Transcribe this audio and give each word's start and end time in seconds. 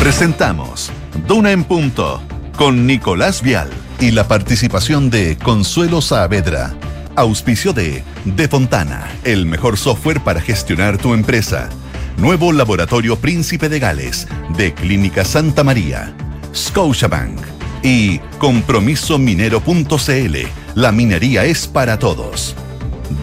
Presentamos 0.00 0.90
Duna 1.28 1.52
en 1.52 1.62
Punto 1.62 2.22
con 2.56 2.86
Nicolás 2.86 3.42
Vial 3.42 3.68
y 4.00 4.12
la 4.12 4.26
participación 4.26 5.10
de 5.10 5.36
Consuelo 5.36 6.00
Saavedra. 6.00 6.74
Auspicio 7.16 7.74
de 7.74 8.02
De 8.24 8.48
Fontana, 8.48 9.06
el 9.24 9.44
mejor 9.44 9.76
software 9.76 10.20
para 10.20 10.40
gestionar 10.40 10.96
tu 10.96 11.12
empresa. 11.12 11.68
Nuevo 12.16 12.50
Laboratorio 12.50 13.16
Príncipe 13.16 13.68
de 13.68 13.78
Gales, 13.78 14.26
de 14.56 14.72
Clínica 14.72 15.22
Santa 15.26 15.64
María. 15.64 16.14
Scotiabank 16.54 17.38
y 17.82 18.20
compromisominero.cl. 18.38 20.36
La 20.76 20.92
minería 20.92 21.44
es 21.44 21.66
para 21.66 21.98
todos. 21.98 22.56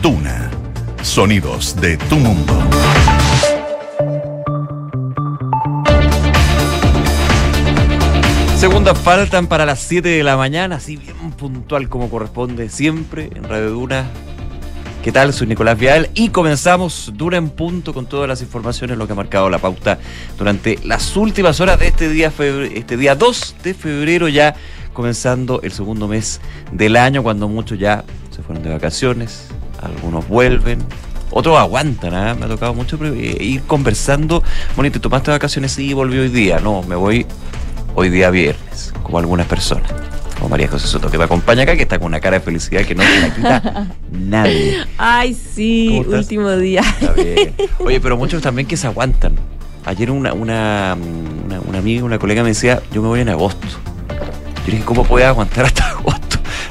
Duna. 0.04 0.52
Sonidos 1.02 1.76
de 1.82 1.98
tu 1.98 2.18
mundo. 2.18 2.54
Segundas 8.68 9.00
faltan 9.00 9.48
para 9.48 9.66
las 9.66 9.80
7 9.80 10.10
de 10.10 10.24
la 10.26 10.36
mañana, 10.36 10.76
así 10.76 10.98
bien 10.98 11.32
puntual 11.38 11.88
como 11.88 12.10
corresponde 12.10 12.68
siempre 12.68 13.30
en 13.34 13.46
Radio 13.46 13.70
Duna. 13.70 14.08
¿Qué 15.02 15.14
tal? 15.14 15.32
Soy 15.32 15.48
Nicolás 15.48 15.80
Vial 15.80 16.10
y 16.16 16.30
comenzamos 16.32 17.14
Dura 17.16 17.38
en 17.38 17.50
punto 17.50 17.94
con 17.94 18.08
todas 18.08 18.28
las 18.28 18.42
informaciones, 18.42 18.98
lo 18.98 19.08
que 19.08 19.14
ha 19.14 19.16
marcado 19.16 19.50
la 19.50 19.60
pauta 19.60 20.00
durante 20.38 20.78
las 20.84 21.16
últimas 21.16 21.62
horas 21.62 21.80
de 21.80 21.88
este 21.88 22.10
día, 22.10 22.30
este 22.76 22.98
día 22.98 23.16
2 23.16 23.56
de 23.64 23.74
febrero, 23.74 24.28
ya 24.28 24.54
comenzando 24.92 25.62
el 25.62 25.72
segundo 25.72 26.10
mes 26.10 26.42
del 26.74 26.98
año, 26.98 27.24
cuando 27.24 27.48
muchos 27.48 27.80
ya 27.80 28.04
se 28.36 28.44
fueron 28.44 28.66
de 28.66 28.72
vacaciones, 28.72 29.48
algunos 29.82 30.28
vuelven, 30.28 30.80
otros 31.32 31.58
aguantan, 31.58 32.14
¿eh? 32.14 32.36
me 32.38 32.46
ha 32.46 32.50
tocado 32.50 32.74
mucho 32.74 32.98
ir 33.16 33.62
conversando. 33.64 34.44
Bueno, 34.76 34.92
¿te 34.92 35.00
tomaste 35.00 35.32
vacaciones 35.32 35.80
y 35.80 35.94
volví 35.94 36.18
hoy 36.20 36.30
día? 36.30 36.60
No, 36.60 36.84
me 36.84 36.96
voy 36.96 37.26
hoy 38.00 38.10
día 38.10 38.30
viernes, 38.30 38.94
como 39.02 39.18
algunas 39.18 39.48
personas. 39.48 39.92
Como 40.38 40.50
María 40.50 40.68
José 40.68 40.86
Soto, 40.86 41.10
que 41.10 41.18
me 41.18 41.24
acompaña 41.24 41.64
acá, 41.64 41.76
que 41.76 41.82
está 41.82 41.98
con 41.98 42.06
una 42.06 42.20
cara 42.20 42.38
de 42.38 42.46
felicidad 42.46 42.86
que 42.86 42.94
no 42.94 43.02
se 43.02 43.22
la 43.22 43.36
quita 43.36 43.88
nadie. 44.12 44.78
Ay, 45.00 45.34
sí, 45.34 46.04
último 46.08 46.56
día. 46.58 46.84
Oye, 47.80 48.00
pero 48.00 48.16
muchos 48.16 48.44
también 48.44 48.68
que 48.68 48.78
se 48.78 48.86
aguantan. 48.86 49.34
Ayer 49.84 50.12
una, 50.12 50.34
una, 50.34 50.96
una, 51.44 51.60
una 51.60 51.78
amiga, 51.80 52.04
una 52.04 52.20
colega 52.20 52.44
me 52.44 52.50
decía, 52.50 52.84
yo 52.92 53.02
me 53.02 53.08
voy 53.08 53.22
en 53.22 53.30
agosto. 53.30 53.66
Yo 54.68 54.74
dije, 54.74 54.84
¿cómo 54.86 55.04
puedes 55.04 55.28
aguantar 55.28 55.66
hasta 55.66 55.90
agosto? 55.90 56.27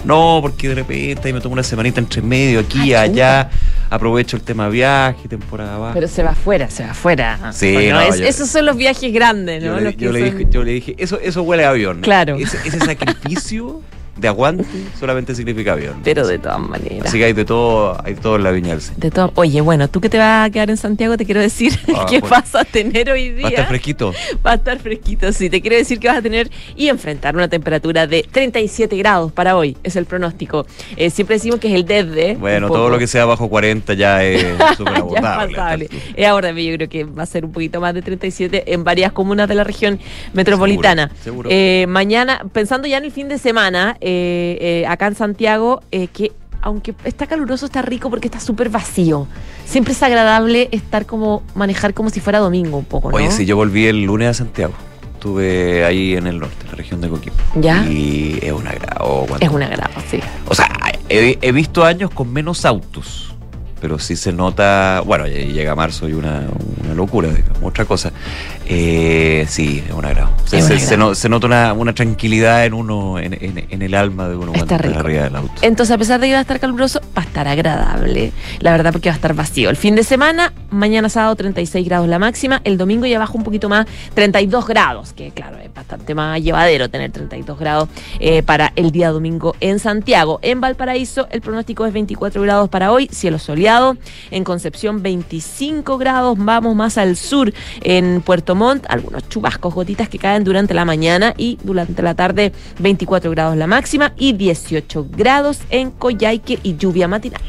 No, 0.07 0.39
porque 0.41 0.69
de 0.69 0.77
repente 0.77 1.29
ahí 1.29 1.33
me 1.33 1.41
tomo 1.41 1.55
una 1.55 1.63
semanita 1.63 2.01
entre 2.01 2.23
medio, 2.23 2.61
aquí, 2.61 2.95
ah, 2.95 3.03
allá 3.03 3.51
aprovecho 3.91 4.37
el 4.37 4.43
tema 4.43 4.69
viaje, 4.69 5.29
temporada 5.29 5.79
baja. 5.79 5.95
Pero 5.95 6.09
se 6.09 6.23
va 6.23 6.31
afuera, 6.31 6.71
se 6.71 6.85
va 6.85 6.93
afuera. 6.93 7.53
Sí, 7.53 7.89
no, 7.91 8.01
esos 8.01 8.49
son 8.49 8.67
los 8.67 8.77
viajes 8.77 9.13
grandes, 9.13 9.63
¿no? 9.63 9.79
Yo, 9.91 10.13
le, 10.13 10.23
dije, 10.23 10.47
yo 10.51 10.65
le 10.65 10.73
dije, 10.73 10.95
eso, 10.99 11.19
eso 11.21 11.43
huele 11.43 11.65
a 11.65 11.71
avión. 11.71 12.01
Claro. 12.01 12.37
ese 12.37 12.79
sacrificio 12.81 13.83
de 14.17 14.29
aguante 14.29 14.65
solamente 14.99 15.35
significa 15.35 15.73
avión. 15.73 16.01
Pero 16.03 16.27
de 16.27 16.39
todas 16.39 16.61
maneras. 16.61 17.07
Así 17.07 17.19
que 17.19 17.27
hay 17.27 17.33
de 17.33 17.45
todo, 17.45 17.97
hay 18.03 18.15
todo 18.15 18.37
en 18.37 18.45
la 18.45 18.51
Viña 18.51 18.77
De 18.97 19.11
todo. 19.11 19.31
Oye, 19.35 19.61
bueno, 19.61 19.89
tú 19.89 20.01
que 20.01 20.09
te 20.09 20.19
vas 20.19 20.47
a 20.47 20.51
quedar 20.51 20.71
en 20.71 20.77
Santiago, 20.77 21.17
te 21.17 21.25
quiero 21.25 21.41
decir 21.41 21.79
ah, 21.95 22.07
qué 22.09 22.21
vas 22.21 22.55
a 22.55 22.65
tener 22.65 23.11
hoy 23.11 23.31
día. 23.31 23.43
Va 23.43 23.49
a 23.49 23.51
estar 23.51 23.69
fresquito. 23.69 24.15
Va 24.45 24.53
a 24.53 24.55
estar 24.55 24.79
fresquito, 24.79 25.33
sí. 25.33 25.51
Te 25.51 25.61
quiero 25.61 25.77
decir 25.77 26.01
que 26.01 26.09
vas 26.09 26.19
a 26.19 26.23
tener 26.23 26.51
y 26.77 26.89
enfrentar 26.89 27.37
una 27.37 27.49
temperatura 27.49 28.07
de 28.07 28.27
37 28.31 28.97
grados 28.97 29.33
para 29.33 29.57
hoy. 29.57 29.77
Es 29.83 29.97
el 29.97 30.07
pronóstico. 30.07 30.67
Eh, 30.97 31.11
siempre 31.11 31.37
decimos 31.37 31.61
que 31.61 31.69
es 31.69 31.75
el 31.75 31.85
desde. 31.85 32.37
Bueno, 32.37 32.69
todo 32.69 32.89
lo 32.89 32.99
que 32.99 33.07
sea 33.07 33.27
bajo 33.27 33.49
40 33.49 33.95
ya 33.95 34.25
es 34.25 34.45
súper 34.77 34.97
abordable. 34.97 35.89
es 36.15 36.27
ahora 36.27 36.53
yo 36.53 36.75
creo 36.75 36.89
que 36.89 37.05
va 37.05 37.25
a 37.25 37.27
ser 37.27 37.45
un 37.45 37.53
poquito 37.53 37.81
más 37.81 37.93
de 37.93 38.03
37 38.03 38.73
en 38.73 38.83
varias 38.85 39.13
comunas 39.13 39.49
de 39.49 39.55
la 39.55 39.65
región 39.65 40.01
metropolitana. 40.33 41.11
Seguro, 41.23 41.51
eh, 41.53 41.87
mañana, 41.89 42.43
pensando 42.53 42.89
ya 42.89 42.99
en 42.99 43.05
el 43.05 43.13
fin 43.13 43.29
de 43.29 43.39
semana, 43.39 43.97
eh, 44.01 44.06
eh, 44.06 44.06
acá 44.89 45.07
en 45.07 45.15
Santiago, 45.15 45.81
eh, 45.91 46.09
que 46.09 46.33
aunque 46.63 46.95
está 47.05 47.27
caluroso, 47.27 47.67
está 47.67 47.83
rico 47.83 48.11
porque 48.11 48.27
está 48.27 48.41
súper 48.41 48.71
vacío. 48.71 49.29
Siempre 49.67 49.93
es 49.93 50.03
agradable 50.03 50.69
estar 50.73 51.07
como, 51.07 51.43
manejar 51.55 51.95
como 51.95 52.11
si 52.11 52.21
fuera 52.21 52.41
domingo 52.41 52.77
un 52.77 52.85
poco, 52.85 53.11
¿no? 53.11 53.17
Oye, 53.17 53.31
sí, 53.31 53.47
yo 53.47 53.57
volví 53.57 53.87
el 53.87 54.03
lunes 54.03 54.29
a 54.29 54.35
Santiago. 54.35 54.75
Estuve 55.15 55.85
ahí 55.85 56.17
en 56.17 56.27
el 56.27 56.41
norte, 56.41 56.57
en 56.65 56.71
la 56.71 56.75
región 56.75 57.01
de 57.01 57.09
Coquimbo. 57.09 57.39
¿Ya? 57.61 57.87
Y 57.87 58.39
es 58.43 58.53
un 58.53 58.67
agrado. 58.67 59.27
Es 59.39 59.49
un 59.49 59.63
agrado, 59.63 59.95
sí. 60.11 60.21
O 60.49 60.55
sea, 60.55 60.69
he 61.09 61.53
visto 61.53 61.85
años 61.85 62.11
con 62.11 62.33
menos 62.33 62.65
autos 62.65 63.27
pero 63.81 63.99
sí 63.99 64.17
se 64.17 64.33
nota, 64.33 65.03
bueno, 65.05 65.27
llega 65.27 65.75
marzo 65.75 66.09
y 66.09 66.13
una, 66.13 66.45
una 66.83 66.95
locura, 66.95 67.29
digamos, 67.29 67.63
otra 67.63 67.85
cosa. 67.85 68.11
Eh, 68.69 69.47
sí, 69.49 69.83
es 69.87 69.95
un 69.95 70.05
agrado. 70.05 70.31
Se, 70.45 71.29
nota 71.29 71.73
una, 71.73 71.95
tranquilidad 71.95 72.65
en 72.65 72.75
uno, 72.75 73.19
en, 73.19 73.33
el 73.83 73.95
alma 73.95 74.29
de 74.29 74.37
uno 74.37 74.53
está 74.55 74.79
cuando 74.79 74.99
arriba 74.99 75.25
del 75.25 75.37
auto. 75.37 75.53
Entonces, 75.63 75.95
a 75.95 75.99
pesar 75.99 76.21
de 76.21 76.27
que 76.27 76.33
va 76.33 76.39
a 76.41 76.43
estar 76.43 76.59
caluroso, 76.59 77.01
va 77.17 77.23
a 77.23 77.25
estar 77.25 77.47
agradable. 77.47 78.33
La 78.61 78.73
verdad, 78.73 78.93
porque 78.93 79.09
va 79.09 79.15
a 79.15 79.17
estar 79.17 79.35
vacío. 79.35 79.71
El 79.71 79.77
fin 79.77 79.95
de 79.95 80.03
semana, 80.03 80.53
mañana 80.71 81.09
sábado 81.09 81.37
36 81.37 81.87
grados 81.87 82.09
la 82.09 82.19
máxima, 82.19 82.61
el 82.65 82.77
domingo 82.77 83.07
ya 83.07 83.19
baja 83.19 83.33
un 83.35 83.45
poquito 83.45 83.69
más, 83.69 83.87
32 84.15 84.67
grados, 84.67 85.13
que 85.13 85.31
claro, 85.31 85.59
es 85.59 85.73
bastante 85.73 86.15
más 86.15 86.43
llevadero 86.43 86.91
tener 86.91 87.13
32 87.13 87.59
grados 87.59 87.89
eh, 88.19 88.43
para 88.43 88.73
el 88.75 88.91
día 88.91 89.11
domingo 89.11 89.55
en 89.61 89.79
Santiago. 89.79 90.41
En 90.43 90.61
Valparaíso, 90.61 91.29
el 91.31 91.41
pronóstico 91.41 91.87
es 91.87 91.93
24 91.93 92.43
grados 92.43 92.69
para 92.69 92.91
hoy, 92.91 93.09
cielo 93.13 93.39
soleado 93.39 93.97
en 94.31 94.43
Concepción 94.43 95.03
25 95.03 95.99
grados, 95.99 96.37
vamos 96.39 96.75
más 96.75 96.99
al 96.99 97.17
sur 97.17 97.53
en 97.83 98.23
Puerto 98.23 98.56
Montt, 98.57 98.87
algunos 98.89 99.29
chubascos, 99.29 99.75
gotitas 99.75 100.09
que 100.09 100.19
caen 100.19 100.43
durante 100.43 100.75
la 100.75 100.85
mañana 100.85 101.35
y 101.37 101.59
durante 101.63 102.03
la 102.03 102.15
tarde 102.15 102.53
24 102.81 103.31
grados 103.31 103.57
la 103.57 103.67
máxima 103.67 104.13
y 104.17 104.33
18 104.33 105.07
grados 105.11 105.61
en 105.71 105.91
Coyhaique 105.91 106.59
y 106.63 106.77
lluvia 106.77 107.07
matinal. 107.07 107.43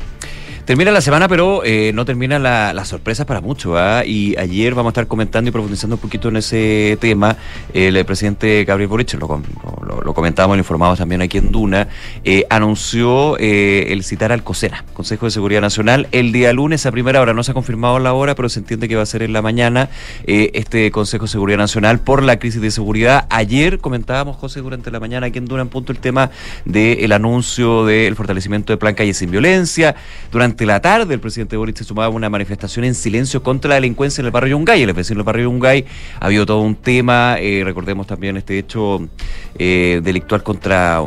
Termina 0.67 0.91
la 0.91 0.99
semana, 0.99 1.29
pero 1.29 1.61
eh, 1.63 1.93
no 1.93 2.03
termina 2.03 2.39
la, 2.39 2.73
las 2.73 2.89
sorpresas 2.89 3.25
para 3.25 3.39
mucho. 3.39 3.77
¿ah? 3.77 4.03
Y 4.05 4.35
ayer 4.35 4.75
vamos 4.75 4.89
a 4.89 4.91
estar 4.91 5.07
comentando 5.07 5.47
y 5.47 5.53
profundizando 5.53 5.95
un 5.95 6.01
poquito 6.01 6.27
en 6.27 6.35
ese 6.35 6.97
tema. 6.99 7.37
El 7.73 8.03
presidente 8.03 8.65
Gabriel 8.65 8.89
Boric, 8.89 9.13
lo, 9.13 9.41
lo, 10.03 10.13
comentábamos, 10.13 10.57
lo 10.57 10.59
informamos 10.59 10.99
también 10.99 11.21
aquí 11.21 11.37
en 11.37 11.53
Duna, 11.53 11.87
eh, 12.25 12.45
anunció 12.49 13.37
eh, 13.39 13.93
el 13.93 14.03
citar 14.03 14.33
al 14.33 14.43
COSENA, 14.43 14.83
Consejo 14.93 15.27
de 15.27 15.31
Seguridad 15.31 15.61
Nacional, 15.61 16.09
el 16.11 16.33
día 16.33 16.51
lunes 16.51 16.85
a 16.85 16.91
primera 16.91 17.21
hora. 17.21 17.33
No 17.33 17.43
se 17.43 17.51
ha 17.51 17.53
confirmado 17.53 17.97
la 17.99 18.11
hora, 18.11 18.35
pero 18.35 18.49
se 18.49 18.59
entiende 18.59 18.89
que 18.89 18.97
va 18.97 19.03
a 19.03 19.05
ser 19.05 19.23
en 19.23 19.31
la 19.31 19.41
mañana 19.41 19.89
este 20.25 20.91
Consejo 20.91 21.23
de 21.23 21.31
Seguridad 21.31 21.59
Nacional 21.59 21.99
por 21.99 22.23
la 22.23 22.39
crisis 22.39 22.59
de 22.59 22.71
seguridad. 22.71 23.25
Ayer 23.29 23.79
comentábamos, 23.79 24.35
José, 24.35 24.59
durante 24.59 24.91
la 24.91 24.99
mañana 24.99 25.27
aquí 25.27 25.37
en 25.37 25.45
Duna, 25.45 25.61
en 25.61 25.69
punto 25.69 25.93
el 25.93 25.99
tema 25.99 26.29
del 26.65 27.13
anuncio 27.13 27.85
del 27.85 28.17
fortalecimiento 28.17 28.73
de 28.73 28.77
Plan 28.77 28.95
Calle 28.95 29.13
Sin 29.13 29.31
Violencia. 29.31 29.95
Durante 30.29 30.56
la 30.65 30.81
tarde, 30.81 31.13
el 31.13 31.19
presidente 31.19 31.57
Boric 31.57 31.77
se 31.77 31.83
sumaba 31.83 32.07
a 32.07 32.09
una 32.09 32.29
manifestación 32.29 32.85
en 32.85 32.95
silencio 32.95 33.43
contra 33.43 33.69
la 33.69 33.75
delincuencia 33.75 34.21
en 34.21 34.25
el 34.25 34.31
barrio 34.31 34.57
Yungay. 34.57 34.81
El 34.81 34.93
vecino 34.93 35.19
del 35.19 35.25
barrio 35.25 35.45
Yungay 35.45 35.85
ha 36.19 36.25
habido 36.25 36.45
todo 36.45 36.61
un 36.61 36.75
tema, 36.75 37.37
eh, 37.39 37.61
recordemos 37.63 38.07
también 38.07 38.37
este 38.37 38.57
hecho 38.57 39.07
eh, 39.57 40.01
delictual 40.03 40.43
contra 40.43 41.03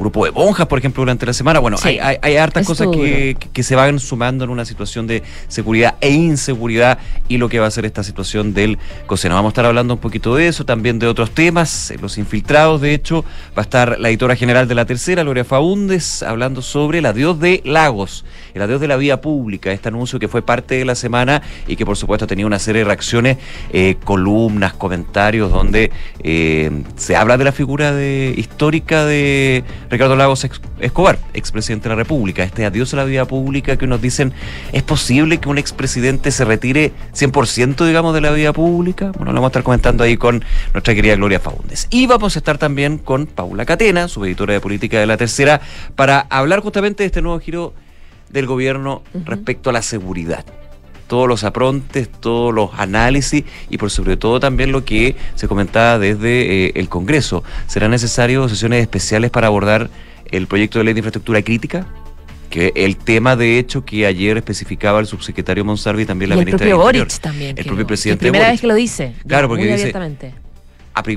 grupo 0.00 0.24
de 0.24 0.32
monjas, 0.32 0.66
por 0.66 0.78
ejemplo, 0.78 1.02
durante 1.02 1.26
la 1.26 1.32
semana. 1.32 1.60
Bueno, 1.60 1.76
hay, 1.82 1.98
hay, 1.98 2.36
hartas 2.36 2.66
cosas 2.66 2.88
que, 2.88 3.36
que, 3.52 3.62
se 3.62 3.76
van 3.76 3.98
sumando 3.98 4.44
en 4.44 4.50
una 4.50 4.64
situación 4.64 5.06
de 5.06 5.22
seguridad 5.48 5.94
e 6.00 6.10
inseguridad 6.10 6.98
y 7.28 7.38
lo 7.38 7.48
que 7.48 7.60
va 7.60 7.66
a 7.66 7.70
ser 7.70 7.84
esta 7.84 8.02
situación 8.02 8.54
del 8.54 8.78
COSENA. 9.06 9.34
Vamos 9.34 9.50
a 9.50 9.52
estar 9.52 9.66
hablando 9.66 9.94
un 9.94 10.00
poquito 10.00 10.34
de 10.34 10.48
eso, 10.48 10.64
también 10.64 10.98
de 10.98 11.06
otros 11.06 11.30
temas, 11.30 11.92
los 12.00 12.18
infiltrados, 12.18 12.80
de 12.80 12.94
hecho, 12.94 13.24
va 13.56 13.58
a 13.58 13.62
estar 13.62 13.98
la 13.98 14.08
editora 14.08 14.36
general 14.36 14.66
de 14.66 14.74
la 14.74 14.84
tercera, 14.84 15.22
Gloria 15.22 15.44
Faúndes, 15.44 16.22
hablando 16.22 16.62
sobre 16.62 16.98
el 16.98 17.06
adiós 17.06 17.38
de 17.38 17.60
Lagos, 17.64 18.24
el 18.54 18.62
adiós 18.62 18.80
de 18.80 18.88
la 18.88 18.96
vía 18.96 19.20
pública, 19.20 19.72
este 19.72 19.88
anuncio 19.88 20.18
que 20.18 20.28
fue 20.28 20.42
parte 20.42 20.76
de 20.76 20.84
la 20.84 20.94
semana 20.94 21.42
y 21.66 21.76
que 21.76 21.84
por 21.84 21.96
supuesto 21.96 22.24
ha 22.24 22.28
tenido 22.28 22.46
una 22.46 22.58
serie 22.58 22.80
de 22.80 22.84
reacciones, 22.86 23.38
eh, 23.72 23.96
columnas, 24.04 24.72
comentarios, 24.72 25.50
donde 25.50 25.90
eh, 26.22 26.70
se 26.96 27.16
habla 27.16 27.36
de 27.36 27.44
la 27.44 27.52
figura 27.52 27.92
de, 27.92 28.34
histórica 28.36 29.04
de 29.04 29.64
Ricardo 29.90 30.14
Lagos 30.14 30.46
Escobar, 30.78 31.18
expresidente 31.34 31.88
de 31.88 31.96
la 31.96 31.96
República, 31.96 32.44
este 32.44 32.64
adiós 32.64 32.94
a 32.94 32.98
la 32.98 33.04
vía 33.04 33.24
pública 33.24 33.76
que 33.76 33.88
nos 33.88 34.00
dicen, 34.00 34.32
¿es 34.72 34.84
posible 34.84 35.38
que 35.38 35.48
un 35.48 35.58
expresidente 35.58 36.30
se 36.30 36.44
retire 36.44 36.92
100% 37.12 37.84
digamos 37.84 38.14
de 38.14 38.20
la 38.20 38.30
vía 38.30 38.52
pública? 38.52 39.10
Bueno, 39.10 39.32
lo 39.32 39.40
vamos 39.40 39.48
a 39.48 39.50
estar 39.50 39.62
comentando 39.64 40.04
ahí 40.04 40.16
con 40.16 40.44
nuestra 40.72 40.94
querida 40.94 41.16
Gloria 41.16 41.40
Faúndes. 41.40 41.88
Y 41.90 42.06
vamos 42.06 42.36
a 42.36 42.38
estar 42.38 42.56
también 42.56 42.98
con 42.98 43.26
Paula 43.26 43.66
Catena, 43.66 44.06
su 44.06 44.24
editora 44.24 44.54
de 44.54 44.60
política 44.60 45.00
de 45.00 45.06
la 45.06 45.16
tercera, 45.16 45.60
para 45.96 46.20
hablar 46.30 46.60
justamente 46.60 47.02
de 47.02 47.08
este 47.08 47.20
nuevo 47.20 47.40
giro 47.40 47.74
del 48.30 48.46
gobierno 48.46 49.02
respecto 49.24 49.70
a 49.70 49.72
la 49.72 49.82
seguridad. 49.82 50.44
Todos 51.10 51.28
los 51.28 51.42
aprontes, 51.42 52.08
todos 52.08 52.54
los 52.54 52.70
análisis 52.78 53.44
y 53.68 53.78
por 53.78 53.90
sobre 53.90 54.16
todo 54.16 54.38
también 54.38 54.70
lo 54.70 54.84
que 54.84 55.16
se 55.34 55.48
comentaba 55.48 55.98
desde 55.98 56.66
eh, 56.66 56.72
el 56.76 56.88
Congreso. 56.88 57.42
¿Serán 57.66 57.90
necesarias 57.90 58.48
sesiones 58.48 58.80
especiales 58.80 59.30
para 59.30 59.48
abordar 59.48 59.90
el 60.30 60.46
proyecto 60.46 60.78
de 60.78 60.84
ley 60.84 60.94
de 60.94 61.00
infraestructura 61.00 61.42
crítica? 61.42 61.86
que 62.48 62.72
el 62.74 62.96
tema 62.96 63.36
de 63.36 63.60
hecho 63.60 63.84
que 63.84 64.06
ayer 64.06 64.36
especificaba 64.36 64.98
el 64.98 65.06
subsecretario 65.06 65.64
Monsarvi 65.64 66.04
también 66.04 66.30
la 66.30 66.34
y 66.34 66.38
ministra 66.38 66.66
el 66.66 66.72
propio 66.72 66.84
Boric 66.84 67.20
también 67.20 67.56
el 67.56 67.64
propio 67.64 67.86
presidente 67.86 68.24
primera 68.24 68.50
vez 68.50 68.60
que 68.60 68.66
lo 68.66 68.74
dice 68.74 69.14
claro 69.24 69.46
porque 69.46 69.66
dice 69.66 69.92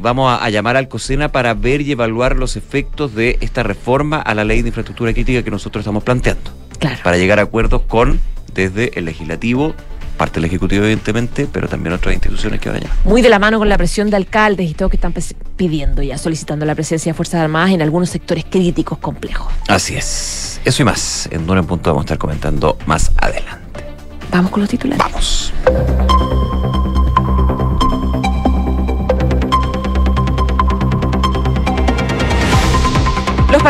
vamos 0.02 0.40
a, 0.42 0.50
llamar 0.50 0.78
al 0.78 0.88
COSENA 0.88 1.32
para 1.32 1.54
ver 1.54 1.82
y 1.82 1.92
evaluar 1.92 2.36
los 2.38 2.56
efectos 2.56 3.16
de 3.16 3.38
esta 3.42 3.64
reforma 3.64 4.18
a 4.18 4.34
la 4.34 4.44
ley 4.44 4.62
de 4.62 4.70
infraestructura 4.70 5.14
crítica 5.14 5.44
que 5.44 5.52
nosotros 5.52 5.82
estamos 5.82 6.04
planteando. 6.04 6.52
Claro. 6.80 7.00
Para 7.04 7.18
llegar 7.18 7.40
a 7.40 7.44
acuerdos 7.44 7.82
con, 7.84 8.20
desde 8.54 8.98
el 8.98 9.06
legislativo, 9.06 9.74
parte 10.18 10.36
del 10.36 10.46
Ejecutivo, 10.46 10.84
evidentemente, 10.84 11.48
pero 11.52 11.68
también 11.68 11.94
otras 11.94 12.14
instituciones 12.14 12.60
que 12.60 12.70
vayan. 12.70 12.90
Muy 13.06 13.22
de 13.22 13.30
la 13.30 13.40
mano 13.40 13.60
con 13.60 13.70
la 13.70 13.78
presión 13.78 14.10
de 14.10 14.18
alcaldes 14.18 14.70
y 14.70 14.74
todo 14.74 14.90
que 14.90 14.98
están 14.98 15.14
pidiendo 15.56 16.02
ya, 16.02 16.18
solicitando 16.18 16.66
la 16.66 16.76
presencia 16.76 17.12
de 17.12 17.16
Fuerzas 17.16 17.42
Armadas 17.42 17.72
en 17.72 17.82
algunos 17.82 18.10
sectores 18.10 18.46
críticos 18.50 18.98
complejos. 19.00 19.52
Así 19.68 19.96
es. 19.96 20.62
Eso 20.66 20.82
y 20.82 20.86
más. 20.86 21.28
En 21.32 21.46
Dura 21.46 21.60
en 21.60 21.66
Punto 21.66 21.90
vamos 21.90 22.04
a 22.04 22.06
estar 22.06 22.18
comentando 22.18 22.78
más 22.86 23.12
adelante. 23.18 23.84
Vamos 24.32 24.52
con 24.52 24.62
los 24.62 24.70
titulares. 24.70 25.04
Vamos. 25.04 25.54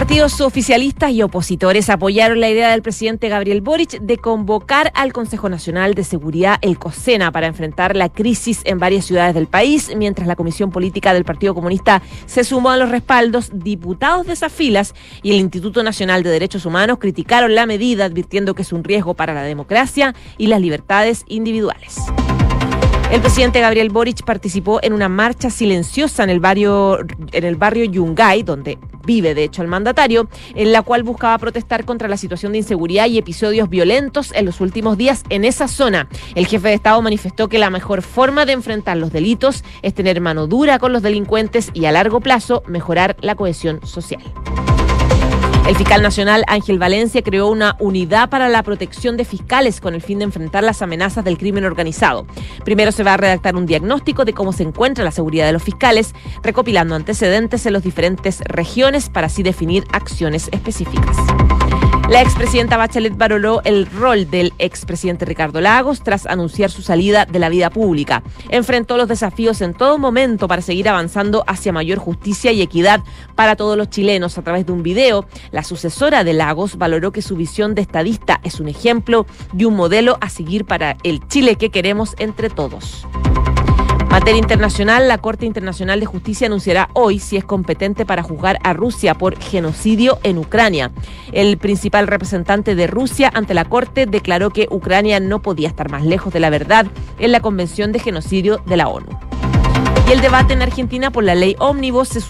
Partidos 0.03 0.41
oficialistas 0.41 1.11
y 1.11 1.21
opositores 1.21 1.89
apoyaron 1.89 2.41
la 2.41 2.49
idea 2.49 2.71
del 2.71 2.81
presidente 2.81 3.29
Gabriel 3.29 3.61
Boric 3.61 4.01
de 4.01 4.17
convocar 4.17 4.91
al 4.95 5.13
Consejo 5.13 5.47
Nacional 5.47 5.93
de 5.93 6.03
Seguridad, 6.03 6.57
el 6.61 6.77
COSENA, 6.77 7.31
para 7.31 7.47
enfrentar 7.47 7.95
la 7.95 8.09
crisis 8.09 8.63
en 8.65 8.79
varias 8.79 9.05
ciudades 9.05 9.33
del 9.33 9.47
país, 9.47 9.93
mientras 9.95 10.27
la 10.27 10.35
Comisión 10.35 10.71
Política 10.71 11.13
del 11.13 11.23
Partido 11.23 11.55
Comunista 11.55 12.01
se 12.25 12.43
sumó 12.43 12.71
a 12.71 12.77
los 12.77 12.89
respaldos. 12.89 13.49
Diputados 13.53 14.27
de 14.27 14.33
esas 14.33 14.51
filas 14.51 14.93
y 15.21 15.31
el 15.31 15.37
Instituto 15.37 15.81
Nacional 15.83 16.21
de 16.21 16.31
Derechos 16.31 16.65
Humanos 16.65 16.97
criticaron 16.99 17.55
la 17.55 17.65
medida, 17.65 18.03
advirtiendo 18.03 18.55
que 18.55 18.63
es 18.63 18.73
un 18.73 18.83
riesgo 18.83 19.13
para 19.13 19.33
la 19.33 19.43
democracia 19.43 20.13
y 20.37 20.47
las 20.47 20.59
libertades 20.59 21.23
individuales. 21.29 21.95
El 23.13 23.21
presidente 23.21 23.61
Gabriel 23.61 23.91
Boric 23.91 24.23
participó 24.23 24.79
en 24.81 24.91
una 24.91 25.07
marcha 25.07 25.51
silenciosa 25.51 26.23
en 26.23 26.31
el 26.31 26.39
barrio, 26.39 26.97
en 27.31 27.43
el 27.43 27.55
barrio 27.55 27.85
Yungay, 27.85 28.41
donde 28.41 28.79
vive 29.05 29.35
de 29.35 29.43
hecho 29.43 29.61
el 29.61 29.67
mandatario, 29.67 30.27
en 30.55 30.71
la 30.71 30.81
cual 30.81 31.03
buscaba 31.03 31.37
protestar 31.37 31.85
contra 31.85 32.07
la 32.07 32.17
situación 32.17 32.53
de 32.53 32.57
inseguridad 32.57 33.05
y 33.05 33.19
episodios 33.19 33.69
violentos 33.69 34.31
en 34.33 34.45
los 34.45 34.61
últimos 34.61 34.97
días 34.97 35.25
en 35.29 35.45
esa 35.45 35.67
zona. 35.67 36.09
El 36.33 36.47
jefe 36.47 36.69
de 36.69 36.73
Estado 36.73 36.99
manifestó 37.03 37.49
que 37.49 37.59
la 37.59 37.69
mejor 37.69 38.01
forma 38.01 38.47
de 38.47 38.53
enfrentar 38.53 38.97
los 38.97 39.13
delitos 39.13 39.63
es 39.83 39.93
tener 39.93 40.19
mano 40.19 40.47
dura 40.47 40.79
con 40.79 40.91
los 40.91 41.03
delincuentes 41.03 41.69
y 41.75 41.85
a 41.85 41.91
largo 41.91 42.19
plazo 42.19 42.63
mejorar 42.65 43.15
la 43.21 43.35
cohesión 43.35 43.85
social. 43.85 44.23
El 45.65 45.77
fiscal 45.77 46.01
nacional 46.01 46.43
Ángel 46.47 46.77
Valencia 46.77 47.21
creó 47.21 47.47
una 47.47 47.77
unidad 47.79 48.29
para 48.29 48.49
la 48.49 48.63
protección 48.63 49.15
de 49.15 49.23
fiscales 49.23 49.79
con 49.79 49.93
el 49.93 50.01
fin 50.01 50.19
de 50.19 50.25
enfrentar 50.25 50.61
las 50.61 50.81
amenazas 50.81 51.23
del 51.23 51.37
crimen 51.37 51.63
organizado. 51.63 52.27
Primero 52.65 52.91
se 52.91 53.03
va 53.03 53.13
a 53.13 53.17
redactar 53.17 53.55
un 53.55 53.65
diagnóstico 53.65 54.25
de 54.25 54.33
cómo 54.33 54.51
se 54.51 54.63
encuentra 54.63 55.05
la 55.05 55.11
seguridad 55.11 55.45
de 55.45 55.53
los 55.53 55.63
fiscales, 55.63 56.13
recopilando 56.43 56.95
antecedentes 56.95 57.65
en 57.65 57.73
las 57.73 57.83
diferentes 57.83 58.41
regiones 58.41 59.09
para 59.09 59.27
así 59.27 59.41
definir 59.41 59.85
acciones 59.93 60.49
específicas. 60.51 61.15
La 62.09 62.21
expresidenta 62.21 62.75
Bachelet 62.75 63.17
valoró 63.17 63.61
el 63.63 63.85
rol 63.85 64.29
del 64.29 64.53
expresidente 64.59 65.23
Ricardo 65.23 65.61
Lagos 65.61 66.03
tras 66.03 66.25
anunciar 66.25 66.69
su 66.69 66.81
salida 66.81 67.25
de 67.25 67.39
la 67.39 67.47
vida 67.47 67.69
pública. 67.69 68.23
Enfrentó 68.49 68.97
los 68.97 69.07
desafíos 69.07 69.61
en 69.61 69.73
todo 69.73 69.97
momento 69.97 70.49
para 70.49 70.61
seguir 70.61 70.89
avanzando 70.89 71.45
hacia 71.47 71.71
mayor 71.71 71.99
justicia 71.99 72.51
y 72.51 72.61
equidad 72.61 72.99
para 73.35 73.55
todos 73.55 73.77
los 73.77 73.89
chilenos 73.89 74.37
a 74.37 74.41
través 74.43 74.65
de 74.65 74.73
un 74.73 74.83
video. 74.83 75.25
La 75.51 75.63
sucesora 75.63 76.25
de 76.25 76.33
Lagos 76.33 76.77
valoró 76.77 77.13
que 77.13 77.21
su 77.21 77.37
visión 77.37 77.73
de 77.73 77.81
estadista 77.81 78.41
es 78.43 78.59
un 78.59 78.67
ejemplo 78.67 79.25
y 79.57 79.63
un 79.63 79.75
modelo 79.75 80.17
a 80.19 80.29
seguir 80.29 80.65
para 80.65 80.97
el 81.03 81.25
Chile 81.29 81.55
que 81.55 81.71
queremos 81.71 82.15
entre 82.19 82.49
todos. 82.49 83.07
Materia 84.13 84.37
internacional, 84.37 85.07
la 85.07 85.17
Corte 85.17 85.47
Internacional 85.47 85.99
de 85.99 86.05
Justicia 86.05 86.45
anunciará 86.45 86.87
hoy 86.93 87.17
si 87.17 87.35
es 87.35 87.43
competente 87.43 88.05
para 88.05 88.21
juzgar 88.21 88.59
a 88.63 88.73
Rusia 88.73 89.15
por 89.15 89.39
genocidio 89.39 90.19
en 90.21 90.37
Ucrania. 90.37 90.91
El 91.31 91.57
principal 91.57 92.05
representante 92.05 92.75
de 92.75 92.85
Rusia 92.85 93.31
ante 93.33 93.55
la 93.55 93.65
Corte 93.65 94.05
declaró 94.05 94.51
que 94.51 94.67
Ucrania 94.69 95.19
no 95.19 95.41
podía 95.41 95.67
estar 95.67 95.89
más 95.89 96.05
lejos 96.05 96.31
de 96.31 96.41
la 96.41 96.51
verdad 96.51 96.85
en 97.17 97.31
la 97.31 97.39
Convención 97.39 97.91
de 97.91 97.97
Genocidio 98.01 98.61
de 98.67 98.77
la 98.77 98.87
ONU. 98.87 99.32
Y 100.07 100.11
el 100.11 100.21
debate 100.21 100.53
en 100.53 100.61
Argentina 100.61 101.11
por 101.11 101.23
la 101.23 101.33
ley 101.33 101.55
ómnibus 101.59 102.09
se, 102.09 102.21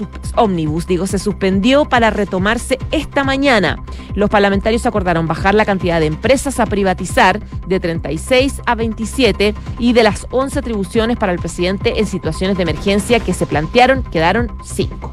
digo, 0.85 1.07
se 1.07 1.19
suspendió 1.19 1.85
para 1.85 2.11
retomarse 2.11 2.77
esta 2.91 3.23
mañana. 3.23 3.83
Los 4.13 4.29
parlamentarios 4.29 4.85
acordaron 4.85 5.27
bajar 5.27 5.55
la 5.55 5.65
cantidad 5.65 5.99
de 5.99 6.05
empresas 6.05 6.59
a 6.59 6.65
privatizar 6.65 7.39
de 7.67 7.79
36 7.79 8.61
a 8.65 8.75
27 8.75 9.55
y 9.79 9.93
de 9.93 10.03
las 10.03 10.27
11 10.29 10.59
atribuciones 10.59 11.17
para 11.17 11.33
el 11.33 11.39
presidente 11.39 11.99
en 11.99 12.05
situaciones 12.05 12.57
de 12.57 12.63
emergencia 12.63 13.19
que 13.19 13.33
se 13.33 13.47
plantearon 13.47 14.03
quedaron 14.03 14.51
5. 14.63 15.11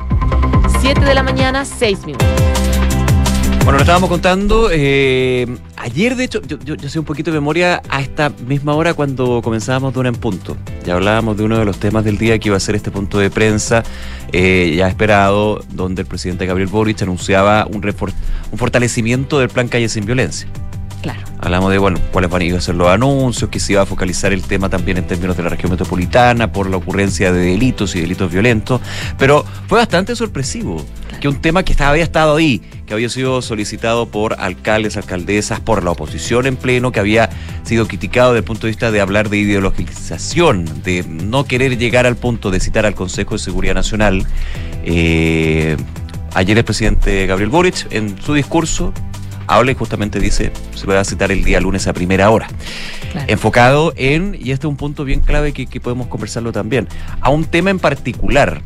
7 0.81 1.01
de 1.01 1.15
la 1.15 1.23
mañana, 1.23 1.65
6 1.65 2.07
minutos. 2.07 2.60
Bueno, 3.71 3.79
lo 3.79 3.83
estábamos 3.83 4.11
contando. 4.11 4.69
Eh, 4.73 5.47
ayer, 5.77 6.17
de 6.17 6.25
hecho, 6.25 6.43
yo, 6.43 6.59
yo, 6.59 6.89
sé 6.89 6.99
un 6.99 7.05
poquito 7.05 7.31
de 7.31 7.37
memoria 7.37 7.81
a 7.89 8.01
esta 8.01 8.31
misma 8.49 8.75
hora 8.75 8.95
cuando 8.95 9.41
comenzábamos 9.43 9.95
de 9.95 10.01
una 10.01 10.09
en 10.09 10.17
punto. 10.17 10.57
Ya 10.85 10.95
hablábamos 10.95 11.37
de 11.37 11.45
uno 11.45 11.57
de 11.57 11.65
los 11.65 11.79
temas 11.79 12.05
del 12.05 12.19
día 12.19 12.37
que 12.41 12.49
iba 12.49 12.57
a 12.57 12.61
ser 12.61 12.75
este 12.75 12.91
punto 12.91 13.21
de 13.21 13.31
prensa 13.31 13.85
eh, 14.33 14.75
ya 14.77 14.89
esperado, 14.89 15.63
donde 15.71 16.03
el 16.03 16.09
presidente 16.09 16.47
Gabriel 16.47 16.69
Boric 16.69 17.01
anunciaba 17.03 17.65
un, 17.67 17.77
un 17.85 18.59
fortalecimiento 18.59 19.39
del 19.39 19.51
plan 19.51 19.69
Calle 19.69 19.89
Sin 19.89 20.05
Violencia. 20.05 20.49
Claro. 21.03 21.21
Hablamos 21.39 21.71
de, 21.71 21.79
bueno, 21.79 21.99
cuáles 22.13 22.31
van 22.31 22.43
a 22.43 22.61
ser 22.61 22.75
los 22.75 22.89
anuncios, 22.89 23.49
que 23.49 23.59
se 23.59 23.73
iba 23.73 23.83
a 23.83 23.87
focalizar 23.87 24.33
el 24.33 24.43
tema 24.43 24.69
también 24.69 24.99
en 24.99 25.07
términos 25.07 25.37
de 25.37 25.43
la 25.43 25.49
región 25.49 25.71
metropolitana 25.71 26.53
por 26.53 26.69
la 26.69 26.77
ocurrencia 26.77 27.33
de 27.33 27.41
delitos 27.41 27.97
y 27.97 28.01
delitos 28.01 28.31
violentos, 28.31 28.81
pero 29.17 29.45
fue 29.67 29.79
bastante 29.79 30.15
sorpresivo 30.15 30.85
que 31.21 31.29
un 31.29 31.41
tema 31.41 31.63
que 31.63 31.75
había 31.83 32.03
estado 32.03 32.37
ahí, 32.37 32.61
que 32.87 32.93
había 32.93 33.09
sido 33.09 33.41
solicitado 33.41 34.09
por 34.09 34.35
alcaldes, 34.39 34.97
alcaldesas, 34.97 35.61
por 35.61 35.83
la 35.83 35.93
oposición 35.93 36.47
en 36.47 36.57
pleno, 36.57 36.93
que 36.93 37.01
había 37.01 37.31
sido 37.63 37.87
criticado 37.87 38.33
desde 38.33 38.41
el 38.41 38.45
punto 38.45 38.67
de 38.67 38.71
vista 38.73 38.91
de 38.91 39.01
hablar 39.01 39.31
de 39.31 39.39
ideologización, 39.39 40.83
de 40.83 41.05
no 41.09 41.45
querer 41.45 41.79
llegar 41.79 42.07
al 42.07 42.17
punto 42.17 42.51
de 42.51 42.61
citar 42.61 42.85
al 42.85 42.95
Consejo 42.95 43.35
de 43.35 43.39
Seguridad 43.39 43.75
Nacional. 43.75 44.27
Eh, 44.85 45.77
ayer 46.35 46.59
el 46.59 46.65
presidente 46.65 47.27
Gabriel 47.27 47.51
Boric, 47.51 47.87
en 47.91 48.21
su 48.21 48.35
discurso, 48.35 48.93
habla 49.47 49.73
y 49.73 49.75
justamente 49.75 50.21
dice, 50.21 50.53
se 50.75 50.87
va 50.87 51.01
a 51.01 51.05
citar 51.05 51.33
el 51.33 51.45
día 51.45 51.61
lunes 51.61 51.87
a 51.87 51.93
primera 51.93 52.31
hora. 52.31 52.49
Enfocado 53.27 53.93
en, 53.97 54.35
y 54.35 54.53
este 54.53 54.67
es 54.67 54.71
un 54.71 54.77
punto 54.77 55.05
bien 55.05 55.21
clave 55.21 55.53
que, 55.53 55.67
que 55.67 55.81
podemos 55.81 56.07
conversarlo 56.07 56.53
también, 56.53 56.89
a 57.21 57.31
un 57.31 57.45
tema 57.45 57.71
en 57.71 57.79
particular 57.79 58.63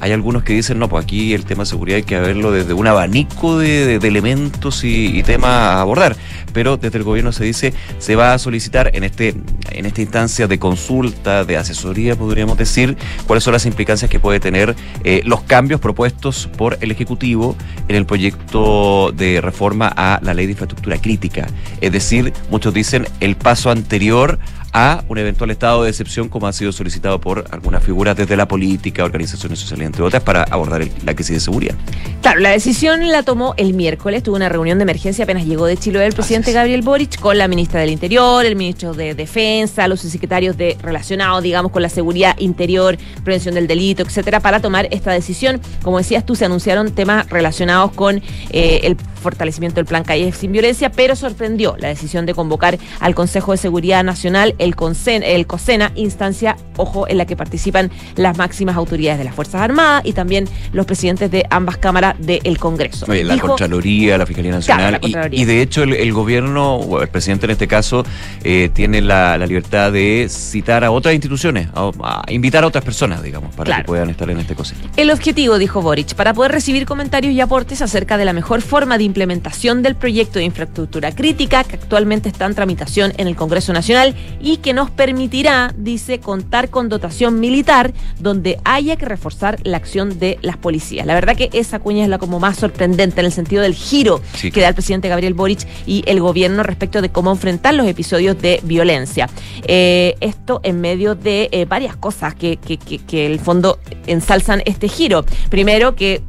hay 0.00 0.12
algunos 0.12 0.42
que 0.42 0.52
dicen, 0.52 0.78
no, 0.78 0.88
pues 0.88 1.04
aquí 1.04 1.34
el 1.34 1.44
tema 1.44 1.62
de 1.62 1.66
seguridad 1.66 1.96
hay 1.96 2.02
que 2.02 2.18
verlo 2.18 2.52
desde 2.52 2.74
un 2.74 2.86
abanico 2.86 3.58
de, 3.58 3.96
elementos 3.96 4.84
y, 4.84 5.22
temas 5.22 5.50
a 5.50 5.80
abordar. 5.80 6.16
Pero 6.52 6.76
desde 6.76 6.98
el 6.98 7.04
gobierno 7.04 7.32
se 7.32 7.44
dice, 7.44 7.74
se 7.98 8.16
va 8.16 8.32
a 8.32 8.38
solicitar 8.38 8.90
en, 8.94 9.04
este, 9.04 9.34
en 9.70 9.86
esta 9.86 10.00
instancia 10.00 10.46
de 10.46 10.58
consulta, 10.58 11.44
de 11.44 11.56
asesoría, 11.56 12.16
podríamos 12.16 12.56
decir, 12.56 12.96
cuáles 13.26 13.44
son 13.44 13.52
las 13.52 13.66
implicancias 13.66 14.10
que 14.10 14.20
puede 14.20 14.40
tener 14.40 14.74
eh, 15.04 15.22
los 15.24 15.42
cambios 15.42 15.80
propuestos 15.80 16.48
por 16.56 16.78
el 16.80 16.90
Ejecutivo 16.90 17.56
en 17.88 17.96
el 17.96 18.06
proyecto 18.06 19.12
de 19.12 19.40
reforma 19.40 19.92
a 19.94 20.18
la 20.22 20.34
ley 20.34 20.46
de 20.46 20.52
infraestructura 20.52 20.98
crítica. 20.98 21.46
Es 21.80 21.92
decir, 21.92 22.32
muchos 22.50 22.72
dicen 22.72 23.06
el 23.20 23.36
paso 23.36 23.70
anterior 23.70 24.38
a 24.72 25.04
un 25.08 25.18
eventual 25.18 25.50
estado 25.50 25.82
de 25.82 25.90
excepción 25.90 26.28
como 26.28 26.46
ha 26.46 26.52
sido 26.52 26.72
solicitado 26.72 27.20
por 27.20 27.44
algunas 27.50 27.82
figuras 27.82 28.16
desde 28.16 28.36
la 28.36 28.46
política, 28.46 29.04
organizaciones 29.04 29.58
sociales, 29.58 29.86
entre 29.86 30.02
otras, 30.02 30.22
para 30.22 30.42
abordar 30.44 30.86
la 31.04 31.14
crisis 31.14 31.34
de 31.36 31.40
seguridad. 31.40 31.74
Claro, 32.22 32.40
la 32.40 32.50
decisión 32.50 33.06
la 33.08 33.22
tomó 33.22 33.54
el 33.56 33.74
miércoles, 33.74 34.22
tuvo 34.22 34.36
una 34.36 34.48
reunión 34.48 34.78
de 34.78 34.82
emergencia 34.82 35.24
apenas 35.24 35.44
llegó 35.46 35.66
de 35.66 35.76
Chile 35.76 36.04
el 36.04 36.12
presidente 36.12 36.52
Gabriel 36.52 36.82
Boric 36.82 37.18
con 37.18 37.38
la 37.38 37.48
ministra 37.48 37.80
del 37.80 37.90
Interior, 37.90 38.44
el 38.44 38.56
ministro 38.56 38.92
de 38.92 39.14
Defensa, 39.14 39.88
los 39.88 40.00
secretarios 40.00 40.56
de 40.56 40.76
relacionados, 40.82 41.42
digamos, 41.42 41.72
con 41.72 41.82
la 41.82 41.88
seguridad 41.88 42.36
interior, 42.38 42.98
prevención 43.24 43.54
del 43.54 43.66
delito, 43.66 44.02
etcétera, 44.02 44.40
para 44.40 44.60
tomar 44.60 44.88
esta 44.90 45.12
decisión. 45.12 45.60
Como 45.82 45.98
decías 45.98 46.26
tú, 46.26 46.34
se 46.34 46.44
anunciaron 46.44 46.92
temas 46.92 47.28
relacionados 47.28 47.92
con 47.92 48.16
eh, 48.50 48.80
el 48.84 48.96
fortalecimiento 49.26 49.80
del 49.80 49.86
plan 49.86 50.04
Calle 50.04 50.30
sin 50.30 50.52
violencia, 50.52 50.92
pero 50.92 51.16
sorprendió 51.16 51.74
la 51.80 51.88
decisión 51.88 52.26
de 52.26 52.32
convocar 52.34 52.78
al 53.00 53.16
Consejo 53.16 53.50
de 53.50 53.58
Seguridad 53.58 54.04
Nacional 54.04 54.54
el, 54.58 54.76
el 55.24 55.46
COSENA, 55.46 55.90
instancia, 55.96 56.56
ojo, 56.76 57.08
en 57.08 57.18
la 57.18 57.26
que 57.26 57.34
participan 57.34 57.90
las 58.14 58.38
máximas 58.38 58.76
autoridades 58.76 59.18
de 59.18 59.24
las 59.24 59.34
Fuerzas 59.34 59.62
Armadas 59.62 60.02
y 60.04 60.12
también 60.12 60.48
los 60.72 60.86
presidentes 60.86 61.28
de 61.32 61.44
ambas 61.50 61.76
cámaras 61.76 62.14
del 62.20 62.56
Congreso. 62.58 63.04
la 63.12 63.36
Contraloría, 63.38 64.16
la 64.16 64.26
Fiscalía 64.26 64.52
Nacional. 64.52 65.00
y, 65.32 65.44
de 65.44 65.60
hecho, 65.60 65.82
el, 65.82 66.12
gobierno, 66.12 66.76
o 66.76 67.02
el 67.02 67.08
presidente 67.08 67.46
en 67.46 67.50
este 67.50 67.66
caso, 67.66 68.04
eh, 68.44 68.70
tiene 68.72 69.00
la, 69.02 69.36
libertad 69.38 69.90
de 69.90 70.28
citar 70.30 70.84
a 70.84 70.92
otras 70.92 71.14
instituciones, 71.14 71.68
a, 71.74 72.22
invitar 72.28 72.62
a 72.62 72.68
otras 72.68 72.84
personas, 72.84 73.24
digamos, 73.24 73.52
para 73.56 73.78
que 73.78 73.84
puedan 73.84 74.08
estar 74.08 74.30
en 74.30 74.38
este 74.38 74.54
COSENA. 74.54 74.82
El 74.96 75.10
objetivo, 75.10 75.58
dijo 75.58 75.82
Boric, 75.82 76.14
para 76.14 76.32
poder 76.32 76.52
recibir 76.52 76.86
comentarios 76.86 77.32
y 77.32 77.40
aportes 77.40 77.82
acerca 77.82 78.18
de 78.18 78.24
la 78.24 78.32
mejor 78.32 78.62
forma 78.62 78.98
de 78.98 79.04
implementación 79.16 79.82
del 79.82 79.96
proyecto 79.96 80.38
de 80.38 80.44
infraestructura 80.44 81.10
crítica 81.10 81.64
que 81.64 81.76
actualmente 81.76 82.28
está 82.28 82.44
en 82.44 82.54
tramitación 82.54 83.14
en 83.16 83.26
el 83.28 83.34
Congreso 83.34 83.72
Nacional 83.72 84.14
y 84.42 84.58
que 84.58 84.74
nos 84.74 84.90
permitirá, 84.90 85.72
dice, 85.74 86.20
contar 86.20 86.68
con 86.68 86.90
dotación 86.90 87.40
militar 87.40 87.94
donde 88.18 88.58
haya 88.64 88.96
que 88.96 89.06
reforzar 89.06 89.58
la 89.62 89.78
acción 89.78 90.18
de 90.18 90.38
las 90.42 90.58
policías. 90.58 91.06
La 91.06 91.14
verdad 91.14 91.34
que 91.34 91.48
esa 91.54 91.78
cuña 91.78 92.02
es 92.02 92.10
la 92.10 92.18
como 92.18 92.38
más 92.38 92.58
sorprendente 92.58 93.20
en 93.20 93.26
el 93.26 93.32
sentido 93.32 93.62
del 93.62 93.74
giro 93.74 94.20
que 94.52 94.60
da 94.60 94.68
el 94.68 94.74
presidente 94.74 95.08
Gabriel 95.08 95.32
Boric 95.32 95.66
y 95.86 96.04
el 96.06 96.20
gobierno 96.20 96.62
respecto 96.62 97.00
de 97.00 97.08
cómo 97.08 97.30
enfrentar 97.30 97.72
los 97.72 97.86
episodios 97.86 98.38
de 98.42 98.60
violencia. 98.64 99.30
Eh, 99.66 100.14
esto 100.20 100.60
en 100.62 100.82
medio 100.82 101.14
de 101.14 101.48
eh, 101.52 101.64
varias 101.64 101.96
cosas 101.96 102.34
que, 102.34 102.58
que, 102.58 102.76
que, 102.76 102.98
que 102.98 103.24
el 103.24 103.40
fondo 103.40 103.78
ensalzan 104.06 104.62
este 104.66 104.88
giro. 104.88 105.24
Primero 105.48 105.96
que 105.96 106.22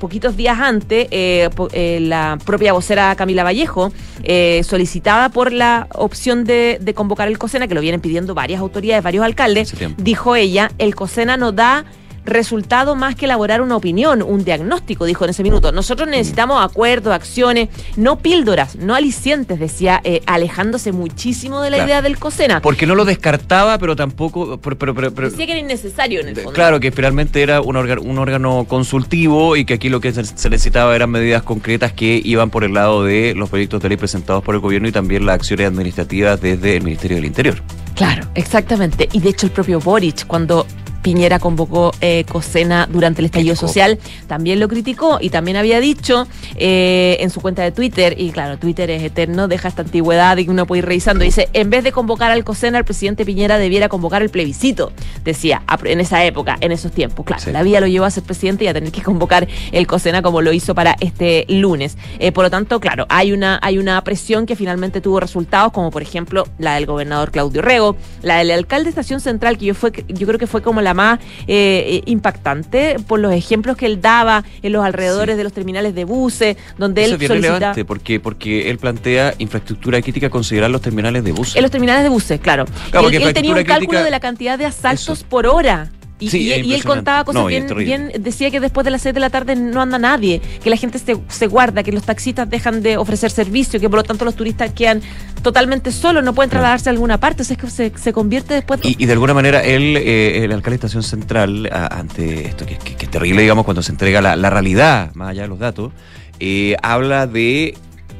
poquitos 0.00 0.36
días 0.36 0.58
antes, 0.58 1.06
eh, 1.12 1.48
eh, 1.72 1.98
la 2.00 2.38
propia 2.44 2.72
vocera 2.72 3.14
Camila 3.14 3.44
Vallejo 3.44 3.92
eh, 4.24 4.62
solicitaba 4.64 5.28
por 5.28 5.52
la 5.52 5.86
opción 5.94 6.44
de, 6.44 6.78
de, 6.80 6.94
convocar 6.94 7.28
el 7.28 7.38
COSENA, 7.38 7.68
que 7.68 7.74
lo 7.74 7.80
vienen 7.80 8.00
pidiendo 8.00 8.34
varias 8.34 8.60
autoridades, 8.60 9.04
varios 9.04 9.24
alcaldes, 9.24 9.72
dijo 9.96 10.34
ella, 10.34 10.72
el 10.78 10.96
COSENA 10.96 11.36
no 11.36 11.52
da 11.52 11.84
resultado 12.24 12.96
más 12.96 13.14
que 13.14 13.24
elaborar 13.24 13.62
una 13.62 13.76
opinión, 13.76 14.22
un 14.22 14.44
diagnóstico, 14.44 15.04
dijo 15.04 15.24
en 15.24 15.30
ese 15.30 15.42
minuto. 15.42 15.72
Nosotros 15.72 16.08
necesitamos 16.08 16.62
acuerdos, 16.62 17.12
acciones, 17.12 17.68
no 17.96 18.18
píldoras, 18.18 18.76
no 18.76 18.94
alicientes, 18.94 19.58
decía, 19.58 20.00
eh, 20.04 20.22
alejándose 20.26 20.92
muchísimo 20.92 21.60
de 21.62 21.70
la 21.70 21.84
idea 21.84 22.02
del 22.02 22.18
COSENA. 22.18 22.60
Porque 22.60 22.86
no 22.86 22.94
lo 22.94 23.04
descartaba, 23.04 23.78
pero 23.78 23.96
tampoco... 23.96 24.58
Pero, 24.58 24.94
pero, 24.94 24.94
pero, 24.94 25.30
decía 25.30 25.46
que 25.46 25.52
era 25.52 25.60
innecesario 25.60 26.20
en 26.20 26.28
el 26.28 26.36
fondo. 26.36 26.52
Claro, 26.52 26.80
que 26.80 26.92
finalmente 26.92 27.42
era 27.42 27.60
un, 27.60 27.76
órgano, 27.76 28.02
un 28.02 28.18
órgano 28.18 28.66
consultivo 28.68 29.56
y 29.56 29.64
que 29.64 29.74
aquí 29.74 29.88
lo 29.88 30.00
que 30.00 30.12
se, 30.12 30.24
se 30.24 30.50
necesitaba 30.50 30.94
eran 30.94 31.10
medidas 31.10 31.42
concretas 31.42 31.92
que 31.92 32.20
iban 32.24 32.50
por 32.50 32.64
el 32.64 32.74
lado 32.74 33.04
de 33.04 33.34
los 33.34 33.48
proyectos 33.48 33.82
de 33.82 33.88
ley 33.90 33.96
presentados 33.96 34.42
por 34.42 34.54
el 34.54 34.60
gobierno 34.60 34.88
y 34.88 34.92
también 34.92 35.26
las 35.26 35.36
acciones 35.36 35.66
administrativas 35.66 36.40
desde 36.40 36.76
el 36.76 36.82
Ministerio 36.82 37.16
del 37.16 37.26
Interior. 37.26 37.62
Claro, 37.94 38.26
exactamente. 38.34 39.08
Y 39.12 39.20
de 39.20 39.30
hecho 39.30 39.46
el 39.46 39.52
propio 39.52 39.80
Boric, 39.80 40.26
cuando 40.26 40.66
Piñera 41.02 41.38
convocó 41.38 41.92
eh, 42.00 42.24
Cosena 42.30 42.88
durante 42.90 43.20
el 43.20 43.26
estallido 43.26 43.56
social, 43.56 43.98
también 44.26 44.60
lo 44.60 44.68
criticó 44.68 45.18
y 45.20 45.30
también 45.30 45.56
había 45.56 45.80
dicho 45.80 46.26
eh, 46.56 47.16
en 47.20 47.30
su 47.30 47.40
cuenta 47.40 47.62
de 47.62 47.72
Twitter, 47.72 48.14
y 48.18 48.30
claro, 48.30 48.58
Twitter 48.58 48.90
es 48.90 49.02
eterno, 49.02 49.48
deja 49.48 49.68
esta 49.68 49.82
antigüedad 49.82 50.36
y 50.38 50.48
uno 50.48 50.66
puede 50.66 50.80
ir 50.80 50.86
revisando, 50.86 51.24
dice, 51.24 51.48
en 51.52 51.70
vez 51.70 51.84
de 51.84 51.92
convocar 51.92 52.30
al 52.30 52.44
Cosena, 52.44 52.78
el 52.78 52.84
presidente 52.84 53.24
Piñera 53.24 53.58
debiera 53.58 53.88
convocar 53.88 54.22
el 54.22 54.30
plebiscito, 54.30 54.92
decía, 55.24 55.62
en 55.84 56.00
esa 56.00 56.24
época, 56.24 56.56
en 56.60 56.72
esos 56.72 56.92
tiempos. 56.92 57.24
Claro, 57.24 57.42
sí. 57.42 57.52
la 57.52 57.62
vía 57.62 57.80
lo 57.80 57.86
llevó 57.86 58.04
a 58.04 58.10
ser 58.10 58.22
presidente 58.22 58.64
y 58.64 58.68
a 58.68 58.74
tener 58.74 58.92
que 58.92 59.02
convocar 59.02 59.48
el 59.72 59.86
Cosena 59.86 60.22
como 60.22 60.42
lo 60.42 60.52
hizo 60.52 60.74
para 60.74 60.96
este 61.00 61.46
lunes. 61.48 61.96
Eh, 62.18 62.32
por 62.32 62.44
lo 62.44 62.50
tanto, 62.50 62.80
claro, 62.80 63.06
hay 63.08 63.32
una, 63.32 63.58
hay 63.62 63.78
una 63.78 64.02
presión 64.04 64.46
que 64.46 64.56
finalmente 64.56 65.00
tuvo 65.00 65.20
resultados, 65.20 65.72
como 65.72 65.90
por 65.90 66.02
ejemplo 66.02 66.46
la 66.58 66.74
del 66.74 66.86
gobernador 66.86 67.30
Claudio 67.30 67.62
Rego, 67.62 67.96
la 68.22 68.38
del 68.38 68.50
alcalde 68.50 68.84
de 68.84 68.90
Estación 68.90 69.20
Central, 69.20 69.58
que 69.58 69.66
yo, 69.66 69.74
fue, 69.74 69.92
yo 70.08 70.26
creo 70.26 70.38
que 70.38 70.46
fue 70.46 70.62
como 70.62 70.80
la 70.80 70.89
más 70.94 71.18
eh, 71.46 72.02
impactante 72.06 72.96
por 73.06 73.20
los 73.20 73.32
ejemplos 73.32 73.76
que 73.76 73.86
él 73.86 74.00
daba 74.00 74.44
en 74.62 74.72
los 74.72 74.84
alrededores 74.84 75.34
sí. 75.34 75.38
de 75.38 75.44
los 75.44 75.52
terminales 75.52 75.94
de 75.94 76.04
buses, 76.04 76.56
donde 76.78 77.02
Eso 77.02 77.10
él 77.10 77.14
es 77.14 77.18
bien 77.18 77.28
solicita... 77.28 77.54
relevante 77.54 77.84
porque, 77.84 78.20
porque 78.20 78.70
él 78.70 78.78
plantea 78.78 79.34
infraestructura 79.38 80.00
crítica 80.02 80.30
considerar 80.30 80.70
los 80.70 80.80
terminales 80.80 81.24
de 81.24 81.32
buses. 81.32 81.56
En 81.56 81.62
los 81.62 81.70
terminales 81.70 82.02
de 82.02 82.08
buses, 82.08 82.40
claro. 82.40 82.64
claro 82.90 83.08
él, 83.08 83.22
él 83.22 83.34
tenía 83.34 83.52
un 83.52 83.64
cálculo 83.64 83.78
crítica... 83.78 84.04
de 84.04 84.10
la 84.10 84.20
cantidad 84.20 84.58
de 84.58 84.66
asaltos 84.66 85.18
Eso. 85.20 85.28
por 85.28 85.46
hora. 85.46 85.90
Y, 86.20 86.30
sí, 86.30 86.38
y, 86.38 86.60
y 86.60 86.74
él 86.74 86.84
contaba 86.84 87.24
cosas 87.24 87.42
no, 87.42 87.48
bien, 87.48 87.66
bien, 87.76 88.12
decía 88.20 88.50
que 88.50 88.60
después 88.60 88.84
de 88.84 88.90
las 88.90 89.02
6 89.02 89.14
de 89.14 89.20
la 89.20 89.30
tarde 89.30 89.56
no 89.56 89.80
anda 89.80 89.98
nadie, 89.98 90.40
que 90.62 90.70
la 90.70 90.76
gente 90.76 90.98
se, 90.98 91.16
se, 91.28 91.46
guarda, 91.46 91.82
que 91.82 91.92
los 91.92 92.04
taxistas 92.04 92.48
dejan 92.48 92.82
de 92.82 92.96
ofrecer 92.98 93.30
servicio, 93.30 93.80
que 93.80 93.88
por 93.88 93.98
lo 93.98 94.02
tanto 94.04 94.24
los 94.24 94.36
turistas 94.36 94.72
quedan 94.72 95.00
totalmente 95.42 95.92
solos, 95.92 96.22
no 96.22 96.34
pueden 96.34 96.50
trasladarse 96.50 96.90
a 96.90 96.92
alguna 96.92 97.18
parte, 97.18 97.42
o 97.42 97.44
sea, 97.44 97.56
es 97.56 97.62
que 97.62 97.70
se, 97.70 97.92
se 97.96 98.12
convierte 98.12 98.54
después... 98.54 98.80
Y, 98.82 98.96
y, 99.02 99.06
de 99.06 99.12
alguna 99.12 99.34
manera 99.34 99.62
él, 99.62 99.96
eh, 99.96 100.44
el 100.44 100.52
alcalde 100.52 100.70
de 100.72 100.86
Estación 100.86 101.02
Central, 101.02 101.68
a, 101.72 101.98
ante 101.98 102.46
esto 102.48 102.66
que, 102.66 102.76
que, 102.76 102.96
que, 102.96 103.06
es 103.06 103.10
terrible, 103.10 103.40
digamos, 103.40 103.64
cuando 103.64 103.82
se 103.82 103.90
entrega 103.90 104.20
la, 104.20 104.36
la 104.36 104.50
realidad, 104.50 105.14
más 105.14 105.30
allá 105.30 105.42
de 105.42 105.48
los 105.48 105.58
datos, 105.58 105.92
eh, 106.38 106.76
habla 106.82 107.26
de 107.26 107.74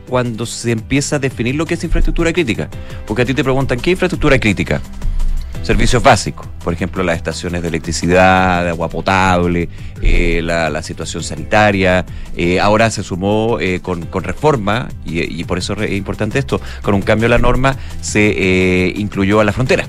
cuando 0.09 0.45
se 0.45 0.73
empieza 0.73 1.17
a 1.17 1.19
definir 1.19 1.55
lo 1.55 1.65
que 1.65 1.75
es 1.75 1.85
infraestructura 1.85 2.33
crítica. 2.33 2.69
Porque 3.07 3.23
a 3.23 3.25
ti 3.25 3.33
te 3.33 3.43
preguntan, 3.43 3.81
¿qué 3.81 3.93
infraestructura 3.93 4.39
crítica? 4.39 4.83
Servicios 5.63 6.03
básicos, 6.03 6.47
por 6.65 6.73
ejemplo, 6.73 7.03
las 7.03 7.17
estaciones 7.17 7.63
de 7.63 7.69
electricidad, 7.69 8.65
de 8.65 8.71
agua 8.71 8.89
potable, 8.89 9.69
eh, 10.03 10.41
la, 10.43 10.71
la, 10.71 10.83
situación 10.83 11.23
sanitaria. 11.23 12.05
Eh, 12.37 12.61
ahora 12.61 12.91
se 12.91 13.03
sumó 13.03 13.59
eh, 13.61 13.81
con, 13.81 14.07
con, 14.07 14.25
reforma, 14.25 14.89
y, 15.05 15.21
y, 15.41 15.45
por 15.45 15.59
eso 15.59 15.75
es 15.75 15.93
importante 15.93 16.39
esto, 16.39 16.61
con 16.83 16.95
un 16.95 17.03
cambio 17.03 17.27
a 17.27 17.31
la 17.31 17.39
norma 17.39 17.77
se 18.01 18.35
eh, 18.37 18.93
incluyó 18.97 19.41
a 19.41 19.45
la 19.45 19.53
frontera. 19.53 19.85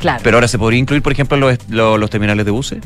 Claro. 0.00 0.20
Pero 0.22 0.36
ahora 0.36 0.48
se 0.48 0.58
podría 0.58 0.78
incluir, 0.78 1.02
por 1.02 1.12
ejemplo, 1.12 1.36
los, 1.36 1.58
los, 1.68 1.98
los 1.98 2.10
terminales 2.10 2.44
de 2.44 2.50
buses 2.50 2.80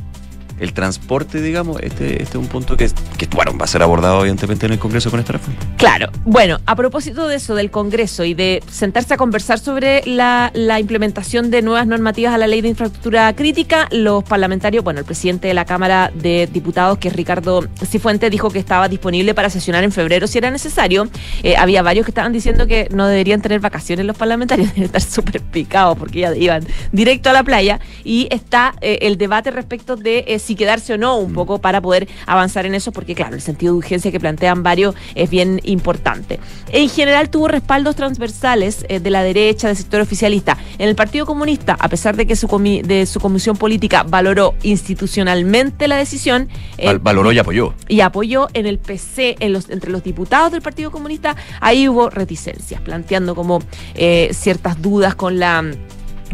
el 0.61 0.73
transporte, 0.73 1.41
digamos, 1.41 1.81
este, 1.83 2.23
este 2.23 2.37
es 2.39 2.43
un 2.43 2.47
punto 2.47 2.77
que, 2.77 2.91
que, 3.19 3.27
bueno, 3.35 3.57
va 3.57 3.65
a 3.65 3.69
ser 3.69 3.83
abordado 3.83 4.21
evidentemente 4.21 4.67
en 4.67 4.73
el 4.73 4.79
Congreso 4.79 5.11
con 5.11 5.21
esta 5.21 5.33
reforma. 5.33 5.59
Claro. 5.77 6.11
Bueno, 6.25 6.59
a 6.67 6.77
propósito 6.77 7.27
de 7.27 7.37
eso, 7.37 7.55
del 7.55 7.71
Congreso 7.71 8.25
y 8.25 8.35
de 8.35 8.63
sentarse 8.71 9.15
a 9.15 9.17
conversar 9.17 9.59
sobre 9.59 10.03
la, 10.07 10.51
la 10.55 10.79
implementación 10.79 11.51
de 11.51 11.63
nuevas 11.63 11.87
normativas 11.87 12.35
a 12.35 12.39
la 12.39 12.47
ley 12.47 12.61
de 12.61 12.69
infraestructura 12.69 13.35
crítica, 13.35 13.89
los 13.91 14.23
parlamentarios, 14.25 14.85
bueno, 14.85 15.01
el 15.01 15.07
presidente 15.07 15.49
de 15.49 15.55
la 15.55 15.65
Cámara 15.65 16.13
de 16.15 16.47
Diputados, 16.47 16.99
que 16.99 17.09
es 17.09 17.17
Ricardo 17.17 17.67
Cifuente, 17.85 18.31
dijo 18.31 18.51
que 18.51 18.59
estaba 18.59 18.89
disponible 18.89 19.35
para 19.35 19.51
sesionar 19.51 19.85
en 19.85 19.93
febrero 19.93 20.27
si 20.27 20.39
era 20.39 20.51
necesario. 20.51 21.09
Eh, 21.43 21.57
había 21.57 21.83
varios 21.83 22.05
que 22.05 22.11
estaban 22.11 22.33
diciendo 22.33 22.67
que 22.67 22.89
no 22.93 23.07
deberían 23.07 23.41
tener 23.41 23.61
vacaciones 23.61 24.05
los 24.07 24.17
parlamentarios, 24.17 24.69
deben 24.75 24.85
estar 24.85 25.01
súper 25.01 25.41
picados 25.41 25.97
porque 25.99 26.21
ya 26.21 26.37
iban 26.37 26.67
directo 26.93 27.31
a 27.31 27.33
la 27.33 27.43
playa. 27.43 27.81
Y 28.05 28.29
está 28.31 28.75
eh, 28.81 28.99
el 29.03 29.17
debate 29.17 29.51
respecto 29.51 29.97
de 29.97 30.25
eh, 30.27 30.39
quedarse 30.57 30.95
o 30.95 30.99
no 30.99 31.17
un 31.19 31.33
poco 31.33 31.61
para 31.61 31.81
poder 31.81 32.09
avanzar 32.27 32.67
en 32.67 32.75
eso, 32.75 32.93
porque 32.93 33.15
claro, 33.15 33.35
el 33.35 33.41
sentido 33.41 33.73
de 33.73 33.79
urgencia 33.79 34.11
que 34.11 34.21
plantean 34.21 34.63
varios 34.63 34.95
es 35.15 35.31
bien 35.31 35.61
importante. 35.65 36.41
En 36.73 36.89
general 36.89 37.31
tuvo 37.31 37.49
respaldos 37.49 37.97
transversales 37.97 38.85
eh, 38.89 39.01
de 39.01 39.11
la 39.11 39.23
derecha, 39.23 39.69
del 39.69 39.77
sector 39.77 40.01
oficialista. 40.01 40.57
En 40.79 40.89
el 40.89 40.95
Partido 40.95 41.27
Comunista, 41.27 41.77
a 41.79 41.89
pesar 41.89 42.17
de 42.17 42.27
que 42.27 42.37
su, 42.37 42.49
comi 42.49 42.83
de 42.83 43.07
su 43.07 43.21
comisión 43.21 43.57
política 43.57 44.03
valoró 44.03 44.55
institucionalmente 44.63 45.89
la 45.89 45.97
decisión. 45.97 46.49
Eh, 46.79 46.99
valoró 47.01 47.33
y 47.33 47.39
apoyó. 47.39 47.75
Y 47.89 48.01
apoyó 48.01 48.49
en 48.55 48.67
el 48.67 48.79
PC, 48.79 49.37
en 49.41 49.53
los, 49.53 49.71
entre 49.71 49.91
los 49.91 50.03
diputados 50.03 50.53
del 50.53 50.63
Partido 50.63 50.91
Comunista, 50.91 51.37
ahí 51.61 51.89
hubo 51.89 52.11
reticencias, 52.11 52.81
planteando 52.81 53.35
como 53.35 53.61
eh, 53.95 54.31
ciertas 54.33 54.81
dudas 54.81 55.15
con 55.15 55.39
la 55.39 55.65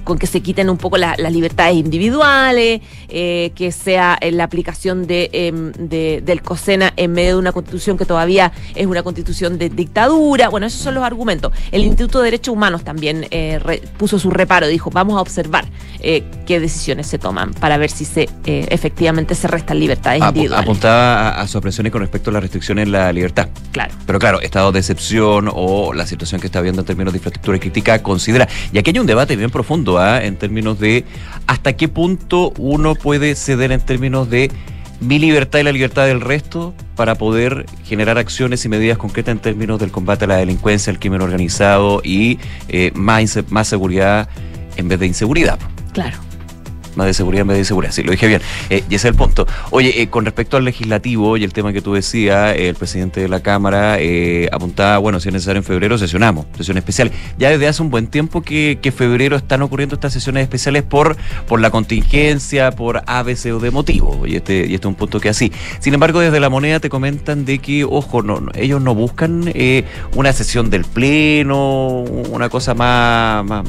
con 0.06 0.18
que 0.18 0.28
se 0.28 0.40
quiten 0.40 0.70
un 0.70 0.78
poco 0.78 0.96
la, 0.96 1.16
las 1.18 1.32
libertades 1.32 1.74
individuales, 1.74 2.80
eh, 3.08 3.50
que 3.56 3.72
sea 3.72 4.16
en 4.20 4.36
la 4.36 4.44
aplicación 4.44 5.06
de, 5.08 5.28
eh, 5.32 5.52
de, 5.78 6.22
del 6.24 6.42
COSENA 6.42 6.92
en 6.96 7.12
medio 7.12 7.32
de 7.32 7.38
una 7.40 7.50
constitución 7.50 7.98
que 7.98 8.04
todavía 8.04 8.52
es 8.76 8.86
una 8.86 9.02
constitución 9.02 9.58
de 9.58 9.68
dictadura. 9.68 10.48
Bueno, 10.48 10.68
esos 10.68 10.80
son 10.80 10.94
los 10.94 11.02
argumentos. 11.02 11.52
El 11.72 11.82
Instituto 11.82 12.20
de 12.20 12.26
Derechos 12.26 12.52
Humanos 12.54 12.84
también 12.84 13.26
eh, 13.32 13.58
re, 13.58 13.82
puso 13.98 14.20
su 14.20 14.30
reparo, 14.30 14.68
dijo, 14.68 14.90
vamos 14.90 15.18
a 15.18 15.20
observar 15.20 15.66
eh, 16.00 16.22
qué 16.46 16.60
decisiones 16.60 17.08
se 17.08 17.18
toman 17.18 17.52
para 17.52 17.76
ver 17.76 17.90
si 17.90 18.04
se 18.04 18.28
eh, 18.44 18.66
efectivamente 18.70 19.34
se 19.34 19.48
restan 19.48 19.80
libertades 19.80 20.22
individuales. 20.22 20.64
Apuntaba 20.64 21.30
a, 21.30 21.40
a 21.40 21.48
sorpresiones 21.48 21.90
con 21.90 22.00
respecto 22.00 22.30
a 22.30 22.32
las 22.34 22.42
restricciones 22.42 22.86
en 22.86 22.92
la 22.92 23.12
libertad. 23.12 23.48
Claro. 23.72 23.92
Pero 24.06 24.20
claro, 24.20 24.40
estado 24.40 24.70
de 24.70 24.78
excepción 24.78 25.50
o 25.52 25.92
la 25.92 26.06
situación 26.06 26.40
que 26.40 26.46
está 26.46 26.60
habiendo 26.60 26.82
en 26.82 26.86
términos 26.86 27.12
de 27.12 27.18
infraestructura 27.18 27.58
crítica 27.58 28.02
considera. 28.04 28.48
Y 28.72 28.78
aquí 28.78 28.90
hay 28.90 28.98
un 29.00 29.06
debate 29.06 29.34
bien 29.34 29.50
profundo 29.50 29.95
¿eh? 30.00 30.26
en 30.26 30.36
términos 30.36 30.78
de 30.78 31.04
hasta 31.46 31.76
qué 31.76 31.88
punto 31.88 32.52
uno 32.58 32.94
puede 32.94 33.34
ceder 33.34 33.72
en 33.72 33.80
términos 33.80 34.30
de 34.30 34.50
mi 35.00 35.18
libertad 35.18 35.58
y 35.58 35.62
la 35.62 35.72
libertad 35.72 36.06
del 36.06 36.20
resto 36.20 36.74
para 36.94 37.16
poder 37.16 37.66
generar 37.84 38.16
acciones 38.16 38.64
y 38.64 38.68
medidas 38.68 38.96
concretas 38.96 39.32
en 39.32 39.38
términos 39.40 39.78
del 39.78 39.90
combate 39.90 40.24
a 40.24 40.28
la 40.28 40.36
delincuencia, 40.36 40.90
al 40.90 40.98
crimen 40.98 41.20
organizado 41.20 42.00
y 42.02 42.38
eh, 42.68 42.92
más, 42.94 43.38
más 43.50 43.68
seguridad 43.68 44.28
en 44.76 44.88
vez 44.88 44.98
de 44.98 45.06
inseguridad. 45.06 45.58
Claro 45.92 46.16
más 46.96 47.06
de 47.06 47.14
seguridad 47.14 47.42
en 47.42 47.48
vez 47.48 47.58
de 47.58 47.64
seguridad. 47.64 47.92
Sí, 47.92 48.02
lo 48.02 48.12
dije 48.12 48.26
bien. 48.26 48.42
Eh, 48.70 48.82
y 48.88 48.94
ese 48.94 49.08
es 49.08 49.12
el 49.12 49.14
punto. 49.14 49.46
Oye, 49.70 50.02
eh, 50.02 50.08
con 50.08 50.24
respecto 50.24 50.56
al 50.56 50.64
legislativo 50.64 51.36
y 51.36 51.44
el 51.44 51.52
tema 51.52 51.72
que 51.72 51.82
tú 51.82 51.94
decías, 51.94 52.56
eh, 52.56 52.68
el 52.68 52.74
presidente 52.74 53.20
de 53.20 53.28
la 53.28 53.40
Cámara 53.40 53.96
eh, 53.98 54.48
apuntaba, 54.52 54.98
bueno, 54.98 55.20
si 55.20 55.28
es 55.28 55.32
necesario 55.32 55.58
en 55.58 55.64
febrero, 55.64 55.98
sesionamos, 55.98 56.46
sesión 56.56 56.78
especial. 56.78 57.10
Ya 57.38 57.50
desde 57.50 57.68
hace 57.68 57.82
un 57.82 57.90
buen 57.90 58.06
tiempo 58.06 58.42
que, 58.42 58.78
que 58.80 58.92
febrero 58.92 59.36
están 59.36 59.62
ocurriendo 59.62 59.94
estas 59.94 60.12
sesiones 60.12 60.42
especiales 60.42 60.82
por, 60.82 61.16
por 61.46 61.60
la 61.60 61.70
contingencia, 61.70 62.70
por 62.72 63.02
ABC 63.06 63.46
o 63.54 63.58
de 63.58 63.70
motivo. 63.70 64.26
Y 64.26 64.36
este, 64.36 64.66
y 64.66 64.74
este 64.74 64.86
es 64.86 64.86
un 64.86 64.94
punto 64.94 65.20
que 65.20 65.28
así. 65.28 65.52
Sin 65.80 65.94
embargo, 65.94 66.20
desde 66.20 66.40
la 66.40 66.48
moneda 66.48 66.80
te 66.80 66.88
comentan 66.88 67.44
de 67.44 67.58
que, 67.58 67.84
ojo, 67.84 68.22
no, 68.22 68.40
no 68.40 68.52
ellos 68.54 68.80
no 68.80 68.94
buscan 68.94 69.52
una 70.14 70.32
sesión 70.32 70.70
del 70.70 70.84
Pleno, 70.84 72.00
una 72.00 72.48
cosa 72.48 72.74
más, 72.74 73.44
más 73.44 73.64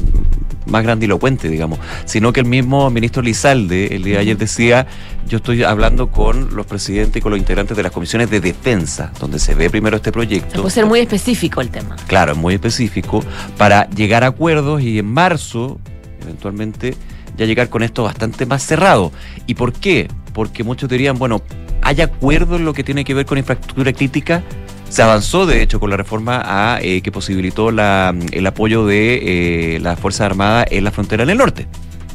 más 0.68 0.82
grandilocuente, 0.82 1.48
digamos, 1.48 1.78
sino 2.04 2.32
que 2.32 2.40
el 2.40 2.46
mismo 2.46 2.90
ministro 2.90 3.17
Lizalde 3.22 3.94
el 3.94 4.02
día 4.02 4.14
de 4.14 4.20
ayer 4.20 4.38
decía, 4.38 4.86
yo 5.28 5.38
estoy 5.38 5.62
hablando 5.62 6.10
con 6.10 6.54
los 6.54 6.66
presidentes 6.66 7.16
y 7.18 7.20
con 7.20 7.30
los 7.30 7.38
integrantes 7.38 7.76
de 7.76 7.82
las 7.82 7.92
comisiones 7.92 8.30
de 8.30 8.40
defensa, 8.40 9.12
donde 9.20 9.38
se 9.38 9.54
ve 9.54 9.70
primero 9.70 9.96
este 9.96 10.10
proyecto. 10.10 10.62
Puede 10.62 10.74
ser 10.74 10.86
muy 10.86 11.00
específico 11.00 11.60
el 11.60 11.70
tema. 11.70 11.96
Claro, 12.06 12.32
es 12.32 12.38
muy 12.38 12.54
específico, 12.54 13.22
para 13.56 13.88
llegar 13.90 14.24
a 14.24 14.28
acuerdos 14.28 14.82
y 14.82 14.98
en 14.98 15.06
marzo, 15.06 15.78
eventualmente, 16.22 16.94
ya 17.36 17.46
llegar 17.46 17.68
con 17.68 17.82
esto 17.82 18.04
bastante 18.04 18.46
más 18.46 18.62
cerrado. 18.62 19.12
¿Y 19.46 19.54
por 19.54 19.72
qué? 19.72 20.08
Porque 20.32 20.64
muchos 20.64 20.88
dirían, 20.88 21.18
bueno, 21.18 21.42
¿hay 21.82 22.00
acuerdo 22.00 22.56
en 22.56 22.64
lo 22.64 22.72
que 22.72 22.82
tiene 22.82 23.04
que 23.04 23.14
ver 23.14 23.26
con 23.26 23.38
infraestructura 23.38 23.92
crítica? 23.92 24.42
Se 24.88 25.02
avanzó, 25.02 25.44
de 25.44 25.62
hecho, 25.62 25.78
con 25.78 25.90
la 25.90 25.98
reforma 25.98 26.42
a, 26.42 26.80
eh, 26.80 27.02
que 27.02 27.12
posibilitó 27.12 27.70
la, 27.70 28.14
el 28.32 28.46
apoyo 28.46 28.86
de 28.86 29.74
eh, 29.76 29.80
las 29.80 30.00
Fuerzas 30.00 30.22
Armadas 30.22 30.66
en 30.70 30.84
la 30.84 30.90
frontera 30.90 31.26
del 31.26 31.36
norte 31.36 31.66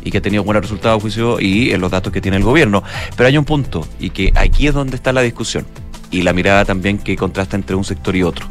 y 0.03 0.11
que 0.11 0.17
ha 0.17 0.21
tenido 0.21 0.43
buenos 0.43 0.63
resultados, 0.63 1.01
juicio, 1.01 1.39
y 1.39 1.71
en 1.71 1.81
los 1.81 1.91
datos 1.91 2.11
que 2.11 2.21
tiene 2.21 2.37
el 2.37 2.43
gobierno. 2.43 2.83
Pero 3.15 3.27
hay 3.27 3.37
un 3.37 3.45
punto, 3.45 3.87
y 3.99 4.09
que 4.09 4.31
aquí 4.35 4.67
es 4.67 4.73
donde 4.73 4.95
está 4.95 5.13
la 5.13 5.21
discusión, 5.21 5.65
y 6.11 6.21
la 6.21 6.33
mirada 6.33 6.65
también 6.65 6.97
que 6.97 7.15
contrasta 7.15 7.55
entre 7.55 7.75
un 7.75 7.83
sector 7.83 8.15
y 8.15 8.23
otro. 8.23 8.45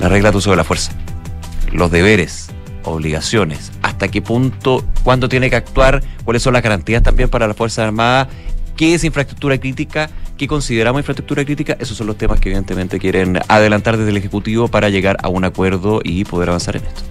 La 0.00 0.08
regla 0.08 0.30
de 0.30 0.36
uso 0.36 0.50
de 0.50 0.56
la 0.56 0.64
fuerza, 0.64 0.92
los 1.72 1.90
deberes, 1.90 2.50
obligaciones, 2.84 3.72
hasta 3.82 4.08
qué 4.08 4.22
punto, 4.22 4.84
cuándo 5.02 5.28
tiene 5.28 5.50
que 5.50 5.56
actuar, 5.56 6.02
cuáles 6.24 6.42
son 6.42 6.52
las 6.52 6.62
garantías 6.62 7.02
también 7.02 7.28
para 7.28 7.46
las 7.46 7.56
Fuerzas 7.56 7.86
Armadas, 7.86 8.28
qué 8.76 8.94
es 8.94 9.04
infraestructura 9.04 9.58
crítica, 9.58 10.08
qué 10.36 10.46
consideramos 10.46 11.00
infraestructura 11.00 11.44
crítica, 11.44 11.76
esos 11.80 11.96
son 11.96 12.06
los 12.06 12.16
temas 12.16 12.40
que 12.40 12.48
evidentemente 12.48 12.98
quieren 12.98 13.38
adelantar 13.48 13.96
desde 13.96 14.10
el 14.10 14.16
Ejecutivo 14.16 14.68
para 14.68 14.88
llegar 14.88 15.16
a 15.22 15.28
un 15.28 15.44
acuerdo 15.44 16.00
y 16.02 16.24
poder 16.24 16.50
avanzar 16.50 16.76
en 16.76 16.84
esto. 16.86 17.02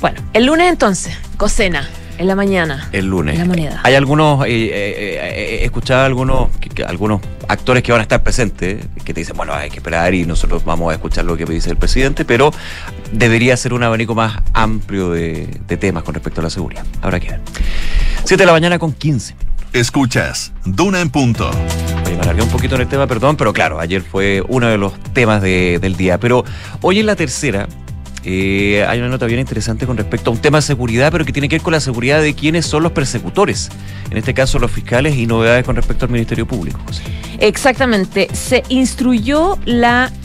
Bueno, 0.00 0.22
el 0.32 0.46
lunes 0.46 0.70
entonces, 0.70 1.16
Cocena. 1.36 1.88
En 2.16 2.28
la 2.28 2.36
mañana. 2.36 2.88
El 2.92 3.06
lunes. 3.06 3.38
La 3.38 3.44
moneda. 3.44 3.80
Hay 3.82 3.94
algunos, 3.94 4.46
eh, 4.46 4.48
eh, 4.48 4.72
eh, 4.72 5.58
he 5.62 5.64
escuchado 5.64 6.04
algunos, 6.04 6.48
algunos 6.86 7.20
actores 7.48 7.82
que 7.82 7.92
van 7.92 8.00
a 8.00 8.02
estar 8.02 8.22
presentes, 8.22 8.86
que 9.04 9.12
te 9.12 9.20
dicen, 9.20 9.36
bueno, 9.36 9.52
hay 9.52 9.70
que 9.70 9.76
esperar 9.78 10.14
y 10.14 10.24
nosotros 10.24 10.64
vamos 10.64 10.90
a 10.92 10.94
escuchar 10.94 11.24
lo 11.24 11.36
que 11.36 11.44
dice 11.44 11.70
el 11.70 11.76
presidente, 11.76 12.24
pero 12.24 12.52
debería 13.12 13.56
ser 13.56 13.72
un 13.74 13.82
abanico 13.82 14.14
más 14.14 14.42
amplio 14.52 15.10
de, 15.10 15.46
temas 15.78 16.04
con 16.04 16.14
respecto 16.14 16.40
a 16.40 16.44
la 16.44 16.50
seguridad. 16.50 16.84
Habrá 17.02 17.18
que 17.18 17.30
ver. 17.30 17.40
7 18.24 18.42
de 18.42 18.46
la 18.46 18.52
mañana 18.52 18.78
con 18.78 18.92
15 18.92 19.34
Escuchas, 19.72 20.52
Duna 20.64 21.00
en 21.00 21.10
punto. 21.10 21.50
Oye, 22.06 22.14
me 22.14 22.22
alargué 22.22 22.42
un 22.42 22.48
poquito 22.48 22.76
en 22.76 22.82
el 22.82 22.86
tema, 22.86 23.08
perdón, 23.08 23.36
pero 23.36 23.52
claro, 23.52 23.80
ayer 23.80 24.02
fue 24.02 24.40
uno 24.46 24.68
de 24.68 24.78
los 24.78 24.92
temas 25.12 25.42
del 25.42 25.96
día. 25.96 26.20
Pero 26.20 26.44
hoy 26.80 27.00
en 27.00 27.06
la 27.06 27.16
tercera, 27.16 27.66
eh, 28.24 28.84
hay 28.88 28.98
una 28.98 29.08
nota 29.08 29.26
bien 29.26 29.40
interesante 29.40 29.86
con 29.86 29.96
respecto 29.96 30.30
a 30.30 30.32
un 30.32 30.40
tema 30.40 30.58
de 30.58 30.62
seguridad, 30.62 31.12
pero 31.12 31.24
que 31.24 31.32
tiene 31.32 31.48
que 31.48 31.56
ver 31.56 31.62
con 31.62 31.72
la 31.72 31.80
seguridad 31.80 32.22
de 32.22 32.34
quienes 32.34 32.66
son 32.66 32.82
los 32.82 32.92
persecutores, 32.92 33.70
en 34.10 34.16
este 34.16 34.32
caso 34.32 34.58
los 34.58 34.70
fiscales 34.70 35.16
y 35.16 35.26
novedades 35.26 35.64
con 35.64 35.76
respecto 35.76 36.06
al 36.06 36.10
Ministerio 36.10 36.46
Público. 36.46 36.80
Exactamente, 37.40 38.28
se 38.32 38.62
instruyó 38.68 39.58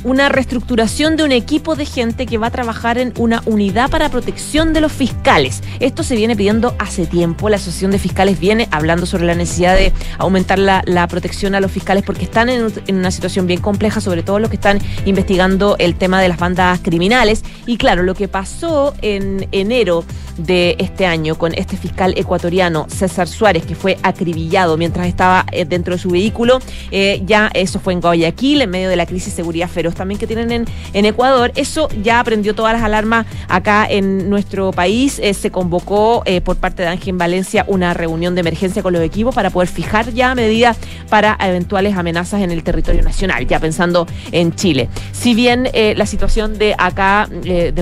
una 0.04 0.30
reestructuración 0.30 1.18
de 1.18 1.24
un 1.24 1.32
equipo 1.32 1.76
de 1.76 1.86
gente 1.86 2.26
que 2.26 2.38
va 2.38 2.48
a 2.48 2.52
trabajar 2.52 2.98
en 2.98 3.14
una 3.18 3.42
unidad 3.46 3.90
para 3.90 4.10
protección 4.10 4.74
de 4.74 4.82
los 4.82 4.92
fiscales. 4.92 5.62
Esto 5.80 6.04
se 6.04 6.16
viene 6.16 6.36
pidiendo 6.36 6.76
hace 6.80 7.08
tiempo, 7.08 7.50
la 7.50 7.56
Asociación 7.56 7.92
de 7.92 8.00
Fiscales 8.00 8.40
viene 8.40 8.68
hablando 8.72 9.06
sobre 9.06 9.26
la 9.26 9.36
necesidad 9.36 9.76
de 9.76 9.92
aumentar 10.18 10.60
la, 10.60 11.08
protección 11.10 11.56
a 11.56 11.60
los 11.60 11.72
fiscales 11.72 12.04
porque 12.04 12.24
están 12.24 12.50
en, 12.50 12.72
en, 12.86 12.96
una 12.98 13.12
situación 13.12 13.48
bien 13.48 13.60
compleja, 13.60 14.00
sobre 14.00 14.22
todo 14.22 14.38
los 14.40 14.50
que 14.50 14.58
están 14.58 14.80
investigando 15.06 15.76
el 15.80 15.96
tema 15.96 16.22
de 16.22 16.30
las 16.30 16.38
bandas 16.38 16.80
criminales. 16.82 17.44
Y 17.66 17.78
claro, 17.90 18.04
lo 18.04 18.14
que 18.14 18.28
pasó 18.28 18.94
en 19.02 19.48
enero 19.52 20.04
de 20.38 20.76
este 20.80 21.06
año 21.06 21.36
con 21.36 21.54
este 21.54 21.76
fiscal 21.76 22.14
ecuatoriano, 22.18 22.86
César 22.88 23.28
Suárez, 23.28 23.66
que 23.66 23.76
fue 23.76 23.98
acribillado 24.04 24.78
mientras 24.78 25.08
estaba 25.08 25.46
eh, 25.52 25.66
dentro 25.66 25.96
de 25.96 26.00
su 26.00 26.10
vehículo, 26.10 26.60
eh, 26.92 27.22
ya 27.26 27.50
eso 27.54 27.80
fue 27.80 27.94
en 27.94 28.02
Guayaquil, 28.02 28.62
en 28.62 28.70
medio 28.70 28.90
de 28.90 28.96
la 28.96 29.06
crisis 29.06 29.34
de 29.34 29.38
seguridad 29.38 29.68
feroz 29.68 29.96
también 29.96 30.20
que 30.20 30.28
tienen 30.28 30.52
en, 30.52 30.66
en 30.94 31.06
Ecuador. 31.06 31.52
Eso 31.56 31.90
ya 32.02 32.24
prendió 32.24 32.56
todas 32.56 32.74
las 32.74 32.84
alarmas 32.84 33.26
acá 33.48 33.88
en 33.90 34.30
nuestro 34.30 34.72
país. 34.72 35.20
Eh, 35.20 35.34
se 35.34 35.52
convocó 35.52 36.24
por 36.44 36.58
parte 36.58 36.84
de 36.84 36.90
Ángel 36.90 37.18
Valencia 37.18 37.66
una 37.68 37.94
reunión 37.94 38.36
de 38.36 38.42
emergencia 38.42 38.84
con 38.84 38.94
los 38.94 39.02
equipos 39.02 39.34
para 39.34 39.50
poder 39.50 39.68
fijar 39.68 40.14
ya 40.14 40.36
medidas 40.36 40.78
para 41.10 41.38
eventuales 41.42 41.98
amenazas 41.98 42.42
en 42.42 42.52
el 42.52 42.64
territorio 42.64 43.02
nacional, 43.02 43.48
ya 43.48 43.60
pensando 43.60 44.06
en 44.32 44.54
Chile. 44.54 44.90
Si 45.12 45.34
bien 45.34 45.70
la 45.74 46.06
situación 46.06 46.58
de 46.58 46.76
acá, 46.78 47.28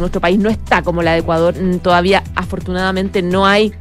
nuestro 0.01 0.21
país 0.21 0.39
no 0.39 0.49
está 0.49 0.81
como 0.81 1.01
la 1.01 1.13
de 1.13 1.19
Ecuador, 1.19 1.55
mm, 1.59 1.79
todavía 1.79 2.23
afortunadamente 2.35 3.21
no 3.21 3.45
hay 3.45 3.73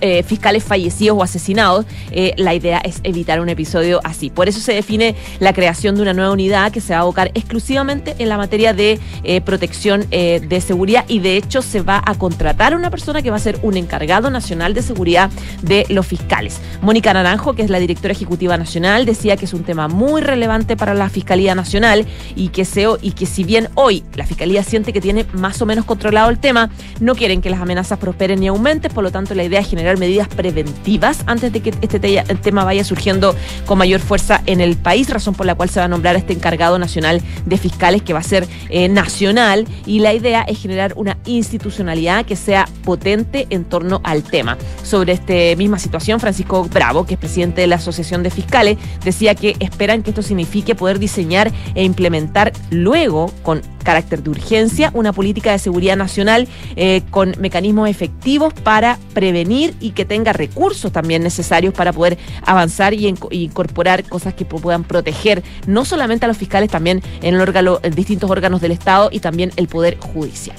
eh, 0.00 0.22
fiscales 0.22 0.64
fallecidos 0.64 1.18
o 1.18 1.22
asesinados, 1.22 1.86
eh, 2.10 2.34
la 2.36 2.54
idea 2.54 2.78
es 2.78 3.00
evitar 3.02 3.40
un 3.40 3.48
episodio 3.48 4.00
así. 4.04 4.30
Por 4.30 4.48
eso 4.48 4.60
se 4.60 4.72
define 4.72 5.14
la 5.40 5.52
creación 5.52 5.96
de 5.96 6.02
una 6.02 6.14
nueva 6.14 6.32
unidad 6.32 6.72
que 6.72 6.80
se 6.80 6.92
va 6.92 7.00
a 7.00 7.02
abocar 7.02 7.30
exclusivamente 7.34 8.14
en 8.18 8.28
la 8.28 8.36
materia 8.36 8.72
de 8.72 8.98
eh, 9.24 9.40
protección 9.40 10.06
de 10.08 10.62
seguridad 10.64 11.04
y 11.08 11.20
de 11.20 11.36
hecho 11.36 11.62
se 11.62 11.80
va 11.80 12.02
a 12.04 12.14
contratar 12.14 12.72
a 12.72 12.76
una 12.76 12.90
persona 12.90 13.22
que 13.22 13.30
va 13.30 13.36
a 13.36 13.40
ser 13.40 13.58
un 13.62 13.76
encargado 13.76 14.30
nacional 14.30 14.74
de 14.74 14.82
seguridad 14.82 15.30
de 15.62 15.86
los 15.88 16.06
fiscales. 16.06 16.60
Mónica 16.82 17.12
Naranjo, 17.12 17.54
que 17.54 17.62
es 17.62 17.70
la 17.70 17.78
directora 17.78 18.12
ejecutiva 18.12 18.56
nacional, 18.56 19.04
decía 19.04 19.36
que 19.36 19.44
es 19.44 19.54
un 19.54 19.64
tema 19.64 19.88
muy 19.88 20.20
relevante 20.20 20.76
para 20.76 20.94
la 20.94 21.08
Fiscalía 21.08 21.54
Nacional 21.54 22.06
y 22.36 22.48
que, 22.48 22.64
se, 22.64 22.86
y 23.02 23.12
que 23.12 23.26
si 23.26 23.44
bien 23.44 23.68
hoy 23.74 24.04
la 24.14 24.26
Fiscalía 24.26 24.62
siente 24.62 24.92
que 24.92 25.00
tiene 25.00 25.26
más 25.32 25.60
o 25.62 25.66
menos 25.66 25.84
controlado 25.84 26.30
el 26.30 26.38
tema, 26.38 26.70
no 27.00 27.14
quieren 27.14 27.40
que 27.40 27.50
las 27.50 27.60
amenazas 27.60 27.98
prosperen 27.98 28.40
ni 28.40 28.48
aumenten, 28.48 28.92
por 28.92 29.04
lo 29.04 29.10
tanto 29.10 29.34
la 29.34 29.44
idea 29.44 29.60
es 29.60 29.68
generar 29.68 29.87
medidas 29.96 30.28
preventivas 30.28 31.22
antes 31.26 31.52
de 31.52 31.60
que 31.60 31.70
este 31.80 31.98
tema 31.98 32.64
vaya 32.64 32.84
surgiendo 32.84 33.34
con 33.64 33.78
mayor 33.78 34.00
fuerza 34.00 34.42
en 34.46 34.60
el 34.60 34.76
país, 34.76 35.08
razón 35.08 35.34
por 35.34 35.46
la 35.46 35.54
cual 35.54 35.70
se 35.70 35.80
va 35.80 35.86
a 35.86 35.88
nombrar 35.88 36.16
este 36.16 36.32
encargado 36.32 36.78
nacional 36.78 37.22
de 37.46 37.56
fiscales 37.56 38.02
que 38.02 38.12
va 38.12 38.18
a 38.18 38.24
ser 38.24 38.46
eh, 38.68 38.88
nacional 38.88 39.66
y 39.86 40.00
la 40.00 40.12
idea 40.12 40.42
es 40.42 40.60
generar 40.60 40.92
una 40.96 41.16
institucionalidad 41.24 42.26
que 42.26 42.36
sea 42.36 42.68
potente 42.84 43.46
en 43.50 43.64
torno 43.64 44.00
al 44.04 44.22
tema. 44.22 44.58
Sobre 44.82 45.12
esta 45.12 45.56
misma 45.56 45.78
situación, 45.78 46.20
Francisco 46.20 46.64
Bravo, 46.64 47.06
que 47.06 47.14
es 47.14 47.20
presidente 47.20 47.60
de 47.60 47.66
la 47.66 47.76
Asociación 47.76 48.22
de 48.22 48.30
Fiscales, 48.30 48.78
decía 49.04 49.34
que 49.34 49.56
esperan 49.60 50.02
que 50.02 50.10
esto 50.10 50.22
signifique 50.22 50.74
poder 50.74 50.98
diseñar 50.98 51.52
e 51.74 51.84
implementar 51.84 52.52
luego 52.70 53.32
con 53.42 53.62
carácter 53.88 54.22
de 54.22 54.28
urgencia, 54.28 54.90
una 54.92 55.14
política 55.14 55.52
de 55.52 55.58
seguridad 55.58 55.96
nacional 55.96 56.46
eh, 56.76 57.00
con 57.10 57.34
mecanismos 57.40 57.88
efectivos 57.88 58.52
para 58.52 58.98
prevenir 59.14 59.74
y 59.80 59.90
que 59.90 60.04
tenga 60.04 60.32
recursos 60.32 60.92
también 60.92 61.22
necesarios 61.22 61.74
para 61.74 61.92
poder 61.92 62.18
avanzar 62.44 62.94
y, 62.94 63.14
incorporar 63.30 64.04
cosas 64.04 64.34
que 64.34 64.44
puedan 64.44 64.84
proteger 64.84 65.42
no 65.66 65.84
solamente 65.84 66.24
a 66.24 66.28
los 66.28 66.36
fiscales, 66.36 66.70
también 66.70 67.02
en, 67.22 67.34
el 67.34 67.40
órgano, 67.40 67.80
en 67.82 67.94
distintos 67.94 68.30
órganos 68.30 68.60
del 68.60 68.72
Estado 68.72 69.08
y 69.12 69.20
también 69.20 69.52
el 69.56 69.68
Poder 69.68 69.98
Judicial. 69.98 70.56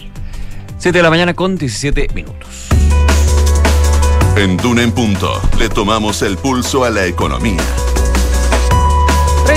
7 0.78 0.98
de 0.98 1.04
la 1.04 1.10
mañana 1.10 1.34
con 1.34 1.58
17 1.58 2.10
minutos. 2.14 2.70
En 4.38 4.56
Duna 4.58 4.84
en 4.84 4.92
Punto 4.92 5.42
le 5.58 5.68
tomamos 5.68 6.22
el 6.22 6.38
pulso 6.38 6.86
a 6.86 6.90
la 6.90 7.06
economía. 7.06 7.62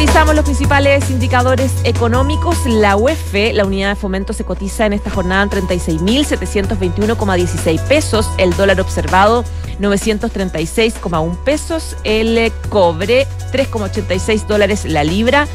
Revisamos 0.03 0.35
los 0.35 0.45
principales 0.45 1.09
indicadores 1.11 1.73
económicos. 1.85 2.67
La 2.67 2.97
UEF, 2.97 3.35
la 3.53 3.65
unidad 3.65 3.91
de 3.91 3.95
fomento, 3.95 4.33
se 4.33 4.43
cotiza 4.43 4.85
en 4.85 4.95
esta 4.95 5.11
jornada 5.11 5.45
en 5.45 5.51
36.721,16 5.51 7.81
pesos. 7.87 8.29
El 8.37 8.53
dólar 8.57 8.81
observado, 8.81 9.45
936,1 9.81 11.37
pesos. 11.45 11.97
El 12.03 12.53
cobre, 12.69 13.29
3,86 13.53 14.49
dólares 14.49 14.85
la 14.87 15.05
libra. 15.05 15.47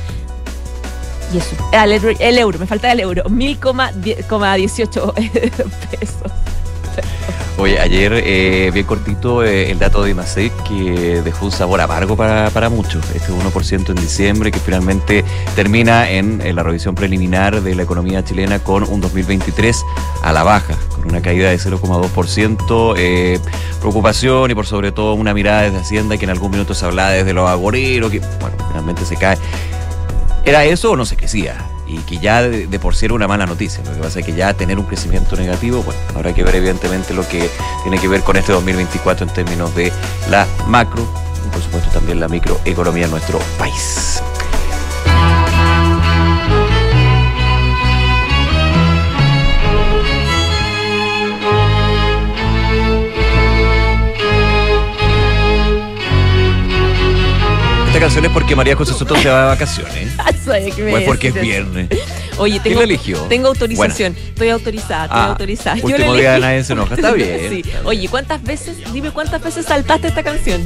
Y 1.34 1.40
eso, 1.40 1.58
el, 1.74 2.16
el 2.18 2.38
euro, 2.38 2.58
me 2.58 2.68
falta 2.68 2.90
el 2.94 3.02
euro, 3.02 3.26
1.000,18 3.26 5.14
pesos. 6.00 6.32
Oye, 7.58 7.80
ayer 7.80 8.14
eh, 8.24 8.70
bien 8.72 8.86
cortito 8.86 9.44
eh, 9.44 9.72
el 9.72 9.80
dato 9.80 10.04
de 10.04 10.12
IMASEC 10.12 10.54
que 10.64 11.22
dejó 11.24 11.46
un 11.46 11.52
sabor 11.52 11.82
amargo 11.82 12.16
para, 12.16 12.52
para 12.52 12.70
muchos. 12.70 13.04
Este 13.16 13.32
1% 13.32 13.90
en 13.90 13.96
diciembre 13.96 14.52
que 14.52 14.60
finalmente 14.60 15.26
termina 15.56 16.10
en, 16.10 16.56
la 16.56 16.62
revisión 16.62 16.94
preliminar 16.94 17.62
de 17.62 17.74
la 17.74 17.82
economía 17.82 18.24
chilena 18.24 18.60
con 18.60 18.84
un 18.84 19.02
2023 19.02 19.84
a 20.22 20.34
la 20.34 20.44
baja, 20.44 20.76
con 20.96 21.06
una 21.10 21.22
caída 21.22 21.50
de 21.50 21.58
0,2%. 21.58 22.94
Eh, 22.98 23.40
preocupación 23.80 24.52
y 24.52 24.56
por 24.56 24.68
sobre 24.68 24.92
todo 24.92 25.16
una 25.16 25.34
mirada 25.34 25.64
desde 25.64 25.78
Hacienda 25.80 26.18
que 26.18 26.26
en 26.26 26.32
algún 26.32 26.52
minuto 26.52 26.74
se 26.76 26.86
hablaba 26.86 27.10
desde 27.10 27.34
los 27.34 27.50
agoreros, 27.50 28.12
que 28.12 28.20
bueno, 28.40 28.56
finalmente 28.68 29.04
se 29.04 29.16
cae. 29.16 29.38
¿Era 30.46 30.64
eso 30.64 30.92
o 30.92 30.96
no 30.96 31.06
se 31.06 31.18
crecía? 31.18 31.58
Y 31.88 32.00
que 32.00 32.18
ya 32.18 32.42
de, 32.42 32.80
por 32.80 32.96
sí 32.96 33.06
era 33.06 33.14
una 33.14 33.28
mala 33.28 33.46
noticia. 33.46 33.84
Lo 33.84 33.94
que 33.94 34.02
pasa 34.02 34.20
es 34.20 34.26
que 34.26 34.34
ya 34.34 34.54
tener 34.54 34.78
un 34.78 34.86
crecimiento 34.86 35.36
negativo, 35.36 35.84
bueno, 35.84 36.00
habrá 36.16 36.34
que 36.34 36.44
ver 36.44 36.56
evidentemente 36.56 37.14
lo 37.14 37.28
que 37.28 37.50
tiene 37.84 38.00
que 38.00 38.08
ver 38.08 38.22
con 38.22 38.38
este 38.38 38.52
2024 38.52 39.28
en 39.28 39.34
términos 39.34 39.74
de 39.76 39.92
la 40.30 40.48
macro 40.68 41.08
y 41.46 41.50
por 41.50 41.62
supuesto 41.62 41.90
también 41.92 42.20
la 42.20 42.28
microeconomía 42.28 43.06
en 43.06 43.12
nuestro 43.12 43.40
país. 43.58 44.22
Esta 57.98 58.06
canción 58.08 58.26
es 58.26 58.32
porque 58.32 58.56
María 58.56 58.76
José 58.76 58.94
Soto 58.94 59.16
se 59.16 59.30
va 59.30 59.42
de 59.42 59.48
vacaciones. 59.48 60.10
Sabía 60.46 60.72
que 60.74 60.84
me 60.84 60.92
Pues 60.92 61.04
porque 61.04 61.28
es 61.30 61.34
viernes. 61.42 61.90
Oye, 62.38 62.54
¿Quién 62.54 62.64
tengo, 62.64 62.80
la 62.80 62.84
eligió? 62.84 63.18
tengo 63.24 63.48
autorización. 63.48 64.16
Estoy 64.16 64.50
autorizada, 64.50 65.06
estoy 65.06 65.20
Ah, 65.20 65.26
autorizada. 65.30 65.76
Yo 65.78 65.86
último 65.88 66.14
la 66.14 66.20
día 66.20 66.36
elegí. 66.36 66.42
nadie 66.48 66.64
se 66.64 66.74
enoja. 66.74 66.96
Está 66.96 67.12
bien. 67.14 67.40
Sí. 67.50 67.64
Oye, 67.84 68.08
¿cuántas 68.08 68.44
veces, 68.44 68.78
dime 68.94 69.10
cuántas 69.12 69.42
veces 69.42 69.66
saltaste 69.66 70.08
esta 70.10 70.22
canción? 70.22 70.66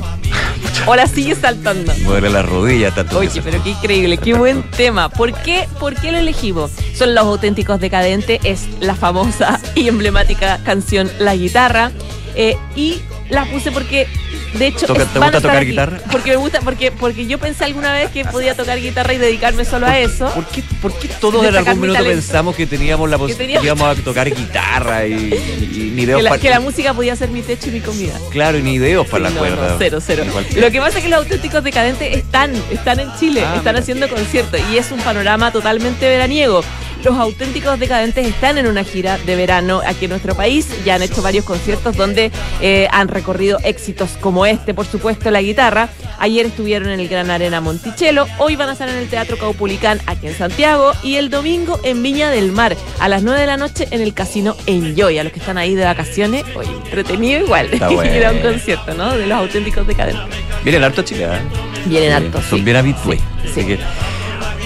¿O 0.86 0.96
la 0.96 1.08
sigues 1.08 1.38
saltando? 1.38 1.94
Me 2.00 2.04
duele 2.04 2.30
la 2.30 2.42
rodilla 2.42 2.92
tanto. 2.92 3.20
Oye, 3.20 3.42
pero 3.42 3.64
qué 3.64 3.70
increíble, 3.70 4.18
qué 4.18 4.34
buen 4.34 4.64
tema. 4.72 5.08
¿Por 5.10 5.32
qué, 5.34 5.68
¿Por 5.80 5.96
qué 5.96 6.12
lo 6.12 6.18
elegimos? 6.18 6.72
Son 6.94 7.16
los 7.16 7.24
auténticos 7.24 7.80
decadentes, 7.80 8.42
es 8.44 8.68
la 8.82 8.96
famosa 8.96 9.60
y 9.76 9.88
emblemática 9.88 10.60
canción 10.66 11.10
La 11.20 11.36
Guitarra. 11.36 11.92
eh, 12.36 12.56
y 12.76 13.02
la 13.30 13.46
puse 13.46 13.72
porque, 13.72 14.08
de 14.54 14.68
hecho, 14.68 14.86
¿te 14.86 14.94
gusta 14.94 15.32
tocar 15.42 15.58
aquí. 15.58 15.68
guitarra? 15.72 16.00
Porque 16.12 16.32
me 16.32 16.36
gusta, 16.38 16.60
porque, 16.62 16.92
porque 16.92 17.26
yo 17.26 17.38
pensé 17.40 17.66
alguna 17.66 17.94
vez 17.94 18.10
que 18.12 18.26
podía 18.26 18.56
tocar 18.56 18.80
guitarra 18.80 19.14
y 19.14 19.18
dedicarme 19.18 19.64
solo 19.66 19.88
a 19.88 19.98
eso. 20.00 20.30
¿Por 20.34 20.46
qué, 20.48 20.64
por 20.82 20.94
qué 21.00 21.08
todos 21.08 21.46
en 21.46 21.56
algún 21.56 21.80
mi 21.80 21.88
minuto 21.88 22.04
pensamos 22.04 22.56
que 22.56 22.66
teníamos 22.68 23.10
la 23.10 23.18
posibilidad 23.18 23.62
íbamos 23.64 23.98
a 23.98 24.02
tocar 24.02 24.30
guitarra 24.30 25.06
y, 25.06 25.14
y- 25.14 25.72
y 25.76 25.92
ni 25.92 26.06
Que 26.06 26.22
la, 26.22 26.38
que 26.38 26.50
la 26.50 26.60
música 26.60 26.94
podía 26.94 27.16
ser 27.16 27.30
mi 27.30 27.42
techo 27.42 27.70
y 27.70 27.72
mi 27.72 27.80
comida. 27.82 28.14
Claro, 28.32 28.58
y 28.58 28.62
ni 28.64 28.78
dedos 28.78 29.08
para 29.08 29.30
Sí, 29.30 29.36
la 29.36 29.40
no, 29.42 29.48
cuerda. 29.48 29.70
no, 29.70 29.76
cero, 29.78 30.00
cero. 30.06 30.24
Lo 30.56 30.72
que 30.72 30.80
pasa 30.80 30.98
es 30.98 31.04
que 31.04 31.10
los 31.10 31.20
auténticos 31.20 31.64
decadentes 31.64 32.16
están, 32.18 32.54
están 32.72 33.00
en 33.00 33.10
Chile, 33.20 33.42
Ah, 33.46 33.56
están 33.58 33.74
mira. 33.74 33.80
haciendo 33.80 34.10
conciertos 34.10 34.60
y 34.72 34.78
es 34.78 34.92
un 34.92 35.00
panorama 35.00 35.52
totalmente 35.52 36.08
veraniego. 36.08 36.64
Los 37.04 37.18
auténticos 37.18 37.80
decadentes 37.80 38.28
están 38.28 38.60
en 38.60 38.68
una 38.68 38.84
gira 38.84 39.18
de 39.18 39.36
verano 39.36 39.82
aquí 39.86 40.06
en 40.06 40.12
nuestro 40.12 40.36
país, 40.36 40.68
ya 40.86 40.96
han 40.96 41.02
hecho 41.02 41.24
varios 41.24 41.46
conciertos 41.46 41.98
donde 41.98 42.32
eh, 42.62 42.88
han 42.92 43.08
recorrido 43.08 43.58
éxitos 43.64 44.12
como 44.20 44.46
este, 44.46 44.76
por 44.76 44.86
supuesto, 44.86 45.32
la 45.32 45.42
guitarra. 45.42 45.90
Ayer 46.20 46.46
estuvieron 46.46 46.90
en 46.90 47.00
el 47.00 47.08
Gran 47.08 47.32
Arena 47.32 47.60
Monticello, 47.60 48.28
hoy 48.38 48.56
van 48.56 48.70
a 48.70 48.74
estar 48.74 48.88
en 48.88 48.98
el 48.98 49.10
Teatro 49.10 49.36
Caupulicán 49.38 50.00
aquí 50.06 50.28
en 50.28 50.36
Santiago 50.36 50.92
y 51.02 51.16
el 51.16 51.32
domingo 51.32 51.80
en 51.84 52.04
Viña 52.04 52.30
del 52.30 52.52
Mar 52.52 52.78
a 53.00 53.10
las 53.10 53.24
9 53.24 53.40
de 53.40 53.48
la 53.48 53.58
noche 53.58 53.88
en 53.90 54.02
el 54.02 54.14
Casino 54.14 54.56
Enjoy. 54.68 55.18
A 55.18 55.24
los 55.24 55.34
que 55.34 55.40
están 55.40 55.58
ahí 55.58 55.74
de 55.74 55.84
vacaciones, 55.84 56.44
oye, 56.56 56.70
entretenido 56.70 57.44
igual. 57.44 57.68
Ir 57.74 58.26
a 58.28 58.32
un 58.32 58.40
concierto, 58.42 58.94
¿no? 58.94 59.18
De 59.18 59.26
los 59.26 59.40
auténticos 59.40 59.88
decadentes. 59.88 60.24
Vienen 60.64 60.84
harto 60.84 61.02
Chile, 61.02 61.26
¿eh? 61.26 61.40
Vienen 61.86 62.12
hartos. 62.12 62.46
Son 62.46 62.60
sí. 62.60 62.66
bien 62.66 62.78
habitués. 62.78 63.20
Sí. 63.56 63.76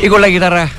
Y 0.02 0.10
con 0.10 0.19
la 0.19 0.28
guitarra 0.28 0.69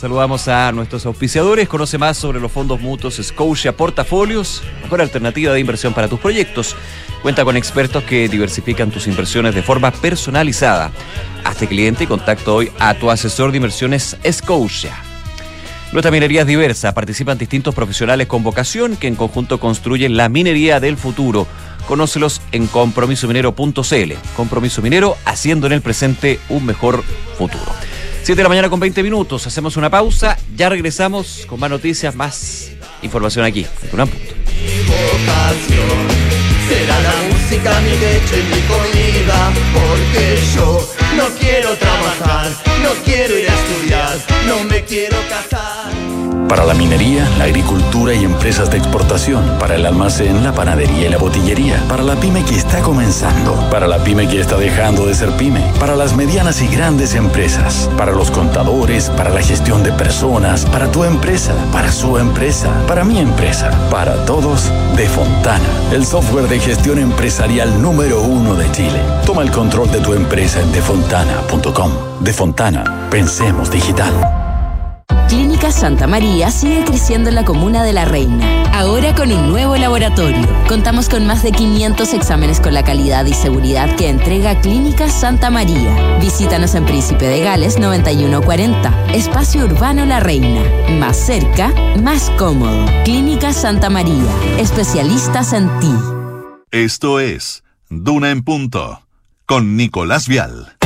saludamos 0.00 0.48
a 0.48 0.72
nuestros 0.72 1.04
auspiciadores. 1.04 1.68
Conoce 1.68 1.98
más 1.98 2.16
sobre 2.16 2.40
los 2.40 2.50
fondos 2.50 2.80
mutuos 2.80 3.20
Scotia 3.22 3.76
Portafolios, 3.76 4.62
mejor 4.82 5.02
alternativa 5.02 5.52
de 5.52 5.60
inversión 5.60 5.92
para 5.92 6.08
tus 6.08 6.18
proyectos. 6.18 6.74
Cuenta 7.20 7.44
con 7.44 7.54
expertos 7.54 8.02
que 8.04 8.26
diversifican 8.28 8.90
tus 8.90 9.06
inversiones 9.06 9.54
de 9.54 9.62
forma 9.62 9.90
personalizada. 9.90 10.90
Hazte 11.44 11.66
cliente 11.66 12.04
y 12.04 12.06
contacto 12.06 12.56
hoy 12.56 12.72
a 12.78 12.94
tu 12.94 13.10
asesor 13.10 13.50
de 13.50 13.58
inversiones 13.58 14.16
Scotia. 14.30 14.96
Nuestra 15.92 16.10
minería 16.10 16.42
es 16.42 16.46
diversa, 16.46 16.94
participan 16.94 17.36
distintos 17.36 17.74
profesionales 17.74 18.26
con 18.26 18.42
vocación 18.42 18.96
que 18.96 19.08
en 19.08 19.16
conjunto 19.16 19.60
construyen 19.60 20.16
la 20.16 20.30
minería 20.30 20.80
del 20.80 20.96
futuro. 20.96 21.46
Conócelos 21.86 22.40
en 22.52 22.68
compromisominero.cl. 22.68 24.12
Compromiso 24.34 24.80
Minero, 24.80 25.16
haciendo 25.26 25.66
en 25.66 25.74
el 25.74 25.82
presente 25.82 26.40
un 26.48 26.64
mejor 26.64 27.02
futuro. 27.36 27.89
7 28.22 28.36
de 28.36 28.42
la 28.42 28.48
mañana 28.48 28.68
con 28.68 28.78
20 28.78 29.02
minutos, 29.02 29.46
hacemos 29.46 29.76
una 29.76 29.90
pausa, 29.90 30.36
ya 30.54 30.68
regresamos 30.68 31.46
con 31.48 31.58
más 31.58 31.70
noticias, 31.70 32.14
más 32.14 32.70
información 33.02 33.44
aquí. 33.44 33.66
en 33.82 33.90
Tunam 33.90 34.08
Punto. 34.08 34.34
vocación 34.86 36.08
será 36.68 37.00
la 37.00 37.14
música 37.28 37.80
mi 37.80 37.90
leche 37.90 38.38
y 38.38 38.54
mi 38.54 38.60
comida 38.68 39.52
porque 39.72 40.38
yo 40.54 40.99
no 41.16 41.26
quiero 41.38 41.76
trabajar 41.76 42.50
no 42.82 42.90
quiero 43.04 43.38
ir 43.38 43.48
a 43.48 43.54
estudiar 43.54 44.18
no 44.46 44.64
me 44.64 44.84
quiero 44.84 45.16
casar 45.28 45.90
Para 46.50 46.64
la 46.64 46.74
minería, 46.74 47.30
la 47.38 47.44
agricultura 47.44 48.12
y 48.12 48.24
empresas 48.24 48.72
de 48.72 48.78
exportación. 48.78 49.56
Para 49.60 49.76
el 49.76 49.86
almacén, 49.86 50.42
la 50.42 50.52
panadería 50.52 51.06
y 51.06 51.08
la 51.08 51.16
botillería. 51.16 51.80
Para 51.88 52.02
la 52.02 52.16
pyme 52.16 52.44
que 52.44 52.56
está 52.56 52.80
comenzando. 52.80 53.54
Para 53.70 53.86
la 53.86 54.02
pyme 54.02 54.26
que 54.26 54.40
está 54.40 54.56
dejando 54.56 55.06
de 55.06 55.14
ser 55.14 55.30
pyme. 55.36 55.60
Para 55.78 55.94
las 55.94 56.16
medianas 56.16 56.60
y 56.60 56.66
grandes 56.66 57.14
empresas. 57.14 57.88
Para 57.96 58.10
los 58.10 58.32
contadores, 58.32 59.10
para 59.10 59.30
la 59.30 59.42
gestión 59.42 59.84
de 59.84 59.92
personas. 59.92 60.64
Para 60.66 60.90
tu 60.90 61.04
empresa, 61.04 61.54
para 61.70 61.92
su 61.92 62.18
empresa. 62.18 62.68
Para 62.88 63.04
mi 63.04 63.20
empresa. 63.20 63.70
Para 63.88 64.24
todos, 64.24 64.72
de 64.96 65.08
Fontana. 65.08 65.70
El 65.92 66.04
software 66.04 66.48
de 66.48 66.58
gestión 66.58 66.98
empresarial 66.98 67.80
número 67.80 68.22
uno 68.22 68.56
de 68.56 68.68
Chile. 68.72 69.00
Toma 69.24 69.42
el 69.42 69.52
control 69.52 69.88
de 69.92 70.00
tu 70.00 70.14
empresa 70.14 70.60
en 70.60 70.72
defontana.com. 71.00 71.92
De 72.20 72.32
Fontana, 72.32 73.08
pensemos 73.10 73.70
digital. 73.70 74.12
Clínica 75.28 75.70
Santa 75.70 76.06
María 76.06 76.50
sigue 76.50 76.84
creciendo 76.84 77.28
en 77.28 77.36
la 77.36 77.44
comuna 77.44 77.84
de 77.84 77.92
La 77.92 78.04
Reina, 78.04 78.64
ahora 78.72 79.14
con 79.14 79.32
un 79.32 79.48
nuevo 79.48 79.76
laboratorio. 79.76 80.46
Contamos 80.68 81.08
con 81.08 81.24
más 81.26 81.42
de 81.42 81.52
500 81.52 82.14
exámenes 82.14 82.60
con 82.60 82.74
la 82.74 82.82
calidad 82.82 83.24
y 83.26 83.32
seguridad 83.32 83.94
que 83.96 84.08
entrega 84.08 84.60
Clínica 84.60 85.08
Santa 85.08 85.50
María. 85.50 86.18
Visítanos 86.20 86.74
en 86.74 86.84
Príncipe 86.84 87.26
de 87.26 87.40
Gales 87.40 87.78
9140, 87.78 89.12
Espacio 89.12 89.64
Urbano 89.64 90.04
La 90.04 90.18
Reina. 90.20 90.62
Más 90.98 91.16
cerca, 91.16 91.72
más 92.02 92.30
cómodo. 92.30 92.86
Clínica 93.04 93.52
Santa 93.52 93.88
María, 93.88 94.30
especialistas 94.58 95.52
en 95.52 95.68
ti. 95.78 95.94
Esto 96.72 97.20
es 97.20 97.62
Duna 97.88 98.30
en 98.30 98.42
Punto 98.42 99.00
con 99.46 99.76
Nicolás 99.76 100.28
Vial. 100.28 100.79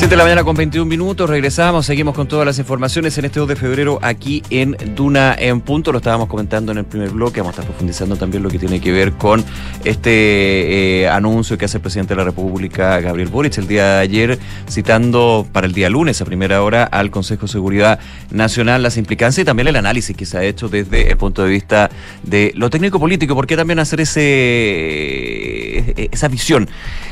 7 0.00 0.08
de 0.08 0.16
la 0.16 0.24
mañana 0.24 0.44
con 0.44 0.56
21 0.56 0.86
minutos, 0.86 1.28
regresamos, 1.28 1.84
seguimos 1.84 2.14
con 2.14 2.26
todas 2.26 2.46
las 2.46 2.58
informaciones 2.58 3.18
en 3.18 3.26
este 3.26 3.38
2 3.38 3.50
de 3.50 3.54
febrero 3.54 3.98
aquí 4.00 4.42
en 4.48 4.74
Duna 4.96 5.36
en 5.38 5.60
Punto, 5.60 5.92
lo 5.92 5.98
estábamos 5.98 6.26
comentando 6.26 6.72
en 6.72 6.78
el 6.78 6.86
primer 6.86 7.10
bloque, 7.10 7.40
vamos 7.40 7.50
a 7.50 7.60
estar 7.60 7.66
profundizando 7.66 8.16
también 8.16 8.42
lo 8.42 8.48
que 8.48 8.58
tiene 8.58 8.80
que 8.80 8.92
ver 8.92 9.12
con 9.12 9.44
este 9.84 11.02
eh, 11.02 11.08
anuncio 11.10 11.58
que 11.58 11.66
hace 11.66 11.76
el 11.76 11.82
presidente 11.82 12.14
de 12.14 12.16
la 12.16 12.24
República, 12.24 12.98
Gabriel 13.00 13.28
Boric, 13.28 13.58
el 13.58 13.68
día 13.68 13.96
de 13.96 14.00
ayer, 14.00 14.38
citando 14.70 15.46
para 15.52 15.66
el 15.66 15.74
día 15.74 15.90
lunes 15.90 16.22
a 16.22 16.24
primera 16.24 16.62
hora 16.62 16.84
al 16.84 17.10
Consejo 17.10 17.42
de 17.42 17.52
Seguridad 17.52 18.00
Nacional 18.30 18.82
las 18.82 18.96
implicancias 18.96 19.42
y 19.42 19.44
también 19.44 19.68
el 19.68 19.76
análisis 19.76 20.16
que 20.16 20.24
se 20.24 20.38
ha 20.38 20.44
hecho 20.44 20.70
desde 20.70 21.10
el 21.10 21.18
punto 21.18 21.44
de 21.44 21.50
vista 21.50 21.90
de 22.22 22.54
lo 22.56 22.70
técnico-político, 22.70 23.34
¿por 23.34 23.46
qué 23.46 23.54
también 23.54 23.78
hacer 23.78 24.00
ese 24.00 25.92
esa 26.10 26.28
visión 26.28 26.70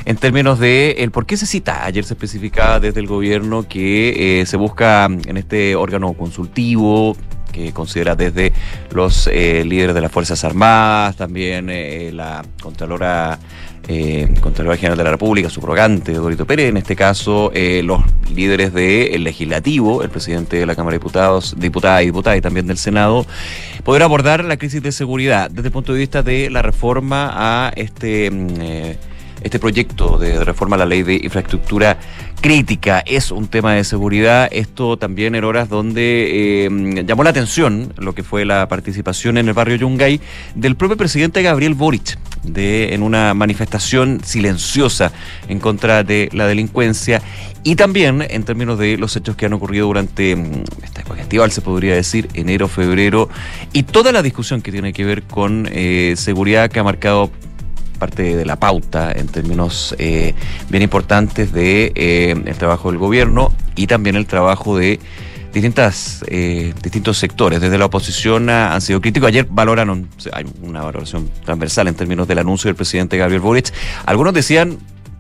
en 0.09 0.17
términos 0.17 0.59
de 0.59 0.93
el 1.01 1.11
por 1.11 1.27
qué 1.27 1.37
se 1.37 1.45
cita? 1.45 1.85
Ayer 1.85 2.03
se 2.03 2.15
especificaba 2.15 2.81
desde 2.81 2.99
el 2.99 3.07
gobierno 3.07 3.69
que 3.69 4.41
eh, 4.41 4.47
se 4.47 4.57
busca 4.57 5.05
en 5.05 5.37
este 5.37 5.77
órgano 5.77 6.15
consultivo 6.15 7.15
que 7.53 7.75
considera 7.75 8.17
desde 8.17 8.55
los 8.91 9.29
eh, 9.31 9.65
líderes 9.67 9.95
de 9.95 10.01
las 10.01 10.11
Fuerzas 10.11 10.45
Armadas, 10.45 11.17
también 11.17 11.69
eh, 11.69 12.11
la 12.15 12.43
Contralora, 12.63 13.39
eh, 13.87 14.35
Contralora 14.41 14.79
General 14.79 14.97
de 14.97 15.05
la 15.05 15.11
República, 15.11 15.51
subrogante, 15.51 16.15
Dorito 16.15 16.47
Pérez, 16.47 16.71
en 16.71 16.79
este 16.79 16.97
caso 16.97 17.51
eh, 17.53 17.83
los 17.85 18.01
líderes 18.35 18.73
del 18.73 19.25
Legislativo, 19.25 20.03
el 20.03 20.09
presidente 20.09 20.57
de 20.57 20.65
la 20.65 20.75
Cámara 20.75 20.95
de 20.95 21.01
Diputados, 21.01 21.55
diputada 21.59 22.03
y 22.03 22.07
diputada 22.07 22.35
y 22.35 22.41
también 22.41 22.67
del 22.67 22.79
Senado, 22.79 23.27
poder 23.85 24.03
abordar 24.03 24.43
la 24.43 24.57
crisis 24.57 24.83
de 24.83 24.91
seguridad 24.91 25.51
desde 25.51 25.69
el 25.69 25.73
punto 25.73 25.93
de 25.93 25.99
vista 25.99 26.23
de 26.23 26.49
la 26.49 26.63
reforma 26.63 27.31
a 27.35 27.73
este... 27.77 28.97
este 29.43 29.59
proyecto 29.59 30.19
de 30.19 30.45
reforma 30.45 30.77
a 30.77 30.81
la 30.81 30.87
ley 30.87 31.03
de 31.03 31.17
infraestructura 31.23 31.99
crítica 32.41 33.03
es 33.07 33.31
un 33.31 33.49
tema 33.49 33.75
de 33.75 33.85
seguridad. 33.85 34.49
Esto 34.51 34.97
también 34.97 35.35
en 35.35 35.45
horas 35.45 35.69
donde 35.69 36.67
eh, 36.67 37.05
llamó 37.05 37.25
la 37.25 37.31
atención 37.31 37.93
lo 37.97 38.15
que 38.15 38.23
fue 38.23 38.45
la 38.45 38.69
participación 38.69 39.39
en 39.39 39.49
el 39.49 39.55
barrio 39.55 39.77
Yungay 39.77 40.21
del 40.55 40.77
propio 40.77 40.97
presidente 40.97 41.43
Gabriel 41.43 41.75
Boric 41.75 42.19
en 42.55 43.03
una 43.03 43.35
manifestación 43.35 44.21
silenciosa 44.25 45.13
en 45.49 45.61
contra 45.61 46.05
de 46.05 46.29
la 46.33 46.47
delincuencia 46.47 47.21
y 47.65 47.77
también 47.77 48.25
en 48.29 48.45
términos 48.45 48.79
de 48.79 48.97
los 48.97 49.15
hechos 49.17 49.37
que 49.37 49.47
han 49.47 49.53
ocurrido 49.53 49.87
durante 49.87 50.37
mm, 50.37 50.65
esta 50.83 51.03
época 51.03 51.21
estival, 51.21 51.51
se 51.51 51.61
podría 51.61 51.95
decir, 51.95 52.29
enero, 52.35 52.69
febrero, 52.69 53.29
y 53.73 53.83
toda 53.83 54.13
la 54.13 54.23
discusión 54.23 54.63
que 54.63 54.73
tiene 54.73 54.93
que 54.93 55.05
ver 55.05 55.23
con 55.25 55.69
eh, 55.73 56.15
seguridad 56.17 56.71
que 56.71 56.79
ha 56.79 56.85
marcado 56.85 57.31
parte 57.99 58.37
de 58.37 58.45
la 58.45 58.57
pauta 58.57 59.13
en 59.13 59.27
términos 59.29 59.95
eh, 59.99 60.35
bien 60.71 60.83
importantes 60.83 61.53
de 61.53 61.93
eh, 61.95 62.35
el 62.47 62.57
trabajo 62.57 62.91
del 62.91 62.99
gobierno 62.99 63.53
y 63.77 63.87
también 63.87 64.17
el 64.17 64.27
trabajo 64.27 64.77
de 64.79 64.99
distintas 65.53 66.25
eh, 66.29 66.75
distintos 66.83 67.19
sectores. 67.19 67.61
Desde 67.61 67.79
la 67.79 67.87
oposición 67.87 68.51
ha- 68.51 68.75
han 68.75 68.81
sido 68.81 69.01
críticos. 69.01 69.29
Ayer 69.29 69.47
valoraron 69.51 70.09
hay 70.33 70.45
una 70.63 70.83
valoración 70.83 71.31
transversal 71.45 71.89
en 71.89 71.95
términos 71.95 72.29
del 72.29 72.39
anuncio 72.39 72.69
del 72.69 72.77
presidente 72.77 73.17
Gabriel 73.17 73.41
Boric. 73.41 73.73
Algunos 74.07 74.35
decían 74.35 74.79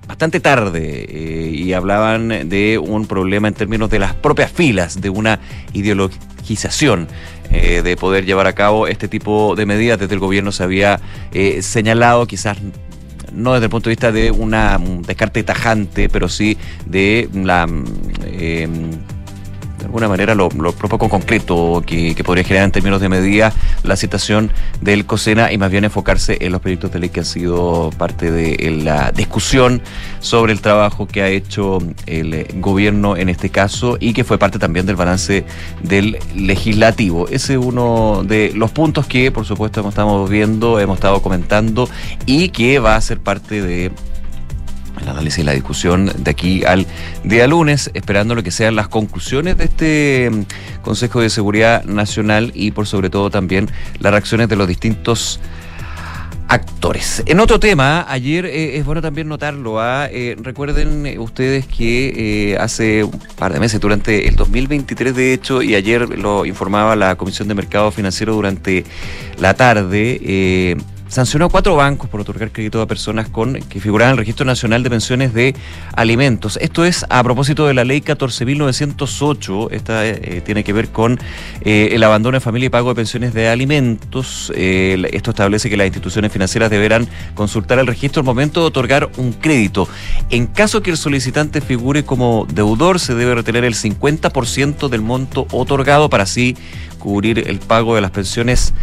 bastante 0.08 0.40
tarde 0.40 1.04
eh, 1.06 1.50
y 1.54 1.74
hablaban 1.74 2.48
de 2.48 2.78
un 2.78 3.06
problema 3.06 3.46
en 3.46 3.54
términos 3.54 3.90
de 3.90 3.98
las 3.98 4.14
propias 4.14 4.50
filas 4.50 5.02
de 5.02 5.10
una 5.10 5.38
ideologización 5.74 7.06
eh, 7.50 7.82
de 7.84 7.96
poder 7.96 8.24
llevar 8.24 8.46
a 8.46 8.54
cabo 8.54 8.88
este 8.88 9.06
tipo 9.06 9.54
de 9.54 9.66
medidas. 9.66 10.00
Desde 10.00 10.14
el 10.14 10.20
gobierno 10.20 10.50
se 10.50 10.62
había 10.64 10.98
eh, 11.32 11.60
señalado, 11.60 12.26
quizás 12.26 12.56
no 13.34 13.52
desde 13.52 13.66
el 13.66 13.70
punto 13.70 13.90
de 13.90 13.92
vista 13.92 14.10
de 14.10 14.30
una, 14.30 14.78
un 14.78 15.02
descarte 15.02 15.42
tajante, 15.44 16.08
pero 16.08 16.28
sí 16.28 16.56
de 16.86 17.28
la... 17.34 17.66
de 19.78 19.84
alguna 19.84 20.08
manera 20.08 20.34
lo, 20.34 20.48
lo 20.50 20.72
poco 20.72 21.08
concreto 21.08 21.82
que, 21.86 22.14
podría 22.24 22.44
generar 22.44 22.66
en 22.66 22.72
términos 22.72 23.00
de 23.00 23.08
medida 23.08 23.52
la 23.84 23.96
situación 23.96 24.50
del 24.80 25.06
COSENA 25.06 25.52
y 25.52 25.58
más 25.58 25.70
bien 25.70 25.84
enfocarse 25.84 26.36
en 26.40 26.52
los 26.52 26.60
proyectos 26.60 26.92
de 26.92 26.98
ley 26.98 27.08
que 27.08 27.20
han 27.20 27.26
sido 27.26 27.90
parte 27.96 28.30
de 28.30 28.70
la 28.82 29.12
discusión 29.12 29.80
sobre 30.20 30.52
el 30.52 30.60
trabajo 30.60 31.06
que 31.06 31.22
ha 31.22 31.28
hecho 31.28 31.78
el 32.06 32.46
gobierno 32.56 33.16
en 33.16 33.28
este 33.28 33.50
caso 33.50 33.96
y 34.00 34.12
que 34.12 34.24
fue 34.24 34.38
parte 34.38 34.58
también 34.58 34.86
del 34.86 34.96
balance 34.96 35.44
del 35.82 36.18
legislativo. 36.34 37.28
Ese 37.28 37.54
es 37.54 37.58
uno 37.58 38.22
de 38.24 38.52
los 38.54 38.70
puntos 38.70 39.06
que 39.06 39.30
por 39.30 39.44
supuesto 39.44 39.80
hemos 39.80 39.92
estado 39.92 40.26
viendo, 40.26 40.80
hemos 40.80 40.96
estado 40.96 41.22
comentando 41.22 41.88
y 42.26 42.48
que 42.50 42.78
va 42.78 42.96
a 42.96 43.00
ser 43.00 43.20
parte 43.20 43.62
de 43.62 43.92
el 45.00 45.08
análisis 45.08 45.38
y 45.38 45.42
la 45.44 45.52
discusión 45.52 46.12
de 46.16 46.30
aquí 46.30 46.64
al 46.64 46.86
día 47.24 47.46
lunes, 47.46 47.90
esperando 47.94 48.34
lo 48.34 48.42
que 48.42 48.50
sean 48.50 48.76
las 48.76 48.88
conclusiones 48.88 49.56
de 49.58 49.64
este 49.64 50.30
mm, 50.30 50.82
Consejo 50.82 51.20
de 51.20 51.30
Seguridad 51.30 51.84
Nacional 51.84 52.52
y 52.54 52.70
por 52.70 52.86
sobre 52.86 53.10
todo 53.10 53.30
también 53.30 53.68
las 54.00 54.12
reacciones 54.12 54.48
de 54.48 54.56
los 54.56 54.68
distintos 54.68 55.40
actores. 56.48 57.22
En 57.26 57.40
otro 57.40 57.60
tema, 57.60 58.06
ayer 58.08 58.46
eh, 58.46 58.78
es 58.78 58.84
bueno 58.84 59.02
también 59.02 59.28
notarlo, 59.28 59.80
¿ah? 59.80 60.08
eh, 60.10 60.34
recuerden 60.40 61.06
eh, 61.06 61.18
ustedes 61.18 61.66
que 61.66 62.56
hace 62.58 63.04
un 63.04 63.20
par 63.36 63.52
de 63.52 63.60
meses, 63.60 63.80
durante 63.80 64.26
el 64.26 64.34
2023 64.34 65.14
de 65.14 65.34
hecho, 65.34 65.62
y 65.62 65.74
ayer 65.74 66.08
lo 66.18 66.46
informaba 66.46 66.96
la 66.96 67.16
Comisión 67.16 67.48
de 67.48 67.54
Mercado 67.54 67.90
Financiero 67.90 68.34
durante 68.34 68.84
la 69.38 69.54
tarde, 69.54 70.76
sancionó 71.08 71.46
a 71.46 71.48
cuatro 71.48 71.74
bancos 71.74 72.08
por 72.08 72.20
otorgar 72.20 72.52
crédito 72.52 72.80
a 72.80 72.86
personas 72.86 73.28
con 73.28 73.54
que 73.54 73.80
figuraban 73.80 74.10
en 74.10 74.12
el 74.12 74.18
Registro 74.18 74.44
Nacional 74.44 74.82
de 74.82 74.90
Pensiones 74.90 75.34
de 75.34 75.54
Alimentos. 75.94 76.58
Esto 76.60 76.84
es 76.84 77.04
a 77.08 77.22
propósito 77.22 77.66
de 77.66 77.74
la 77.74 77.84
ley 77.84 78.00
14.908. 78.00 79.68
Esta 79.72 80.06
eh, 80.06 80.42
tiene 80.44 80.64
que 80.64 80.72
ver 80.72 80.88
con 80.88 81.18
eh, 81.62 81.90
el 81.92 82.02
abandono 82.04 82.36
de 82.36 82.40
familia 82.40 82.66
y 82.66 82.70
pago 82.70 82.90
de 82.90 82.94
pensiones 82.94 83.34
de 83.34 83.48
alimentos. 83.48 84.52
Eh, 84.54 85.02
esto 85.12 85.30
establece 85.30 85.70
que 85.70 85.76
las 85.76 85.86
instituciones 85.86 86.30
financieras 86.30 86.70
deberán 86.70 87.08
consultar 87.34 87.78
el 87.78 87.86
registro 87.86 88.20
al 88.20 88.26
momento 88.26 88.60
de 88.60 88.66
otorgar 88.66 89.10
un 89.16 89.32
crédito. 89.32 89.88
En 90.30 90.46
caso 90.46 90.82
que 90.82 90.90
el 90.90 90.96
solicitante 90.96 91.60
figure 91.60 92.04
como 92.04 92.46
deudor, 92.52 93.00
se 93.00 93.14
debe 93.14 93.34
retener 93.34 93.64
el 93.64 93.74
50% 93.74 94.88
del 94.88 95.02
monto 95.02 95.46
otorgado 95.52 96.10
para 96.10 96.24
así 96.24 96.56
cubrir 96.98 97.48
el 97.48 97.60
pago 97.60 97.94
de 97.94 98.00
las 98.00 98.10
pensiones 98.10 98.74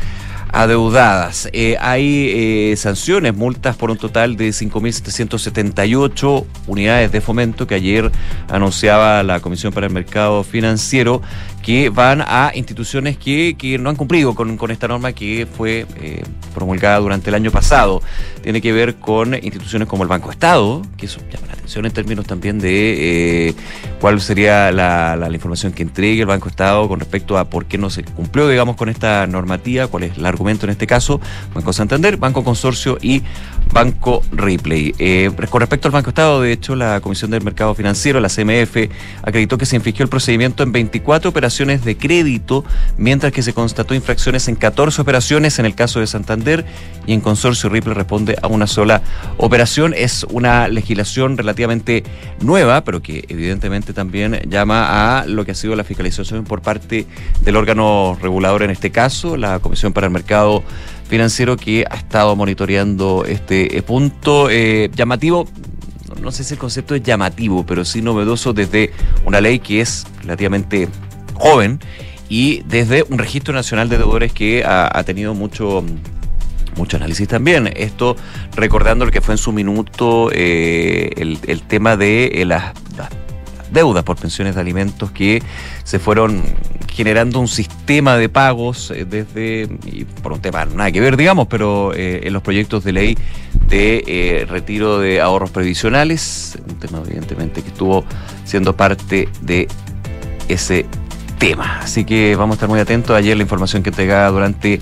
adeudadas. 0.55 1.49
Eh, 1.51 1.75
hay 1.81 2.31
eh, 2.71 2.75
sanciones, 2.77 3.35
multas 3.35 3.75
por 3.75 3.91
un 3.91 3.97
total 3.97 4.37
de 4.37 4.49
5.778 4.49 6.45
unidades 6.67 7.11
de 7.11 7.19
fomento 7.19 7.67
que 7.67 7.75
ayer 7.75 8.09
anunciaba 8.47 9.21
la 9.23 9.41
Comisión 9.41 9.73
para 9.73 9.87
el 9.87 9.93
Mercado 9.93 10.45
Financiero 10.45 11.21
que 11.65 11.89
van 11.89 12.21
a 12.21 12.51
instituciones 12.53 13.17
que, 13.17 13.55
que 13.57 13.79
no 13.79 13.89
han 13.89 13.95
cumplido 13.95 14.35
con, 14.35 14.55
con 14.55 14.69
esta 14.69 14.87
norma 14.87 15.13
que 15.13 15.47
fue 15.51 15.87
eh, 15.99 16.21
promulgada 16.53 16.99
durante 16.99 17.31
el 17.31 17.35
año 17.35 17.49
pasado. 17.49 18.03
Tiene 18.43 18.61
que 18.61 18.71
ver 18.71 18.97
con 18.97 19.33
instituciones 19.33 19.87
como 19.87 20.03
el 20.03 20.09
Banco 20.09 20.29
Estado, 20.29 20.83
que 20.95 21.07
eso 21.07 21.19
llama 21.31 21.47
la 21.47 21.53
atención 21.53 21.87
en 21.87 21.91
términos 21.91 22.27
también 22.27 22.59
de 22.59 23.47
eh, 23.49 23.53
cuál 23.99 24.21
sería 24.21 24.71
la, 24.71 25.15
la, 25.15 25.27
la 25.27 25.33
información 25.33 25.73
que 25.73 25.81
entregue 25.81 26.21
el 26.21 26.27
Banco 26.27 26.49
Estado 26.49 26.87
con 26.87 26.99
respecto 26.99 27.35
a 27.35 27.49
por 27.49 27.65
qué 27.65 27.79
no 27.79 27.89
se 27.89 28.03
cumplió, 28.03 28.47
digamos, 28.47 28.75
con 28.75 28.87
esta 28.87 29.25
normativa, 29.25 29.87
cuál 29.87 30.03
es 30.03 30.19
el 30.19 30.25
argumento 30.27 30.67
en 30.67 30.69
este 30.69 30.85
caso, 30.85 31.19
Banco 31.55 31.73
Santander, 31.73 32.17
Banco 32.17 32.43
Consorcio 32.43 32.99
y 33.01 33.23
Banco 33.71 34.21
Ripley. 34.31 34.93
Eh, 34.99 35.31
con 35.49 35.59
respecto 35.59 35.87
al 35.87 35.91
Banco 35.91 36.09
Estado, 36.09 36.41
de 36.41 36.51
hecho, 36.51 36.75
la 36.75 37.01
Comisión 37.01 37.31
del 37.31 37.43
Mercado 37.43 37.73
Financiero, 37.75 38.19
la 38.19 38.29
CMF, 38.29 38.89
acreditó 39.21 39.57
que 39.57 39.65
se 39.65 39.75
infringió 39.75 40.03
el 40.03 40.09
procedimiento 40.09 40.63
en 40.63 40.71
24 40.71 41.29
operaciones 41.29 41.83
de 41.83 41.97
crédito, 41.97 42.63
mientras 42.97 43.31
que 43.31 43.43
se 43.43 43.53
constató 43.53 43.93
infracciones 43.93 44.47
en 44.47 44.55
14 44.55 45.01
operaciones 45.01 45.59
en 45.59 45.65
el 45.65 45.75
caso 45.75 45.99
de 45.99 46.07
Santander 46.07 46.65
y 47.05 47.13
en 47.13 47.21
Consorcio 47.21 47.69
Ripley 47.69 47.93
responde 47.93 48.37
a 48.41 48.47
una 48.47 48.67
sola 48.67 49.01
operación. 49.37 49.93
Es 49.95 50.25
una 50.29 50.67
legislación 50.67 51.37
relativamente 51.37 52.03
nueva, 52.41 52.83
pero 52.83 53.01
que 53.01 53.25
evidentemente 53.27 53.93
también 53.93 54.39
llama 54.49 55.19
a 55.19 55.25
lo 55.25 55.45
que 55.45 55.51
ha 55.51 55.55
sido 55.55 55.75
la 55.75 55.83
fiscalización 55.83 56.43
por 56.45 56.61
parte 56.61 57.05
del 57.41 57.55
órgano 57.55 58.17
regulador 58.21 58.63
en 58.63 58.71
este 58.71 58.91
caso, 58.91 59.37
la 59.37 59.59
Comisión 59.59 59.93
para 59.93 60.07
el 60.07 60.13
Mercado 60.13 60.63
Financiero, 60.63 60.94
que 61.57 61.85
ha 61.89 61.95
estado 61.95 62.35
monitoreando 62.35 63.25
este 63.25 63.81
punto 63.83 64.49
eh, 64.49 64.89
llamativo 64.95 65.47
no 66.21 66.31
sé 66.31 66.43
si 66.43 66.53
el 66.53 66.59
concepto 66.59 66.95
es 66.95 67.03
llamativo, 67.03 67.65
pero 67.65 67.85
sí 67.85 68.01
novedoso 68.01 68.53
desde 68.53 68.91
una 69.25 69.41
ley 69.41 69.59
que 69.59 69.81
es 69.81 70.07
relativamente 70.21 70.87
joven 71.33 71.79
y 72.29 72.63
desde 72.63 73.03
un 73.03 73.17
registro 73.17 73.53
nacional 73.53 73.89
de 73.89 73.97
deudores 73.97 74.33
que 74.33 74.63
ha, 74.65 75.03
tenido 75.03 75.33
mucho 75.33 75.83
mucho 76.77 76.97
análisis 76.97 77.27
también. 77.27 77.71
Esto 77.75 78.15
recordando 78.55 79.05
lo 79.05 79.11
que 79.11 79.21
fue 79.21 79.35
en 79.35 79.37
su 79.37 79.51
minuto 79.51 80.29
eh, 80.33 81.11
el, 81.15 81.39
el, 81.47 81.61
tema 81.61 81.95
de 81.95 82.25
eh, 82.41 82.45
las, 82.45 82.73
deudas 83.75 84.03
por 84.03 84.15
pensiones 84.15 84.55
de 84.55 84.61
alimentos 84.61 85.11
que 85.11 85.43
se 85.83 85.99
fueron 85.99 86.41
generando 86.91 87.39
un 87.39 87.47
sistema 87.47 88.17
de 88.17 88.29
pagos 88.29 88.89
eh, 88.89 89.05
desde, 89.05 89.69
y 89.85 90.05
por 90.05 90.31
un 90.31 90.39
tema 90.39 90.65
nada 90.65 90.91
que 90.91 91.01
ver, 91.01 91.17
digamos, 91.17 91.47
pero 91.47 91.93
eh, 91.93 92.21
en 92.23 92.33
los 92.33 92.41
proyectos 92.41 92.83
de 92.83 92.93
ley 92.93 93.17
de 93.67 94.03
eh, 94.07 94.45
retiro 94.49 94.99
de 94.99 95.21
ahorros 95.21 95.51
previsionales, 95.51 96.57
un 96.67 96.79
tema 96.79 97.01
evidentemente 97.05 97.61
que 97.61 97.67
estuvo 97.67 98.03
siendo 98.45 98.75
parte 98.75 99.29
de 99.41 99.67
ese 100.47 100.85
tema. 101.37 101.79
Así 101.81 102.05
que 102.05 102.35
vamos 102.35 102.53
a 102.53 102.55
estar 102.55 102.69
muy 102.69 102.79
atentos. 102.79 103.15
Ayer 103.15 103.35
la 103.35 103.43
información 103.43 103.83
que 103.83 103.89
entregaba 103.89 104.29
durante 104.29 104.79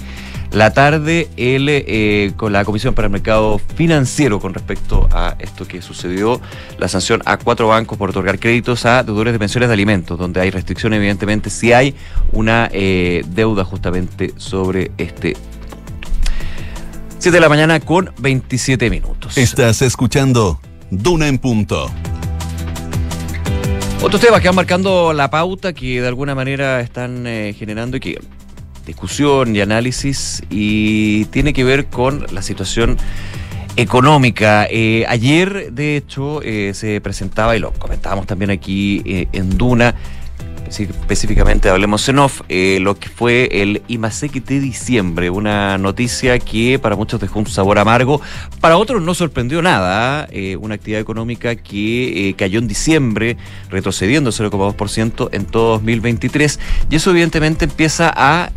la 0.54 0.72
tarde 0.72 1.28
el, 1.36 1.68
eh, 1.68 2.32
con 2.38 2.54
la 2.54 2.64
Comisión 2.64 2.94
para 2.94 3.08
el 3.08 3.12
Mercado 3.12 3.60
Financiero 3.76 4.40
con 4.40 4.54
respecto 4.54 5.10
a 5.12 5.36
esto 5.40 5.68
que 5.68 5.82
sucedió, 5.82 6.40
la 6.78 6.88
sanción 6.88 7.22
a 7.26 7.38
cuatro 7.38 7.68
bancos 7.68 7.98
por 7.98 8.12
otorgar 8.12 8.40
créditos 8.40 8.86
a 8.86 9.04
deudores 9.04 9.34
de 9.34 9.40
pensiones 9.40 9.70
de 9.70 9.74
alimentos, 9.74 10.18
donde 10.18 10.40
hay 10.42 10.52
restricciones 10.52 10.98
evidentemente 10.98 11.50
si 11.50 11.74
hay 11.74 11.96
una 12.32 12.70
eh, 12.72 13.24
deuda 13.28 13.66
justamente 13.66 14.34
sobre 14.38 14.92
este 14.98 15.36
7 17.18 17.36
de 17.36 17.42
la 17.42 17.50
mañana 17.50 17.80
con 17.80 18.12
27 18.20 18.90
minutos. 18.90 19.38
Estás 19.38 19.82
escuchando 19.82 20.60
Duna 20.92 21.28
en 21.28 21.40
punto. 21.40 21.90
Otros 24.02 24.22
temas 24.22 24.42
que 24.42 24.50
van 24.50 24.56
marcando 24.56 25.14
la 25.14 25.30
pauta 25.30 25.72
que 25.72 26.02
de 26.02 26.08
alguna 26.08 26.36
manera 26.36 26.82
están 26.82 27.26
eh, 27.26 27.56
generando 27.58 27.96
y 27.98 28.00
que 28.02 28.20
discusión 28.86 29.56
y 29.56 29.62
análisis 29.62 30.44
y 30.50 31.26
tiene 31.26 31.54
que 31.54 31.64
ver 31.64 31.88
con 31.88 32.26
la 32.32 32.42
situación 32.42 32.98
económica. 33.76 34.68
Eh, 34.70 35.06
ayer, 35.08 35.72
de 35.72 35.98
hecho, 35.98 36.42
eh, 36.42 36.74
se 36.74 37.02
presentaba, 37.02 37.56
y 37.56 37.60
lo 37.60 37.74
comentábamos 37.74 38.28
también 38.28 38.52
aquí 38.52 39.02
eh, 39.06 39.28
en 39.32 39.58
Duna, 39.58 39.96
específicamente 40.82 41.70
hablemos 41.70 42.08
en 42.10 42.20
off, 42.20 42.42
eh, 42.50 42.80
lo 42.82 42.98
que 42.98 43.10
fue 43.10 43.48
el 43.52 43.84
IMASEC 43.88 44.44
de 44.44 44.60
diciembre, 44.60 45.30
una 45.30 45.78
noticia 45.78 46.40
que 46.40 46.80
para 46.80 46.96
muchos 46.96 47.22
dejó 47.22 47.40
un 47.40 47.48
sabor 47.48 47.78
amargo, 47.78 48.22
para 48.60 48.78
otros 48.78 49.02
no 49.02 49.14
sorprendió 49.14 49.62
nada, 49.62 50.28
eh, 50.32 50.56
una 50.56 50.76
actividad 50.76 51.02
económica 51.02 51.56
que 51.56 52.30
eh, 52.30 52.34
cayó 52.34 52.60
en 52.60 52.68
diciembre, 52.68 53.38
retrocediendo 53.70 54.32
0,2% 54.32 55.30
en 55.32 55.46
todo 55.46 55.74
2023, 55.74 56.60
y 56.90 56.96
eso 56.96 57.12
evidentemente 57.12 57.66
empieza 57.66 58.12
a 58.16 58.50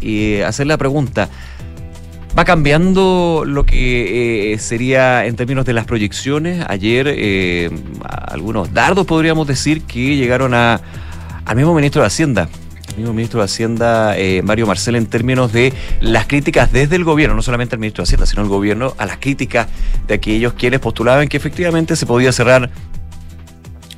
hacer 0.46 0.66
la 0.66 0.78
pregunta, 0.78 1.28
va 2.38 2.44
cambiando 2.44 3.44
lo 3.46 3.64
que 3.66 4.52
eh, 4.52 4.58
sería 4.58 5.26
en 5.26 5.36
términos 5.36 5.64
de 5.64 5.72
las 5.72 5.86
proyecciones. 5.86 6.64
Ayer 6.68 7.70
algunos 8.04 8.72
dardos 8.72 9.06
podríamos 9.06 9.46
decir 9.46 9.82
que 9.82 10.16
llegaron 10.16 10.52
a, 10.52 10.80
al 11.46 11.56
mismo 11.56 11.74
ministro 11.74 12.02
de 12.02 12.08
Hacienda. 12.08 12.48
Mismo 12.96 13.12
ministro 13.12 13.40
de 13.40 13.44
Hacienda, 13.44 14.16
eh, 14.18 14.42
Mario 14.42 14.66
Marcel, 14.66 14.96
en 14.96 15.06
términos 15.06 15.52
de 15.52 15.72
las 16.00 16.26
críticas 16.26 16.72
desde 16.72 16.96
el 16.96 17.04
gobierno, 17.04 17.36
no 17.36 17.42
solamente 17.42 17.76
el 17.76 17.80
ministro 17.80 18.02
de 18.02 18.06
Hacienda, 18.06 18.26
sino 18.26 18.42
el 18.42 18.48
gobierno, 18.48 18.94
a 18.98 19.06
las 19.06 19.18
críticas 19.18 19.68
de 20.06 20.14
aquellos 20.14 20.54
quienes 20.54 20.80
postulaban 20.80 21.28
que 21.28 21.36
efectivamente 21.36 21.94
se 21.96 22.06
podía 22.06 22.32
cerrar 22.32 22.70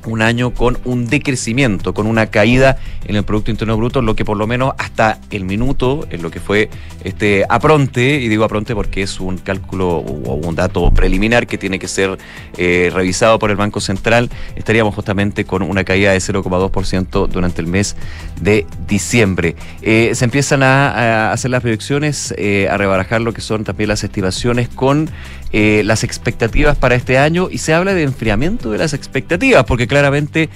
un 0.05 0.21
año 0.21 0.53
con 0.53 0.77
un 0.85 1.07
decrecimiento, 1.07 1.93
con 1.93 2.07
una 2.07 2.27
caída 2.27 2.77
en 3.05 3.15
el 3.15 3.23
Producto 3.23 3.51
Interno 3.51 3.77
Bruto, 3.77 4.01
lo 4.01 4.15
que 4.15 4.25
por 4.25 4.37
lo 4.37 4.47
menos 4.47 4.73
hasta 4.77 5.19
el 5.31 5.45
minuto, 5.45 6.07
en 6.09 6.21
lo 6.21 6.31
que 6.31 6.39
fue 6.39 6.69
este 7.03 7.45
apronte, 7.49 8.19
y 8.19 8.27
digo 8.27 8.43
apronte 8.43 8.75
porque 8.75 9.01
es 9.01 9.19
un 9.19 9.37
cálculo 9.37 9.97
o 9.97 10.33
un 10.35 10.55
dato 10.55 10.91
preliminar 10.91 11.47
que 11.47 11.57
tiene 11.57 11.79
que 11.79 11.87
ser 11.87 12.17
eh, 12.57 12.91
revisado 12.93 13.39
por 13.39 13.51
el 13.51 13.55
Banco 13.55 13.79
Central, 13.79 14.29
estaríamos 14.55 14.95
justamente 14.95 15.45
con 15.45 15.61
una 15.61 15.83
caída 15.83 16.11
de 16.11 16.19
0,2% 16.19 17.27
durante 17.27 17.61
el 17.61 17.67
mes 17.67 17.95
de 18.41 18.65
diciembre. 18.87 19.55
Eh, 19.81 20.11
se 20.13 20.25
empiezan 20.25 20.63
a, 20.63 21.31
hacer 21.31 21.51
las 21.51 21.61
proyecciones, 21.61 22.33
eh, 22.37 22.67
a 22.69 22.77
rebarajar 22.77 23.21
lo 23.21 23.33
que 23.33 23.41
son 23.41 23.63
también 23.63 23.89
las 23.89 24.03
estimaciones 24.03 24.69
con 24.69 25.09
eh, 25.51 25.81
las 25.85 26.03
expectativas 26.03 26.77
para 26.77 26.95
este 26.95 27.17
año 27.17 27.49
y 27.51 27.57
se 27.57 27.73
habla 27.73 27.93
de 27.93 28.03
enfriamiento 28.03 28.71
de 28.71 28.77
las 28.77 28.93
expectativas, 28.93 29.63
porque 29.65 29.87
claramente 29.87 30.49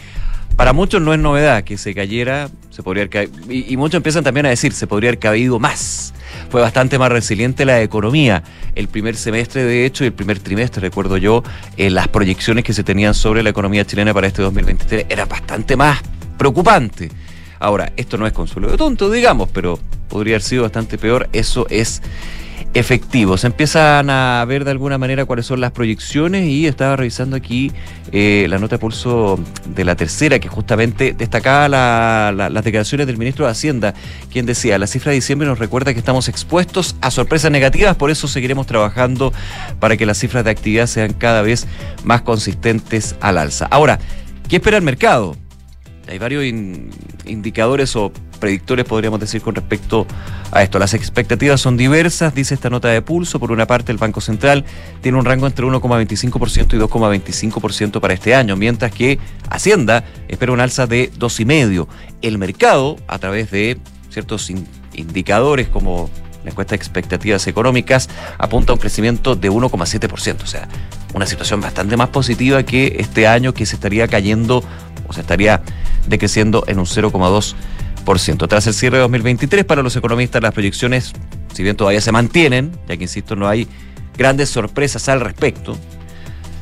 para 0.56 0.72
muchos 0.72 1.02
no 1.02 1.14
es 1.14 1.20
novedad 1.20 1.64
que 1.64 1.78
se 1.78 1.96
cayera, 1.96 2.50
se 2.70 2.84
podría 2.84 3.06
haber 3.06 3.30
y, 3.50 3.76
muchos 3.76 3.98
empiezan 3.98 4.24
también 4.24 4.46
a 4.46 4.50
decir, 4.50 4.72
se 4.74 4.86
podría 4.86 5.10
haber 5.10 5.20
caído 5.20 5.60
más. 5.60 6.14
Fue 6.50 6.62
bastante 6.62 7.00
más 7.00 7.12
resiliente 7.12 7.66
la 7.66 7.82
economía. 7.82 8.44
El 8.76 8.88
primer 8.88 9.16
semestre, 9.16 9.64
de 9.64 9.86
hecho, 9.86 10.04
y 10.04 10.08
el 10.08 10.14
primer 10.14 10.40
trimestre, 10.40 10.82
recuerdo 10.82 11.18
yo, 11.18 11.44
eh, 11.78 11.90
las 11.90 12.08
proyecciones 12.08 12.64
que 12.64 12.74
se 12.74 12.84
tenían 12.84 13.16
sobre 13.16 13.42
la 13.42 13.50
economía 13.50 13.86
chilena 13.86 14.14
para 14.14 14.28
este 14.28 14.44
2023 14.44 15.08
era 15.10 15.26
bastante 15.26 15.76
más 15.76 16.02
preocupante. 16.38 17.10
Ahora, 17.60 17.92
esto 17.98 18.18
no 18.18 18.28
es 18.28 18.34
consuelo 18.34 18.70
de 18.70 18.78
tonto, 18.78 19.10
digamos, 19.10 19.50
pero 19.50 19.80
podría 20.10 20.36
haber 20.36 20.44
sido 20.44 20.64
bastante 20.64 20.98
peor. 20.98 21.30
Eso 21.34 21.66
es 21.70 22.02
efectivos. 22.74 23.44
Empiezan 23.44 24.10
a 24.10 24.44
ver 24.48 24.66
de 24.66 24.72
alguna 24.72 24.98
manera 24.98 25.26
cuáles 25.26 25.46
son 25.46 25.62
las 25.62 25.72
proyecciones 25.72 26.48
y 26.48 26.66
estaba 26.66 26.96
revisando 26.96 27.36
aquí 27.36 27.72
eh, 28.12 28.48
la 28.50 28.58
nota 28.58 28.76
de 28.76 28.80
pulso 28.80 29.40
de 29.68 29.86
la 29.86 29.96
tercera, 29.96 30.40
que 30.40 30.48
justamente 30.48 31.14
destacaba 31.14 31.70
las 31.70 32.64
declaraciones 32.64 33.06
del 33.08 33.18
ministro 33.18 33.46
de 33.46 33.52
Hacienda, 33.52 33.94
quien 34.32 34.46
decía, 34.46 34.80
la 34.80 34.88
cifra 34.88 35.12
de 35.12 35.16
diciembre 35.16 35.48
nos 35.48 35.60
recuerda 35.60 35.94
que 35.94 36.00
estamos 36.00 36.28
expuestos 36.30 36.96
a 37.02 37.12
sorpresas 37.12 37.52
negativas, 37.52 37.96
por 37.96 38.10
eso 38.10 38.28
seguiremos 38.28 38.66
trabajando 38.66 39.34
para 39.80 39.96
que 39.96 40.06
las 40.06 40.18
cifras 40.18 40.44
de 40.44 40.52
actividad 40.52 40.88
sean 40.88 41.14
cada 41.14 41.42
vez 41.44 41.68
más 42.04 42.24
consistentes 42.24 43.16
al 43.22 43.38
alza. 43.38 43.68
Ahora, 43.70 44.00
¿qué 44.50 44.56
espera 44.56 44.78
el 44.78 44.84
mercado? 44.84 45.38
Hay 46.08 46.18
varios 46.18 46.44
indicadores 47.26 47.96
o 47.96 48.12
predictores, 48.44 48.84
podríamos 48.84 49.22
decir, 49.22 49.42
con 49.42 49.56
respecto 49.56 50.06
a 50.52 50.64
esto. 50.64 50.78
Las 50.78 50.94
expectativas 50.94 51.62
son 51.62 51.78
diversas, 51.78 52.36
dice 52.36 52.54
esta 52.54 52.70
nota 52.70 52.90
de 52.90 53.02
pulso. 53.02 53.40
Por 53.40 53.54
una 53.54 53.68
parte, 53.68 53.94
el 53.94 53.98
Banco 53.98 54.20
Central 54.20 54.66
tiene 55.00 55.18
un 55.18 55.24
rango 55.24 55.48
entre 55.48 55.66
1,25% 55.66 56.74
y 56.74 56.78
2,25% 56.78 58.02
para 58.02 58.14
este 58.14 58.36
año, 58.36 58.58
mientras 58.58 58.92
que 58.92 59.18
Hacienda 59.50 60.04
espera 60.28 60.52
un 60.52 60.60
alza 60.60 60.88
de 60.88 61.10
2,5%. 61.14 61.88
El 62.22 62.38
mercado, 62.38 62.98
a 63.08 63.18
través 63.18 63.50
de 63.50 63.78
ciertos 64.10 64.52
indicadores 64.94 65.70
como 65.70 66.10
la 66.44 66.52
encuesta 66.52 66.72
de 66.72 66.76
expectativas 66.76 67.48
económicas, 67.48 68.10
apunta 68.38 68.74
a 68.74 68.76
un 68.76 68.82
crecimiento 68.82 69.38
de 69.38 69.50
1,7%. 69.50 70.44
O 70.44 70.48
sea, 70.48 70.68
una 71.14 71.26
situación 71.26 71.62
bastante 71.62 71.96
más 71.96 72.10
positiva 72.10 72.64
que 72.64 72.98
este 73.00 73.26
año 73.26 73.54
que 73.54 73.66
se 73.66 73.76
estaría 73.76 74.06
cayendo 74.10 74.66
o 75.08 75.14
se 75.14 75.22
estaría 75.22 75.62
decreciendo 76.08 76.66
en 76.68 76.80
un 76.80 76.86
0,2%. 76.86 77.56
Tras 78.04 78.68
el 78.68 78.74
cierre 78.74 78.98
de 78.98 79.02
2023, 79.04 79.64
para 79.64 79.82
los 79.82 79.96
economistas 79.96 80.42
las 80.42 80.54
proyecciones, 80.54 81.14
si 81.54 81.64
bien 81.64 81.78
todavía 81.78 82.02
se 82.02 82.12
mantienen, 82.12 82.72
ya 82.88 82.98
que 82.98 83.04
insisto, 83.04 83.36
no 83.38 83.48
hay 83.48 83.68
grandes 84.18 84.50
sorpresas 84.50 85.08
al 85.08 85.22
respecto, 85.22 85.78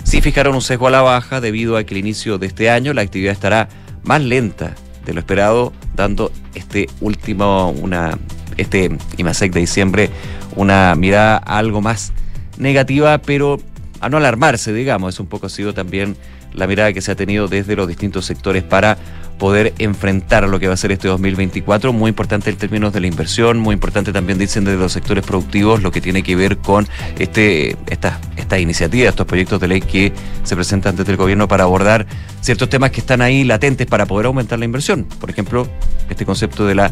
sí 0.04 0.22
fijaron 0.22 0.54
un 0.54 0.62
sesgo 0.62 0.88
a 0.88 0.92
la 0.92 1.02
baja 1.02 1.42
debido 1.42 1.78
a 1.78 1.84
que 1.84 1.96
el 1.96 2.00
inicio 2.00 2.38
de 2.38 2.46
este 2.46 2.70
año 2.70 2.94
la 2.94 3.02
actividad 3.02 3.34
estará 3.34 3.70
más 4.04 4.22
lenta 4.22 4.76
de 5.04 5.14
lo 5.14 5.20
esperado, 5.20 5.74
dando 5.96 6.32
este 6.54 6.88
último, 7.02 7.72
una, 7.72 8.20
este 8.58 8.92
IMASEC 9.18 9.52
de 9.52 9.60
diciembre, 9.62 10.10
una 10.56 10.94
mirada 10.96 11.38
algo 11.38 11.82
más 11.82 12.14
negativa, 12.60 13.18
pero 13.18 13.60
a 14.00 14.10
no 14.10 14.18
alarmarse, 14.18 14.74
digamos, 14.74 15.16
es 15.16 15.20
un 15.20 15.28
poco 15.28 15.48
ha 15.48 15.50
sido 15.50 15.74
también 15.74 16.16
la 16.54 16.68
mirada 16.68 16.94
que 16.94 17.02
se 17.02 17.12
ha 17.12 17.16
tenido 17.16 17.48
desde 17.48 17.76
los 17.76 17.88
distintos 17.88 18.26
sectores 18.26 18.64
para 18.64 18.98
poder 19.42 19.74
enfrentar 19.80 20.48
lo 20.48 20.60
que 20.60 20.68
va 20.68 20.76
a 20.76 20.78
ser 20.78 20.92
este 20.92 21.08
2024. 21.08 21.94
Muy 21.94 22.10
importante 22.10 22.52
en 22.52 22.58
términos 22.58 22.94
de 22.94 23.00
la 23.00 23.08
inversión, 23.08 23.58
muy 23.58 23.74
importante 23.74 24.14
también 24.14 24.38
dicen 24.38 24.66
desde 24.66 24.78
los 24.78 24.92
sectores 24.92 25.26
productivos 25.26 25.82
lo 25.82 25.92
que 25.92 26.00
tiene 26.00 26.22
que 26.22 26.36
ver 26.36 26.58
con 26.60 26.88
este, 27.18 27.76
estas 27.88 28.20
esta 28.38 28.60
iniciativas, 28.60 29.10
estos 29.10 29.26
proyectos 29.26 29.60
de 29.60 29.68
ley 29.68 29.82
que 29.82 30.14
se 30.44 30.56
presentan 30.56 30.96
desde 30.96 31.12
el 31.12 31.18
gobierno 31.18 31.48
para 31.48 31.64
abordar 31.64 32.06
ciertos 32.42 32.70
temas 32.70 32.92
que 32.92 33.00
están 33.00 33.22
ahí 33.22 33.44
latentes 33.44 33.88
para 33.88 34.06
poder 34.06 34.28
aumentar 34.28 34.60
la 34.60 34.66
inversión. 34.66 35.06
Por 35.06 35.32
ejemplo, 35.32 35.68
este 36.10 36.26
concepto 36.26 36.68
de 36.68 36.76
la 36.76 36.92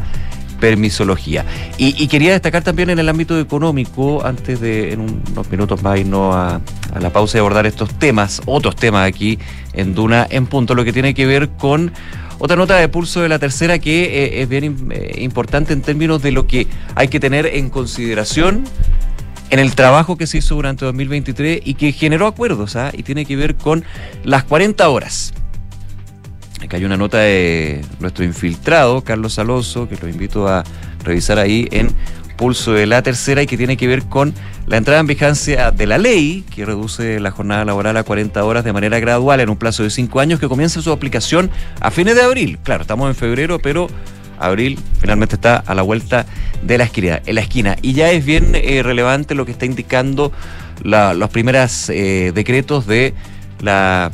permisología. 0.60 1.44
Y, 1.78 2.06
quería 2.08 2.32
destacar 2.32 2.62
también 2.62 2.90
en 2.90 2.98
el 2.98 3.08
ámbito 3.08 3.38
económico, 3.40 4.24
antes 4.24 4.60
de 4.60 4.92
en 4.92 5.00
unos 5.00 5.50
minutos 5.50 5.82
más 5.82 5.98
irnos 5.98 6.34
a, 6.34 6.60
la 7.00 7.10
pausa 7.10 7.38
y 7.38 7.40
abordar 7.40 7.66
estos 7.66 7.92
temas, 7.98 8.42
otros 8.46 8.76
temas 8.76 9.08
aquí 9.08 9.38
en 9.72 9.94
Duna 9.94 10.26
en 10.28 10.46
punto, 10.46 10.74
lo 10.74 10.84
que 10.84 10.92
tiene 10.92 11.14
que 11.14 11.24
ver 11.26 11.50
con 11.50 11.92
otra 12.38 12.56
nota 12.56 12.76
de 12.76 12.88
pulso 12.88 13.20
de 13.20 13.28
la 13.28 13.38
tercera 13.38 13.78
que 13.78 14.04
eh, 14.04 14.42
es 14.42 14.48
bien 14.48 14.88
eh, 14.90 15.16
importante 15.20 15.72
en 15.72 15.82
términos 15.82 16.22
de 16.22 16.32
lo 16.32 16.46
que 16.46 16.66
hay 16.94 17.08
que 17.08 17.20
tener 17.20 17.46
en 17.46 17.70
consideración 17.70 18.64
en 19.50 19.58
el 19.58 19.74
trabajo 19.74 20.16
que 20.16 20.26
se 20.26 20.38
hizo 20.38 20.54
durante 20.54 20.84
2023 20.84 21.60
y 21.64 21.74
que 21.74 21.92
generó 21.92 22.26
acuerdos, 22.26 22.76
¿ah? 22.76 22.90
y 22.92 23.02
tiene 23.02 23.24
que 23.24 23.36
ver 23.36 23.56
con 23.56 23.84
las 24.24 24.44
40 24.44 24.88
horas. 24.88 25.34
Acá 26.62 26.76
hay 26.76 26.84
una 26.84 26.96
nota 26.96 27.18
de 27.18 27.82
nuestro 28.00 28.24
infiltrado, 28.24 29.02
Carlos 29.02 29.38
Alonso, 29.38 29.88
que 29.88 29.96
lo 29.96 30.08
invito 30.08 30.46
a 30.46 30.62
revisar 31.02 31.38
ahí 31.38 31.66
en 31.70 31.88
Pulso 32.36 32.72
de 32.72 32.86
la 32.86 33.02
Tercera 33.02 33.42
y 33.42 33.46
que 33.46 33.56
tiene 33.56 33.76
que 33.76 33.86
ver 33.86 34.04
con 34.04 34.34
la 34.66 34.76
entrada 34.76 35.00
en 35.00 35.06
vigencia 35.06 35.72
de 35.72 35.86
la 35.86 35.98
ley 35.98 36.44
que 36.54 36.64
reduce 36.64 37.18
la 37.20 37.30
jornada 37.30 37.64
laboral 37.64 37.96
a 37.96 38.02
40 38.02 38.44
horas 38.44 38.64
de 38.64 38.72
manera 38.72 38.98
gradual 38.98 39.40
en 39.40 39.50
un 39.50 39.56
plazo 39.56 39.82
de 39.82 39.90
5 39.90 40.20
años 40.20 40.40
que 40.40 40.48
comienza 40.48 40.80
su 40.80 40.92
aplicación 40.92 41.50
a 41.80 41.90
fines 41.90 42.14
de 42.14 42.22
abril. 42.22 42.58
Claro, 42.62 42.82
estamos 42.82 43.08
en 43.08 43.14
febrero, 43.14 43.58
pero 43.58 43.88
abril 44.38 44.78
finalmente 45.00 45.34
está 45.34 45.56
a 45.56 45.74
la 45.74 45.82
vuelta 45.82 46.26
de 46.62 46.78
la 46.78 46.84
esquina. 46.84 47.20
En 47.26 47.34
la 47.34 47.40
esquina. 47.42 47.76
Y 47.82 47.92
ya 47.92 48.10
es 48.10 48.24
bien 48.24 48.52
eh, 48.54 48.82
relevante 48.82 49.34
lo 49.34 49.44
que 49.44 49.52
está 49.52 49.66
indicando 49.66 50.32
los 50.82 51.30
primeros 51.30 51.90
eh, 51.90 52.32
decretos 52.34 52.86
de 52.86 53.12
la 53.60 54.10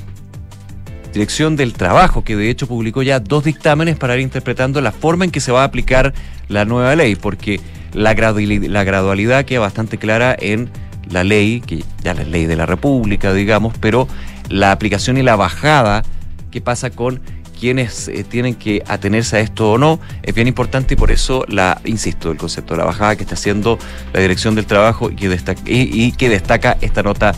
Dirección 1.16 1.56
del 1.56 1.72
Trabajo, 1.72 2.24
que 2.24 2.36
de 2.36 2.50
hecho 2.50 2.66
publicó 2.66 3.02
ya 3.02 3.20
dos 3.20 3.42
dictámenes 3.42 3.96
para 3.96 4.16
ir 4.16 4.20
interpretando 4.20 4.82
la 4.82 4.92
forma 4.92 5.24
en 5.24 5.30
que 5.30 5.40
se 5.40 5.50
va 5.50 5.62
a 5.62 5.64
aplicar 5.64 6.12
la 6.48 6.66
nueva 6.66 6.94
ley, 6.94 7.16
porque 7.16 7.58
la 7.94 8.12
gradualidad, 8.12 8.68
la 8.68 8.84
gradualidad 8.84 9.46
queda 9.46 9.60
bastante 9.60 9.96
clara 9.96 10.36
en 10.38 10.68
la 11.08 11.24
ley, 11.24 11.62
que 11.62 11.82
ya 12.04 12.12
la 12.12 12.24
ley 12.24 12.44
de 12.44 12.56
la 12.56 12.66
República, 12.66 13.32
digamos, 13.32 13.72
pero 13.80 14.06
la 14.50 14.72
aplicación 14.72 15.16
y 15.16 15.22
la 15.22 15.36
bajada 15.36 16.02
que 16.50 16.60
pasa 16.60 16.90
con 16.90 17.22
quienes 17.58 18.08
eh, 18.08 18.22
tienen 18.22 18.54
que 18.54 18.82
atenerse 18.86 19.38
a 19.38 19.40
esto 19.40 19.72
o 19.72 19.78
no 19.78 19.98
es 20.22 20.34
bien 20.34 20.48
importante 20.48 20.92
y 20.92 20.96
por 20.98 21.10
eso 21.10 21.46
la 21.48 21.80
insisto 21.86 22.30
el 22.30 22.36
concepto 22.36 22.74
de 22.74 22.80
la 22.80 22.84
bajada 22.84 23.16
que 23.16 23.22
está 23.22 23.36
haciendo 23.36 23.78
la 24.12 24.20
dirección 24.20 24.54
del 24.54 24.66
trabajo 24.66 25.10
y 25.10 25.16
que 25.16 25.30
destaca, 25.30 25.62
y 25.64 26.12
que 26.12 26.28
destaca 26.28 26.76
esta 26.82 27.02
nota 27.02 27.34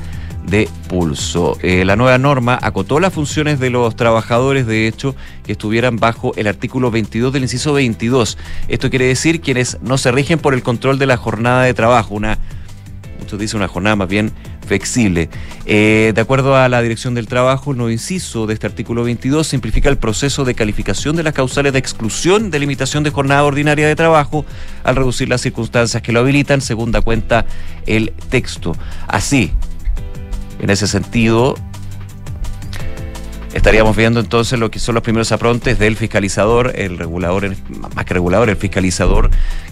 de 0.51 0.69
pulso. 0.89 1.57
Eh, 1.63 1.85
la 1.85 1.97
nueva 1.97 2.19
norma 2.19 2.59
acotó 2.61 3.01
las 3.01 3.13
funciones 3.13 3.61
de 3.61 3.71
los 3.71 3.97
trabajadores, 3.97 4.67
de 4.67 4.87
hecho, 4.87 5.15
que 5.45 5.53
estuvieran 5.53 5.97
bajo 5.97 6.33
el 6.37 6.47
artículo 6.47 6.91
22 6.91 7.33
del 7.33 7.43
inciso 7.43 7.73
22. 7.73 8.39
Esto 8.69 8.91
quiere 8.91 9.07
decir 9.07 9.41
quienes 9.41 9.79
no 9.83 9.99
se 9.99 10.13
rigen 10.13 10.39
por 10.39 10.55
el 10.55 10.63
control 10.63 10.99
de 10.99 11.07
la 11.07 11.17
jornada 11.17 11.63
de 11.63 11.75
trabajo, 11.75 12.15
una, 12.15 12.39
muchos 13.21 13.39
dicen 13.39 13.59
una 13.59 13.69
jornada 13.69 13.97
más 13.97 14.09
bien 14.09 14.33
flexible. 14.67 15.29
Eh, 15.67 16.13
de 16.15 16.21
acuerdo 16.21 16.55
a 16.55 16.69
la 16.69 16.81
Dirección 16.83 17.15
del 17.15 17.27
Trabajo, 17.27 17.73
el 17.73 17.79
nuevo 17.79 17.91
inciso 17.91 18.47
de 18.47 18.55
este 18.55 18.67
artículo 18.67 19.03
22 19.03 19.47
simplifica 19.47 19.89
el 19.89 19.99
proceso 19.99 20.45
de 20.45 20.55
calificación 20.55 21.17
de 21.17 21.23
las 21.23 21.33
causales 21.33 21.73
de 21.73 21.79
exclusión 21.79 22.51
de 22.51 22.59
limitación 22.59 23.03
de 23.03 23.11
jornada 23.11 23.45
ordinaria 23.45 23.89
de 23.89 23.97
trabajo 23.97 24.45
al 24.85 24.97
reducir 24.97 25.29
las 25.29 25.41
circunstancias 25.41 26.03
que 26.03 26.13
lo 26.13 26.21
habilitan, 26.21 26.61
según 26.61 26.93
da 26.93 27.01
cuenta 27.01 27.47
el 27.87 28.13
texto. 28.31 28.77
Así, 29.09 29.53
en 30.61 30.71
ese 30.71 30.87
sentido, 30.87 31.55
estaríamos 33.53 33.97
viendo 33.97 34.21
entonces 34.21 34.59
lo 34.59 34.71
que 34.71 34.79
son 34.79 34.95
los 34.95 35.03
primeros 35.03 35.33
aprontes 35.33 35.79
del 35.79 35.97
fiscalizador, 35.97 36.73
el 36.77 36.99
regulador, 36.99 37.55
más 37.95 38.05
que 38.05 38.15
regulador, 38.15 38.51
el 38.51 38.57
fiscalizador, 38.57 39.31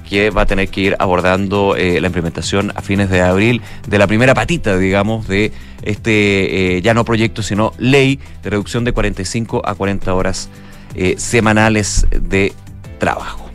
que 0.09 0.31
va 0.31 0.43
a 0.43 0.47
tener 0.47 0.69
que 0.69 0.81
ir 0.81 0.97
abordando 0.99 1.77
eh, 1.77 2.01
la 2.01 2.07
implementación 2.07 2.73
a 2.75 2.83
fines 2.83 3.11
de 3.11 3.23
abril 3.23 3.63
de 3.87 3.99
la 3.99 4.07
primera 4.07 4.35
patita, 4.35 4.77
digamos, 4.79 5.27
de 5.29 5.53
este 5.83 6.77
eh, 6.77 6.83
ya 6.83 6.95
no 6.95 7.05
proyecto, 7.05 7.43
sino 7.43 7.73
ley 7.79 8.19
de 8.43 8.51
reducción 8.51 8.85
de 8.85 8.93
45 8.93 9.63
a 9.65 9.75
40 9.75 10.15
horas 10.15 10.49
eh, 10.95 11.15
semanales 11.19 12.07
de 12.11 12.53
trabajo. 12.99 13.51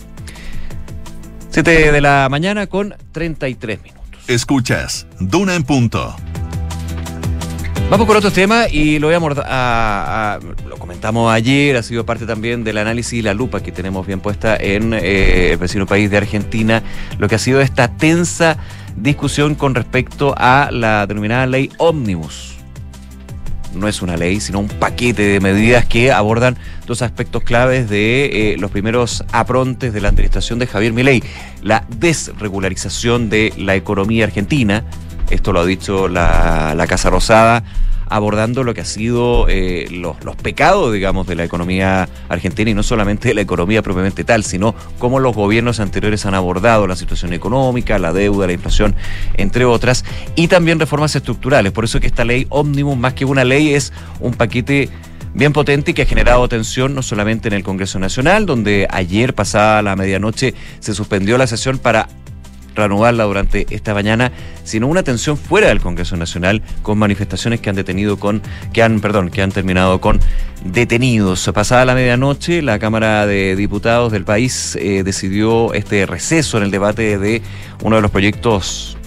7 1.49 1.91
de 1.91 2.01
la 2.01 2.27
mañana 2.29 2.67
con 2.67 2.95
33 3.11 3.83
minutos. 3.83 4.21
Escuchas, 4.27 5.07
Duna 5.19 5.55
en 5.55 5.63
punto. 5.63 6.15
Vamos 7.89 8.07
con 8.07 8.15
otro 8.15 8.31
tema 8.31 8.67
y 8.69 8.99
lo 8.99 9.07
voy 9.07 9.15
a, 9.45 10.39
lo 10.67 10.77
comentamos 10.77 11.31
ayer, 11.31 11.75
ha 11.75 11.83
sido 11.83 12.05
parte 12.05 12.25
también 12.25 12.63
del 12.63 12.77
análisis 12.77 13.13
y 13.13 13.21
la 13.21 13.33
lupa 13.33 13.61
que 13.61 13.71
tenemos 13.71 14.07
bien 14.07 14.19
puesta 14.19 14.55
en 14.55 14.93
eh, 14.93 15.51
el 15.51 15.57
vecino 15.57 15.85
país 15.85 16.09
de 16.09 16.17
Argentina, 16.17 16.83
lo 17.17 17.27
que 17.27 17.35
ha 17.35 17.39
sido 17.39 17.59
esta 17.59 17.89
tensa 17.89 18.57
discusión 18.95 19.55
con 19.55 19.75
respecto 19.75 20.33
a 20.37 20.69
la 20.71 21.05
denominada 21.07 21.45
ley 21.47 21.69
ómnibus. 21.77 22.55
No 23.73 23.87
es 23.87 24.01
una 24.01 24.17
ley, 24.17 24.41
sino 24.41 24.59
un 24.59 24.67
paquete 24.67 25.23
de 25.23 25.39
medidas 25.39 25.85
que 25.85 26.11
abordan 26.11 26.57
dos 26.85 27.01
aspectos 27.01 27.43
claves 27.43 27.89
de 27.89 28.53
eh, 28.53 28.57
los 28.57 28.69
primeros 28.69 29.23
aprontes 29.31 29.93
de 29.93 30.01
la 30.01 30.09
administración 30.09 30.59
de 30.59 30.67
Javier 30.67 30.91
Milei. 30.91 31.23
La 31.61 31.85
desregularización 31.87 33.29
de 33.29 33.53
la 33.57 33.75
economía 33.75 34.25
argentina, 34.25 34.83
esto 35.29 35.53
lo 35.53 35.61
ha 35.61 35.65
dicho 35.65 36.07
la, 36.07 36.73
la 36.75 36.87
Casa 36.87 37.09
Rosada, 37.09 37.63
abordando 38.11 38.65
lo 38.65 38.73
que 38.73 38.81
ha 38.81 38.85
sido 38.85 39.47
eh, 39.47 39.87
los, 39.89 40.21
los, 40.25 40.35
pecados, 40.35 40.91
digamos, 40.91 41.25
de 41.27 41.35
la 41.35 41.45
economía 41.45 42.09
argentina 42.27 42.69
y 42.69 42.73
no 42.73 42.83
solamente 42.83 43.29
de 43.29 43.33
la 43.33 43.41
economía 43.41 43.81
propiamente 43.81 44.25
tal, 44.25 44.43
sino 44.43 44.75
cómo 44.99 45.19
los 45.19 45.33
gobiernos 45.33 45.79
anteriores 45.79 46.25
han 46.25 46.33
abordado 46.33 46.87
la 46.87 46.97
situación 46.97 47.31
económica, 47.31 47.97
la 47.99 48.11
deuda, 48.11 48.47
la 48.47 48.53
inflación, 48.53 48.95
entre 49.35 49.63
otras, 49.63 50.03
y 50.35 50.49
también 50.49 50.77
reformas 50.77 51.15
estructurales. 51.15 51.71
Por 51.71 51.85
eso 51.85 52.01
que 52.01 52.07
esta 52.07 52.25
ley 52.25 52.47
ómnibus, 52.49 52.97
más 52.97 53.13
que 53.13 53.23
una 53.23 53.45
ley, 53.45 53.73
es 53.73 53.93
un 54.19 54.33
paquete 54.33 54.89
bien 55.33 55.53
potente 55.53 55.91
y 55.91 55.93
que 55.93 56.01
ha 56.01 56.05
generado 56.05 56.49
tensión 56.49 56.93
no 56.93 57.03
solamente 57.03 57.47
en 57.47 57.53
el 57.53 57.63
Congreso 57.63 57.97
Nacional, 57.97 58.45
donde 58.45 58.87
ayer 58.89 59.33
pasada 59.33 59.81
la 59.81 59.95
medianoche 59.95 60.53
se 60.81 60.93
suspendió 60.93 61.37
la 61.37 61.47
sesión 61.47 61.77
para 61.77 62.09
reanudarla 62.75 63.23
durante 63.23 63.65
esta 63.69 63.93
mañana, 63.93 64.31
sino 64.63 64.87
una 64.87 65.03
tensión 65.03 65.37
fuera 65.37 65.67
del 65.67 65.81
Congreso 65.81 66.15
Nacional 66.17 66.61
con 66.81 66.97
manifestaciones 66.97 67.59
que 67.59 67.69
han 67.69 67.75
detenido 67.75 68.17
con, 68.17 68.41
que 68.73 68.83
han, 68.83 68.99
perdón, 68.99 69.29
que 69.29 69.41
han 69.41 69.51
terminado 69.51 70.01
con 70.01 70.19
detenidos. 70.63 71.49
Pasada 71.53 71.85
la 71.85 71.95
medianoche, 71.95 72.61
la 72.61 72.79
Cámara 72.79 73.25
de 73.25 73.55
Diputados 73.55 74.11
del 74.11 74.23
país 74.23 74.75
eh, 74.75 75.03
decidió 75.03 75.73
este 75.73 76.05
receso 76.05 76.57
en 76.57 76.63
el 76.63 76.71
debate 76.71 77.17
de 77.17 77.41
uno 77.83 77.95
de 77.97 78.01
los 78.01 78.11
proyectos 78.11 78.97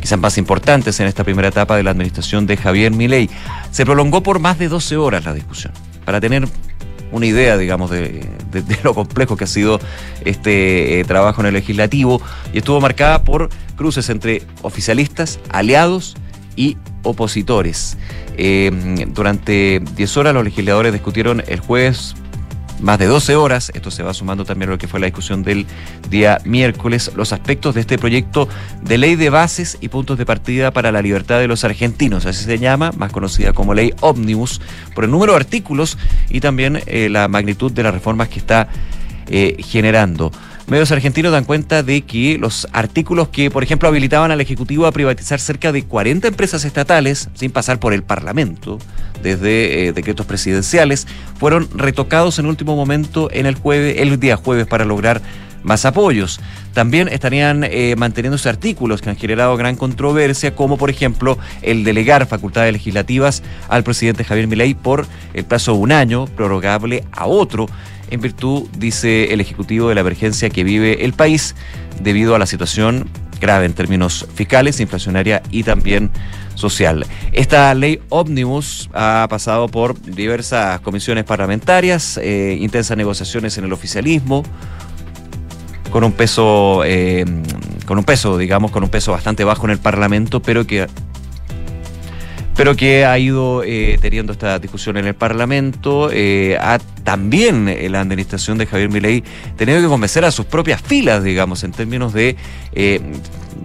quizás 0.00 0.18
más 0.18 0.36
importantes 0.36 0.98
en 1.00 1.06
esta 1.06 1.22
primera 1.24 1.48
etapa 1.48 1.76
de 1.76 1.84
la 1.84 1.92
administración 1.92 2.46
de 2.46 2.56
Javier 2.56 2.92
Milei. 2.92 3.30
Se 3.70 3.84
prolongó 3.84 4.22
por 4.22 4.40
más 4.40 4.58
de 4.58 4.68
12 4.68 4.96
horas 4.96 5.24
la 5.24 5.32
discusión, 5.32 5.72
para 6.04 6.20
tener 6.20 6.48
una 7.12 7.26
idea, 7.26 7.56
digamos, 7.56 7.90
de, 7.90 8.26
lo 8.82 8.94
complejo 8.94 9.36
que 9.36 9.44
ha 9.44 9.46
sido 9.46 9.78
este 10.24 11.00
eh, 11.00 11.04
trabajo 11.04 11.40
en 11.40 11.48
el 11.48 11.54
legislativo 11.54 12.20
y 12.52 12.58
estuvo 12.58 12.80
marcada 12.80 13.22
por 13.22 13.48
cruces 13.76 14.08
entre 14.10 14.42
oficialistas, 14.62 15.38
aliados 15.50 16.16
y 16.56 16.76
opositores. 17.02 17.96
Eh, 18.36 18.70
durante 19.08 19.80
10 19.96 20.16
horas 20.16 20.34
los 20.34 20.44
legisladores 20.44 20.92
discutieron 20.92 21.42
el 21.46 21.60
jueves 21.60 22.14
más 22.80 22.98
de 22.98 23.06
12 23.06 23.36
horas, 23.36 23.70
esto 23.74 23.90
se 23.90 24.02
va 24.02 24.14
sumando 24.14 24.44
también 24.44 24.70
a 24.70 24.72
lo 24.72 24.78
que 24.78 24.88
fue 24.88 25.00
la 25.00 25.06
discusión 25.06 25.42
del 25.42 25.66
día 26.08 26.40
miércoles, 26.44 27.12
los 27.14 27.32
aspectos 27.32 27.74
de 27.74 27.82
este 27.82 27.98
proyecto 27.98 28.48
de 28.82 28.98
ley 28.98 29.16
de 29.16 29.30
bases 29.30 29.78
y 29.80 29.88
puntos 29.88 30.18
de 30.18 30.26
partida 30.26 30.70
para 30.70 30.92
la 30.92 31.02
libertad 31.02 31.38
de 31.38 31.48
los 31.48 31.64
argentinos, 31.64 32.26
así 32.26 32.44
se 32.44 32.58
llama, 32.58 32.92
más 32.96 33.12
conocida 33.12 33.52
como 33.52 33.74
ley 33.74 33.92
Omnibus, 34.00 34.60
por 34.94 35.04
el 35.04 35.10
número 35.10 35.32
de 35.32 35.38
artículos 35.38 35.98
y 36.28 36.40
también 36.40 36.82
eh, 36.86 37.08
la 37.08 37.28
magnitud 37.28 37.70
de 37.72 37.82
las 37.82 37.94
reformas 37.94 38.28
que 38.28 38.38
está 38.38 38.68
eh, 39.28 39.56
generando. 39.60 40.32
Medios 40.66 40.92
argentinos 40.92 41.32
dan 41.32 41.44
cuenta 41.44 41.82
de 41.82 42.02
que 42.02 42.38
los 42.38 42.68
artículos 42.72 43.28
que, 43.28 43.50
por 43.50 43.62
ejemplo, 43.62 43.88
habilitaban 43.88 44.30
al 44.30 44.40
Ejecutivo 44.40 44.86
a 44.86 44.92
privatizar 44.92 45.40
cerca 45.40 45.72
de 45.72 45.84
40 45.84 46.28
empresas 46.28 46.64
estatales 46.64 47.28
sin 47.34 47.50
pasar 47.50 47.80
por 47.80 47.92
el 47.92 48.02
Parlamento, 48.02 48.78
desde 49.22 49.88
eh, 49.88 49.92
decretos 49.92 50.24
presidenciales, 50.24 51.06
fueron 51.38 51.68
retocados 51.74 52.38
en 52.38 52.46
último 52.46 52.76
momento 52.76 53.28
en 53.32 53.46
el 53.46 53.56
jueves, 53.56 53.96
el 53.98 54.18
día 54.20 54.36
jueves 54.36 54.66
para 54.66 54.84
lograr 54.84 55.20
más 55.62 55.84
apoyos. 55.84 56.40
También 56.74 57.08
estarían 57.08 57.64
eh, 57.64 57.94
manteniéndose 57.96 58.48
artículos 58.48 59.02
que 59.02 59.10
han 59.10 59.16
generado 59.16 59.56
gran 59.56 59.76
controversia, 59.76 60.54
como 60.54 60.76
por 60.76 60.90
ejemplo 60.90 61.38
el 61.60 61.84
delegar 61.84 62.26
facultades 62.26 62.72
legislativas 62.72 63.42
al 63.68 63.84
presidente 63.84 64.24
Javier 64.24 64.46
Milei 64.46 64.74
por 64.74 65.06
el 65.34 65.44
plazo 65.44 65.72
de 65.72 65.78
un 65.78 65.92
año, 65.92 66.26
prorrogable 66.26 67.04
a 67.12 67.26
otro 67.26 67.68
en 68.12 68.20
virtud, 68.20 68.68
dice 68.76 69.32
el 69.32 69.40
Ejecutivo, 69.40 69.88
de 69.88 69.94
la 69.94 70.02
emergencia 70.02 70.50
que 70.50 70.64
vive 70.64 71.04
el 71.04 71.14
país 71.14 71.56
debido 72.02 72.34
a 72.34 72.38
la 72.38 72.46
situación 72.46 73.08
grave 73.40 73.64
en 73.64 73.72
términos 73.72 74.28
fiscales, 74.34 74.80
inflacionaria 74.80 75.42
y 75.50 75.64
también 75.64 76.10
social. 76.54 77.06
Esta 77.32 77.74
ley 77.74 78.00
ómnibus 78.10 78.90
ha 78.92 79.26
pasado 79.30 79.66
por 79.68 80.00
diversas 80.00 80.80
comisiones 80.80 81.24
parlamentarias, 81.24 82.18
eh, 82.22 82.56
intensas 82.60 82.96
negociaciones 82.98 83.56
en 83.56 83.64
el 83.64 83.72
oficialismo, 83.72 84.44
con 85.90 86.04
un 86.04 86.12
peso, 86.12 86.82
eh, 86.84 87.24
con 87.86 87.98
un 87.98 88.04
peso, 88.04 88.36
digamos, 88.36 88.70
con 88.70 88.82
un 88.84 88.90
peso 88.90 89.12
bastante 89.12 89.42
bajo 89.42 89.64
en 89.64 89.70
el 89.70 89.78
Parlamento, 89.78 90.40
pero 90.40 90.66
que 90.66 90.86
pero 92.56 92.76
que 92.76 93.04
ha 93.04 93.18
ido 93.18 93.62
eh, 93.64 93.98
teniendo 94.00 94.32
esta 94.32 94.58
discusión 94.58 94.96
en 94.96 95.06
el 95.06 95.14
Parlamento. 95.14 96.10
Eh, 96.12 96.56
ha 96.60 96.78
también 97.04 97.68
eh, 97.68 97.88
la 97.88 98.00
administración 98.00 98.58
de 98.58 98.66
Javier 98.66 98.90
Milei 98.90 99.24
tenido 99.56 99.80
que 99.80 99.86
convencer 99.86 100.24
a 100.24 100.30
sus 100.30 100.46
propias 100.46 100.80
filas, 100.80 101.24
digamos, 101.24 101.64
en 101.64 101.72
términos 101.72 102.12
de, 102.12 102.36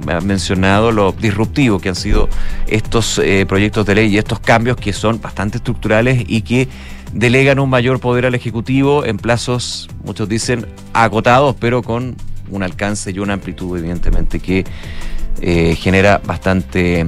me 0.06 0.14
ha 0.14 0.22
mencionado 0.22 0.92
lo 0.92 1.12
disruptivo 1.12 1.80
que 1.80 1.90
han 1.90 1.96
sido 1.96 2.30
estos 2.68 3.22
proyectos 3.48 3.86
de 3.86 3.96
ley 3.96 4.14
y 4.14 4.18
estos 4.18 4.40
cambios 4.40 4.78
que 4.78 4.94
son 4.94 5.20
bastante 5.22 5.58
estructurales 5.58 6.24
y 6.28 6.42
que 6.42 6.68
delegan 7.14 7.60
un 7.60 7.70
mayor 7.70 8.00
poder 8.00 8.26
al 8.26 8.36
Ejecutivo 8.36 9.06
en 9.06 9.18
plazos, 9.18 9.90
muchos 10.04 10.28
dicen, 10.28 10.66
agotados, 10.94 11.56
pero 11.60 11.82
con 11.82 12.16
un 12.50 12.64
alcance 12.64 13.12
y 13.12 13.20
una 13.20 13.34
amplitud, 13.34 13.78
evidentemente, 13.78 14.40
que 14.40 14.66
genera 15.40 16.20
bastante 16.24 17.06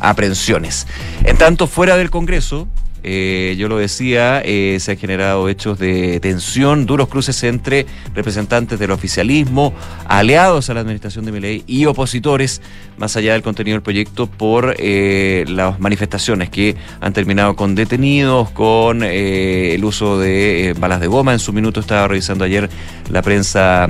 aprehensiones. 0.00 0.86
En 1.24 1.36
tanto, 1.36 1.66
fuera 1.66 1.96
del 1.96 2.10
Congreso, 2.10 2.68
eh, 3.04 3.54
yo 3.56 3.68
lo 3.68 3.78
decía, 3.78 4.42
eh, 4.44 4.76
se 4.80 4.92
han 4.92 4.98
generado 4.98 5.48
hechos 5.48 5.78
de 5.78 6.18
tensión, 6.20 6.84
duros 6.84 7.08
cruces 7.08 7.42
entre 7.44 7.86
representantes 8.14 8.78
del 8.78 8.90
oficialismo, 8.90 9.72
aliados 10.06 10.68
a 10.68 10.74
la 10.74 10.80
administración 10.80 11.24
de 11.24 11.32
Miley 11.32 11.64
y 11.66 11.86
opositores, 11.86 12.60
más 12.96 13.16
allá 13.16 13.34
del 13.34 13.42
contenido 13.42 13.76
del 13.76 13.82
proyecto, 13.82 14.26
por 14.26 14.74
eh, 14.78 15.44
las 15.48 15.78
manifestaciones 15.78 16.50
que 16.50 16.76
han 17.00 17.12
terminado 17.12 17.54
con 17.54 17.74
detenidos, 17.74 18.50
con 18.50 19.02
el 19.02 19.84
uso 19.84 20.18
de 20.18 20.74
balas 20.78 21.00
de 21.00 21.06
goma. 21.06 21.32
En 21.32 21.38
su 21.38 21.52
minuto 21.52 21.80
estaba 21.80 22.08
revisando 22.08 22.44
ayer 22.44 22.68
la 23.10 23.22
prensa 23.22 23.88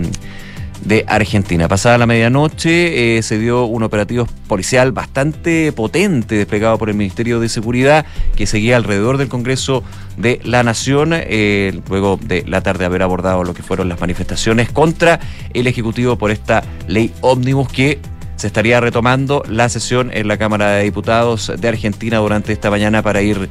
de 0.85 1.05
Argentina. 1.09 1.69
Pasada 1.69 1.99
la 1.99 2.07
medianoche 2.07 3.19
eh, 3.19 3.23
se 3.23 3.39
dio 3.39 3.65
un 3.65 3.83
operativo 3.83 4.27
policial 4.47 4.93
bastante 4.93 5.73
potente 5.73 6.37
desplegado 6.37 6.79
por 6.79 6.89
el 6.89 6.97
Ministerio 6.97 7.41
de 7.41 7.49
Seguridad 7.49 8.07
que 8.37 8.47
seguía 8.47 8.77
alrededor 8.77 9.19
del 9.19 9.29
Congreso 9.29 9.83
de 10.17 10.41
la 10.45 10.63
Nación, 10.63 11.11
eh, 11.13 11.81
luego 11.89 12.19
de 12.23 12.45
la 12.47 12.63
tarde 12.63 12.85
haber 12.85 13.03
abordado 13.03 13.45
lo 13.45 13.55
que 13.55 13.63
fueron 13.63 13.89
las 13.89 14.01
manifestaciones 14.01 14.71
contra 14.71 15.21
el 15.53 15.67
Ejecutivo 15.67 16.17
por 16.17 16.31
esta 16.31 16.63
ley 16.87 17.13
ómnibus 17.21 17.69
que 17.69 17.99
se 18.37 18.47
estaría 18.47 18.81
retomando 18.81 19.43
la 19.49 19.69
sesión 19.69 20.11
en 20.13 20.29
la 20.29 20.39
Cámara 20.39 20.71
de 20.71 20.85
Diputados 20.85 21.53
de 21.59 21.69
Argentina 21.69 22.19
durante 22.19 22.53
esta 22.53 22.71
mañana 22.71 23.03
para 23.03 23.21
ir 23.21 23.49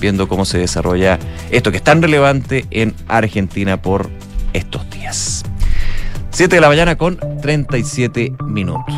viendo 0.00 0.26
cómo 0.26 0.44
se 0.44 0.58
desarrolla 0.58 1.18
esto 1.50 1.70
que 1.70 1.76
es 1.76 1.84
tan 1.84 2.02
relevante 2.02 2.66
en 2.70 2.94
Argentina 3.08 3.80
por 3.80 4.10
estos 4.52 4.88
días. 4.90 5.44
7 6.32 6.56
de 6.56 6.60
la 6.62 6.68
mañana 6.68 6.96
con 6.96 7.18
37 7.42 8.32
minutos. 8.46 8.94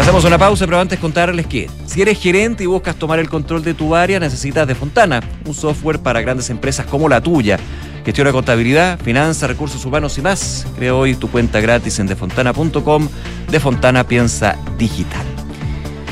Hacemos 0.00 0.24
una 0.24 0.38
pausa, 0.38 0.64
pero 0.64 0.78
antes 0.78 0.98
contarles 1.00 1.46
que 1.46 1.68
si 1.86 2.02
eres 2.02 2.20
gerente 2.20 2.62
y 2.62 2.66
buscas 2.66 2.94
tomar 2.94 3.18
el 3.18 3.28
control 3.28 3.64
de 3.64 3.74
tu 3.74 3.94
área, 3.96 4.20
necesitas 4.20 4.66
de 4.66 4.76
Fontana, 4.76 5.20
un 5.44 5.54
software 5.54 5.98
para 5.98 6.20
grandes 6.20 6.50
empresas 6.50 6.86
como 6.86 7.08
la 7.08 7.20
tuya. 7.20 7.58
Gestiona 8.04 8.30
contabilidad, 8.30 8.98
finanzas, 9.00 9.50
recursos 9.50 9.84
humanos 9.84 10.16
y 10.18 10.22
más. 10.22 10.66
Crea 10.76 10.94
hoy 10.94 11.16
tu 11.16 11.28
cuenta 11.28 11.60
gratis 11.60 11.98
en 11.98 12.06
defontana.com. 12.06 13.08
De 13.50 13.60
Fontana 13.60 14.04
piensa 14.04 14.56
digital. 14.78 15.26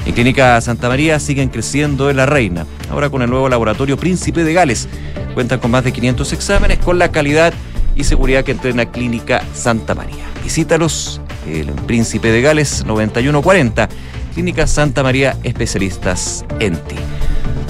En 0.04 0.12
Clínica 0.14 0.60
Santa 0.60 0.88
María 0.88 1.20
siguen 1.20 1.48
creciendo 1.48 2.10
en 2.10 2.16
La 2.16 2.26
Reina, 2.26 2.66
ahora 2.90 3.08
con 3.08 3.22
el 3.22 3.30
nuevo 3.30 3.48
laboratorio 3.48 3.96
Príncipe 3.96 4.42
de 4.42 4.52
Gales. 4.52 4.88
Cuentan 5.34 5.60
con 5.60 5.70
más 5.70 5.84
de 5.84 5.92
500 5.92 6.32
exámenes 6.32 6.78
con 6.78 6.98
la 6.98 7.12
calidad 7.12 7.52
y 8.00 8.04
seguridad 8.04 8.44
que 8.44 8.52
entrena 8.52 8.86
Clínica 8.86 9.44
Santa 9.54 9.94
María. 9.94 10.24
Visítalos, 10.42 11.20
el 11.46 11.66
Príncipe 11.86 12.32
de 12.32 12.40
Gales 12.40 12.84
9140, 12.86 13.88
Clínica 14.34 14.66
Santa 14.66 15.02
María, 15.02 15.36
especialistas 15.42 16.44
en 16.60 16.76
ti. 16.76 16.96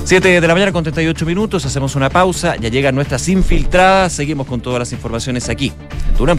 7 0.04 0.40
de 0.40 0.46
la 0.46 0.54
mañana 0.54 0.72
con 0.72 0.84
38 0.84 1.26
minutos, 1.26 1.66
hacemos 1.66 1.96
una 1.96 2.10
pausa, 2.10 2.56
ya 2.56 2.68
llegan 2.68 2.94
nuestras 2.94 3.28
infiltradas, 3.28 4.12
seguimos 4.12 4.46
con 4.46 4.60
todas 4.60 4.78
las 4.78 4.92
informaciones 4.92 5.48
aquí, 5.48 5.72
Tunam. 6.16 6.38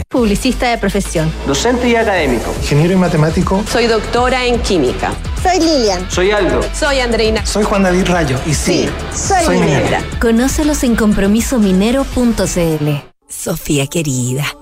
Publicista 0.09 0.69
de 0.69 0.77
profesión. 0.77 1.31
Docente 1.47 1.89
y 1.89 1.95
académico. 1.95 2.53
Ingeniero 2.61 2.93
y 2.93 2.97
matemático. 2.97 3.63
Soy 3.71 3.87
doctora 3.87 4.45
en 4.45 4.59
química. 4.59 5.13
Soy 5.41 5.59
Lilian. 5.59 6.09
Soy 6.09 6.31
Aldo. 6.31 6.61
Soy 6.73 6.99
Andreina. 6.99 7.45
Soy 7.45 7.63
Juan 7.63 7.83
David 7.83 8.05
Rayo. 8.07 8.37
Y 8.45 8.53
sí, 8.53 8.89
soy, 9.15 9.45
soy 9.45 9.59
minera. 9.59 10.03
Conócelos 10.19 10.83
en 10.83 10.95
compromisominero.cl. 10.95 12.89
Sofía 13.27 13.87
querida, 13.87 14.45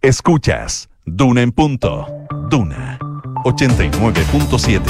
Escuchas 0.00 0.88
Duna 1.04 1.42
en 1.42 1.52
punto. 1.52 2.06
Duna 2.48 2.98
89.7. 3.44 4.80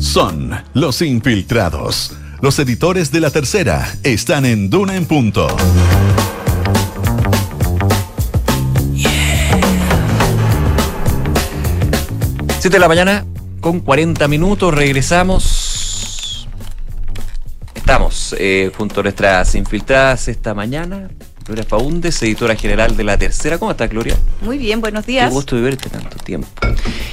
Son 0.00 0.52
los 0.74 1.02
infiltrados. 1.02 2.16
Los 2.40 2.60
editores 2.60 3.10
de 3.10 3.20
la 3.20 3.30
tercera 3.30 3.92
están 4.04 4.46
en 4.46 4.70
Duna 4.70 4.94
en 4.94 5.06
punto. 5.06 5.48
Siete 12.60 12.76
de 12.76 12.78
la 12.78 12.86
mañana 12.86 13.26
con 13.60 13.80
40 13.80 14.28
minutos. 14.28 14.72
Regresamos. 14.72 15.59
Estamos 17.90 18.36
eh, 18.38 18.70
junto 18.78 19.00
a 19.00 19.02
nuestras 19.02 19.52
infiltradas 19.56 20.28
esta 20.28 20.54
mañana. 20.54 21.10
Gloria 21.44 21.64
Faúndes, 21.64 22.22
editora 22.22 22.54
general 22.54 22.96
de 22.96 23.02
La 23.02 23.18
Tercera. 23.18 23.58
¿Cómo 23.58 23.72
estás, 23.72 23.90
Gloria? 23.90 24.16
Muy 24.42 24.58
bien, 24.58 24.80
buenos 24.80 25.04
días. 25.06 25.28
Qué 25.28 25.34
gusto 25.34 25.56
de 25.56 25.62
verte 25.62 25.90
tanto 25.90 26.16
tiempo. 26.18 26.46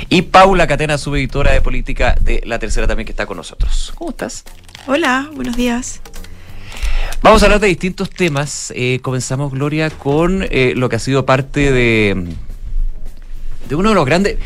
Y 0.07 0.21
Paula 0.21 0.67
Catena, 0.67 0.99
subeditora 0.99 1.51
de 1.51 1.61
política 1.61 2.15
de 2.21 2.43
La 2.45 2.59
Tercera 2.59 2.85
también, 2.85 3.07
que 3.07 3.11
está 3.11 3.25
con 3.25 3.37
nosotros. 3.37 3.91
¿Cómo 3.95 4.11
estás? 4.11 4.43
Hola, 4.85 5.31
buenos 5.33 5.57
días. 5.57 5.99
Vamos 7.23 7.41
a 7.41 7.47
hablar 7.47 7.59
de 7.59 7.69
distintos 7.69 8.11
temas. 8.11 8.71
Eh, 8.75 8.99
comenzamos, 9.01 9.51
Gloria, 9.51 9.89
con 9.89 10.45
eh, 10.47 10.73
lo 10.75 10.89
que 10.89 10.97
ha 10.97 10.99
sido 10.99 11.25
parte 11.25 11.71
de, 11.71 12.35
de 13.67 13.75
uno 13.75 13.89
de 13.89 13.95
los 13.95 14.05
grandes... 14.05 14.37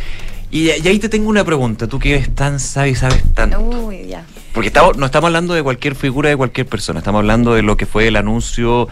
Y, 0.49 0.69
y, 0.69 0.87
ahí 0.87 0.99
te 0.99 1.09
tengo 1.09 1.29
una 1.29 1.43
pregunta, 1.43 1.87
tú 1.87 1.99
que 1.99 2.15
eres 2.15 2.33
tan 2.33 2.59
sabio 2.59 2.93
y 2.93 2.95
sabes 2.95 3.21
tanto. 3.33 3.59
Uy, 3.59 4.07
ya. 4.07 4.25
Porque 4.53 4.67
estamos, 4.67 4.97
no 4.97 5.05
estamos 5.05 5.27
hablando 5.27 5.53
de 5.53 5.63
cualquier 5.63 5.95
figura 5.95 6.29
de 6.29 6.37
cualquier 6.37 6.67
persona, 6.67 6.99
estamos 6.99 7.19
hablando 7.19 7.53
de 7.53 7.61
lo 7.61 7.77
que 7.77 7.85
fue 7.85 8.07
el 8.07 8.17
anuncio 8.17 8.89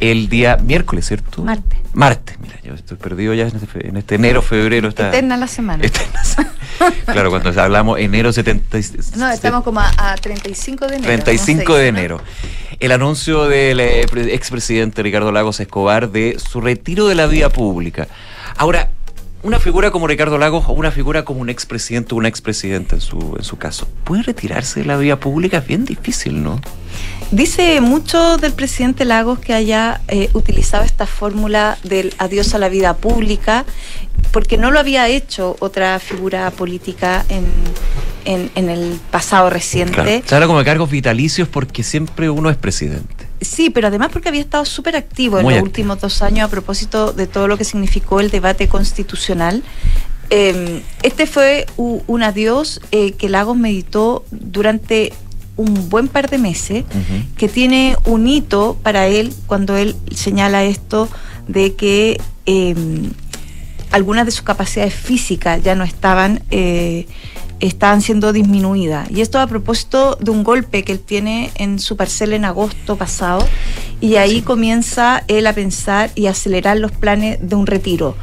el 0.00 0.28
día 0.28 0.56
miércoles, 0.56 1.06
¿cierto? 1.06 1.42
Martes. 1.42 1.78
Martes, 1.92 2.38
mira, 2.40 2.58
yo 2.62 2.74
estoy 2.74 2.96
perdido 2.96 3.34
ya 3.34 3.46
en 3.46 3.56
este, 3.56 3.88
en 3.88 3.96
este 3.98 4.14
enero, 4.14 4.40
febrero. 4.40 4.88
Está, 4.88 5.08
Eterna 5.08 5.36
la 5.36 5.46
semana. 5.46 5.84
Eterna 5.86 6.22
claro, 7.04 7.30
cuando 7.30 7.60
hablamos 7.60 7.98
enero 7.98 8.32
70. 8.32 8.78
No, 9.16 9.30
estamos 9.30 9.62
como 9.62 9.80
a, 9.80 9.92
a 9.96 10.16
35 10.16 10.86
de 10.86 10.96
enero. 10.96 11.24
35 11.24 11.62
no 11.62 11.74
sé, 11.74 11.80
de 11.80 11.88
enero. 11.88 12.20
El 12.80 12.92
anuncio 12.92 13.46
del 13.46 13.80
eh, 13.80 14.06
expresidente 14.32 15.02
Ricardo 15.02 15.30
Lagos 15.30 15.60
Escobar 15.60 16.10
de 16.10 16.38
su 16.38 16.60
retiro 16.60 17.06
de 17.06 17.14
la 17.14 17.26
vida 17.26 17.48
pública. 17.50 18.08
Ahora, 18.56 18.90
una 19.42 19.58
figura 19.58 19.90
como 19.90 20.06
Ricardo 20.06 20.38
Lagos 20.38 20.64
o 20.68 20.72
una 20.72 20.90
figura 20.90 21.24
como 21.24 21.40
un 21.40 21.48
expresidente 21.48 22.14
o 22.14 22.18
una 22.18 22.28
expresidenta 22.28 22.94
en 22.94 23.00
su, 23.00 23.34
en 23.36 23.44
su 23.44 23.58
caso, 23.58 23.88
¿puede 24.04 24.22
retirarse 24.22 24.80
de 24.80 24.86
la 24.86 24.96
vía 24.96 25.18
pública? 25.18 25.58
Es 25.58 25.66
bien 25.66 25.84
difícil, 25.84 26.42
¿no? 26.42 26.60
Dice 27.30 27.80
mucho 27.80 28.36
del 28.36 28.52
presidente 28.52 29.04
Lagos 29.04 29.38
que 29.38 29.54
haya 29.54 30.02
eh, 30.08 30.28
utilizado 30.34 30.84
esta 30.84 31.06
fórmula 31.06 31.78
del 31.82 32.14
adiós 32.18 32.54
a 32.54 32.58
la 32.58 32.68
vida 32.68 32.94
pública, 32.96 33.64
porque 34.30 34.58
no 34.58 34.70
lo 34.70 34.78
había 34.78 35.08
hecho 35.08 35.56
otra 35.58 35.98
figura 35.98 36.50
política 36.50 37.24
en, 37.28 37.46
en, 38.26 38.50
en 38.54 38.68
el 38.68 39.00
pasado 39.10 39.50
reciente. 39.50 39.94
Claro. 39.94 40.22
Se 40.26 40.34
habla 40.34 40.46
como 40.46 40.58
de 40.58 40.64
cargos 40.66 40.90
vitalicios 40.90 41.48
porque 41.48 41.82
siempre 41.82 42.30
uno 42.30 42.50
es 42.50 42.56
presidente. 42.56 43.11
Sí, 43.42 43.70
pero 43.70 43.88
además 43.88 44.10
porque 44.12 44.28
había 44.28 44.40
estado 44.40 44.64
súper 44.64 44.96
activo 44.96 45.38
en 45.38 45.44
los 45.44 45.52
activo. 45.52 45.64
últimos 45.64 46.00
dos 46.00 46.22
años 46.22 46.46
a 46.46 46.50
propósito 46.50 47.12
de 47.12 47.26
todo 47.26 47.48
lo 47.48 47.58
que 47.58 47.64
significó 47.64 48.20
el 48.20 48.30
debate 48.30 48.68
constitucional. 48.68 49.62
Eh, 50.30 50.82
este 51.02 51.26
fue 51.26 51.66
un 51.76 52.22
adiós 52.22 52.80
eh, 52.90 53.12
que 53.12 53.28
Lagos 53.28 53.56
meditó 53.56 54.24
durante 54.30 55.12
un 55.56 55.90
buen 55.90 56.08
par 56.08 56.30
de 56.30 56.38
meses, 56.38 56.84
que 57.36 57.48
tiene 57.48 57.96
un 58.06 58.26
hito 58.26 58.78
para 58.82 59.06
él 59.06 59.34
cuando 59.46 59.76
él 59.76 59.94
señala 60.14 60.64
esto 60.64 61.08
de 61.46 61.74
que 61.74 62.18
eh, 62.46 62.74
algunas 63.90 64.24
de 64.24 64.32
sus 64.32 64.42
capacidades 64.42 64.94
físicas 64.94 65.62
ya 65.62 65.74
no 65.74 65.84
estaban, 65.84 66.42
estaban 67.62 68.02
siendo 68.02 68.32
disminuidas. 68.34 69.10
Y 69.10 69.22
esto 69.22 69.40
a 69.40 69.46
propósito 69.46 70.16
de 70.20 70.30
un 70.30 70.44
golpe 70.44 70.82
que 70.82 70.92
él 70.92 71.00
tiene 71.00 71.50
en 71.54 71.78
su 71.78 71.96
parcela 71.96 72.36
en 72.36 72.44
agosto 72.44 72.96
pasado, 72.96 73.46
y 74.00 74.16
ahí 74.16 74.42
comienza 74.42 75.22
él 75.28 75.46
a 75.46 75.54
pensar 75.54 76.10
y 76.14 76.26
acelerar 76.26 76.76
los 76.76 76.92
planes 76.92 77.38
de 77.40 77.54
un 77.54 77.66
retiro. 77.66 78.16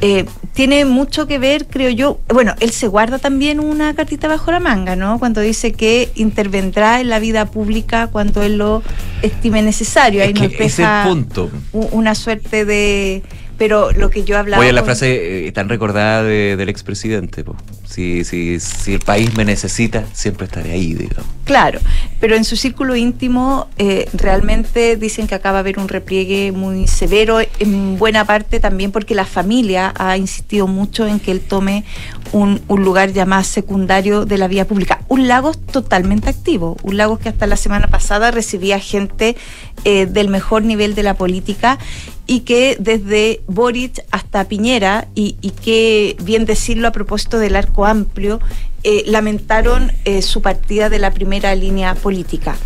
Eh, 0.00 0.26
tiene 0.52 0.84
mucho 0.84 1.26
que 1.26 1.38
ver, 1.38 1.66
creo 1.66 1.88
yo, 1.88 2.18
bueno, 2.28 2.54
él 2.60 2.70
se 2.72 2.88
guarda 2.88 3.18
también 3.18 3.58
una 3.58 3.94
cartita 3.94 4.28
bajo 4.28 4.52
la 4.52 4.60
manga, 4.60 4.96
¿no? 4.96 5.18
Cuando 5.18 5.40
dice 5.40 5.72
que 5.72 6.10
intervendrá 6.14 7.00
en 7.00 7.08
la 7.08 7.18
vida 7.20 7.46
pública 7.46 8.08
cuando 8.08 8.42
él 8.42 8.58
lo 8.58 8.82
estime 9.22 9.62
necesario. 9.62 10.22
Ahí 10.22 10.32
Es 10.34 10.40
nos 10.42 10.50
deja 10.52 11.04
punto. 11.08 11.50
una 11.72 12.14
suerte 12.14 12.64
de... 12.66 13.22
Pero 13.56 13.92
lo 13.92 14.10
que 14.10 14.24
yo 14.24 14.36
hablaba... 14.36 14.60
Oye, 14.60 14.72
la 14.72 14.80
con- 14.80 14.86
frase 14.86 15.46
eh, 15.46 15.52
tan 15.52 15.68
recordada 15.68 16.24
de- 16.24 16.56
del 16.56 16.68
expresidente, 16.68 17.44
po. 17.44 17.56
Si, 17.94 18.24
si, 18.24 18.58
si 18.58 18.94
el 18.94 19.00
país 19.00 19.36
me 19.36 19.44
necesita, 19.44 20.04
siempre 20.12 20.46
estaré 20.46 20.72
ahí, 20.72 20.94
digamos. 20.94 21.26
Claro, 21.44 21.78
pero 22.20 22.34
en 22.34 22.44
su 22.44 22.56
círculo 22.56 22.96
íntimo 22.96 23.68
eh, 23.78 24.08
realmente 24.14 24.96
dicen 24.96 25.26
que 25.26 25.34
acaba 25.34 25.58
de 25.58 25.60
haber 25.60 25.78
un 25.78 25.88
repliegue 25.88 26.52
muy 26.52 26.88
severo, 26.88 27.38
en 27.58 27.98
buena 27.98 28.24
parte 28.24 28.60
también 28.60 28.90
porque 28.90 29.14
la 29.14 29.26
familia 29.26 29.92
ha 29.96 30.16
insistido 30.16 30.66
mucho 30.66 31.06
en 31.06 31.20
que 31.20 31.30
él 31.30 31.40
tome 31.40 31.84
un, 32.32 32.60
un 32.66 32.82
lugar 32.82 33.12
ya 33.12 33.26
más 33.26 33.46
secundario 33.46 34.24
de 34.24 34.38
la 34.38 34.48
vía 34.48 34.66
pública. 34.66 35.00
Un 35.08 35.28
Lagos 35.28 35.58
totalmente 35.66 36.30
activo, 36.30 36.76
un 36.82 36.96
Lagos 36.96 37.20
que 37.20 37.28
hasta 37.28 37.46
la 37.46 37.56
semana 37.56 37.86
pasada 37.88 38.30
recibía 38.30 38.80
gente 38.80 39.36
eh, 39.84 40.06
del 40.06 40.28
mejor 40.28 40.64
nivel 40.64 40.94
de 40.94 41.02
la 41.02 41.14
política 41.14 41.78
y 42.26 42.40
que 42.40 42.76
desde 42.80 43.42
Boric 43.46 44.02
hasta 44.10 44.44
Piñera, 44.44 45.08
y, 45.14 45.36
y 45.42 45.50
que 45.50 46.16
bien 46.22 46.46
decirlo 46.46 46.88
a 46.88 46.92
propósito 46.92 47.38
del 47.38 47.54
arco 47.54 47.83
amplio, 47.86 48.40
eh, 48.82 49.04
lamentaron 49.06 49.92
eh, 50.04 50.22
su 50.22 50.42
partida 50.42 50.90
de 50.90 50.98
la 50.98 51.12
primera 51.12 51.54
línea 51.54 51.94
política. 51.94 52.56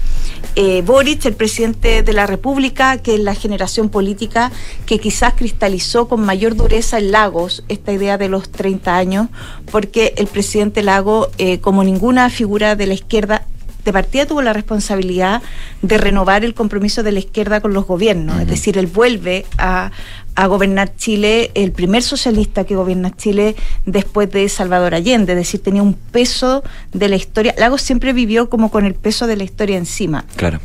Eh, 0.61 0.83
Boric, 0.83 1.25
el 1.27 1.35
presidente 1.35 2.03
de 2.03 2.12
la 2.12 2.27
República, 2.27 2.99
que 2.99 3.14
es 3.14 3.21
la 3.21 3.35
generación 3.35 3.91
política 3.91 4.51
que 4.87 4.99
quizás 4.99 5.35
cristalizó 5.35 6.09
con 6.09 6.23
mayor 6.23 6.57
dureza 6.57 6.99
en 6.99 7.12
Lagos 7.12 7.62
esta 7.69 7.93
idea 7.93 8.19
de 8.19 8.29
los 8.29 8.51
30 8.51 8.97
años, 8.97 9.29
porque 9.71 10.14
el 10.16 10.27
presidente 10.27 10.83
Lago, 10.83 11.29
eh, 11.39 11.61
como 11.61 11.85
ninguna 11.85 12.29
figura 12.31 12.75
de 12.75 12.87
la 12.89 12.95
izquierda, 12.95 13.47
de 13.89 13.93
partida 13.93 14.26
tuvo 14.26 14.43
la 14.43 14.53
responsabilidad 14.53 15.43
de 15.82 15.99
renovar 15.99 16.45
el 16.45 16.55
compromiso 16.55 17.03
de 17.03 17.12
la 17.12 17.18
izquierda 17.20 17.61
con 17.61 17.72
los 17.72 17.86
gobiernos, 17.86 18.41
es 18.41 18.47
decir, 18.47 18.76
él 18.78 18.86
vuelve 18.86 19.47
a, 19.59 19.91
a 20.34 20.47
gobernar 20.47 20.95
Chile, 20.97 21.51
el 21.55 21.72
primer 21.72 22.03
socialista 22.03 22.64
que 22.64 22.76
gobierna 22.76 23.11
Chile 23.16 23.57
después 23.86 24.30
de 24.30 24.49
Salvador 24.49 24.95
Allende, 24.95 25.32
es 25.32 25.39
decir, 25.39 25.62
tenía 25.62 25.82
un 25.82 25.95
peso 25.95 26.62
de 26.93 27.09
la 27.09 27.16
historia. 27.16 27.55
Lagos 27.59 27.82
siempre 27.82 28.12
vivió 28.12 28.49
como 28.51 28.70
con 28.70 28.84
el 28.84 28.95
peso 28.95 29.26
de 29.26 29.36
la 29.36 29.45
historia 29.45 29.76
encima. 29.78 30.24
Claro. 30.36 30.61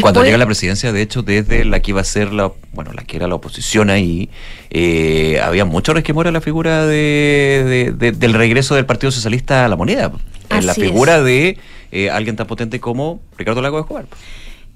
Cuando 0.00 0.22
llega 0.22 0.38
la 0.38 0.46
presidencia, 0.46 0.92
de 0.92 1.02
hecho, 1.02 1.22
desde 1.22 1.64
la 1.64 1.80
que 1.80 1.90
iba 1.90 2.00
a 2.00 2.04
ser 2.04 2.32
la, 2.32 2.52
bueno, 2.72 2.92
la 2.92 3.02
que 3.02 3.16
era 3.16 3.26
la 3.26 3.34
oposición 3.34 3.90
ahí, 3.90 4.30
eh, 4.70 5.40
había 5.42 5.64
mucho 5.64 5.92
resquemor 5.92 6.28
a 6.28 6.30
la 6.30 6.40
figura 6.40 6.86
de, 6.86 7.64
de- 7.66 7.92
de- 7.92 8.12
del 8.12 8.34
regreso 8.34 8.76
del 8.76 8.86
Partido 8.86 9.10
Socialista 9.10 9.64
a 9.64 9.68
la 9.68 9.74
moneda. 9.74 10.12
En 10.48 10.64
la 10.66 10.74
figura 10.74 11.18
es. 11.18 11.24
de 11.24 11.58
eh, 11.92 12.10
alguien 12.10 12.36
tan 12.36 12.46
potente 12.46 12.80
como 12.80 13.20
Ricardo 13.36 13.62
Lago 13.62 13.80
Escobar. 13.80 14.06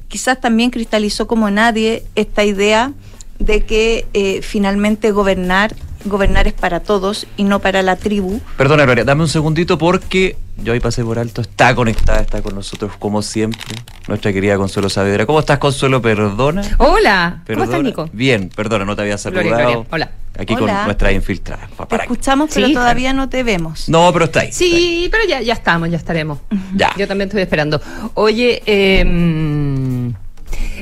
quizás 0.08 0.40
también 0.40 0.70
cristalizó 0.70 1.26
como 1.26 1.50
nadie 1.50 2.04
esta 2.14 2.44
idea 2.44 2.92
de 3.38 3.64
que 3.64 4.06
eh, 4.12 4.42
finalmente 4.42 5.10
gobernar, 5.10 5.74
gobernar 6.04 6.46
es 6.46 6.52
para 6.52 6.80
todos 6.80 7.26
y 7.36 7.44
no 7.44 7.58
para 7.60 7.82
la 7.82 7.96
tribu. 7.96 8.40
Perdona, 8.56 8.84
Gloria, 8.84 9.04
dame 9.04 9.22
un 9.22 9.28
segundito 9.28 9.78
porque 9.78 10.36
yo 10.58 10.72
ahí 10.72 10.80
pasé 10.80 11.02
por 11.04 11.18
alto. 11.18 11.40
Está 11.40 11.74
conectada, 11.74 12.20
está 12.20 12.42
con 12.42 12.54
nosotros 12.54 12.92
como 12.98 13.22
siempre. 13.22 13.60
Nuestra 14.08 14.32
querida 14.32 14.56
Consuelo 14.56 14.88
Saavedra. 14.90 15.26
¿Cómo 15.26 15.40
estás, 15.40 15.58
Consuelo? 15.58 16.00
Perdona. 16.02 16.62
Hola, 16.78 17.42
¿cómo 17.46 17.64
estás, 17.64 17.82
Nico? 17.82 18.08
Bien, 18.12 18.50
perdona, 18.54 18.84
no 18.84 18.94
te 18.96 19.02
había 19.02 19.18
saludado. 19.18 19.48
Gloria, 19.48 19.64
Gloria, 19.66 19.86
hola. 19.90 20.10
Aquí 20.36 20.54
Hola. 20.54 20.74
con 20.78 20.84
nuestra 20.86 21.12
infiltrada. 21.12 21.68
Te 21.88 21.96
escuchamos, 21.96 22.50
pero 22.52 22.66
Sí. 22.66 22.74
todavía 22.74 23.12
no 23.12 23.28
te 23.28 23.44
vemos. 23.44 23.88
No, 23.88 24.12
pero 24.12 24.24
está 24.24 24.40
ahí. 24.40 24.50
Sí, 24.52 25.08
pero 25.10 25.22
ya, 25.28 25.40
ya 25.40 25.52
estamos, 25.52 25.88
ya 25.90 25.96
estaremos. 25.96 26.38
Ya. 26.74 26.92
Yo 26.96 27.06
también 27.06 27.28
estoy 27.28 27.42
esperando. 27.42 27.80
Oye, 28.14 28.60
eh, 28.66 29.04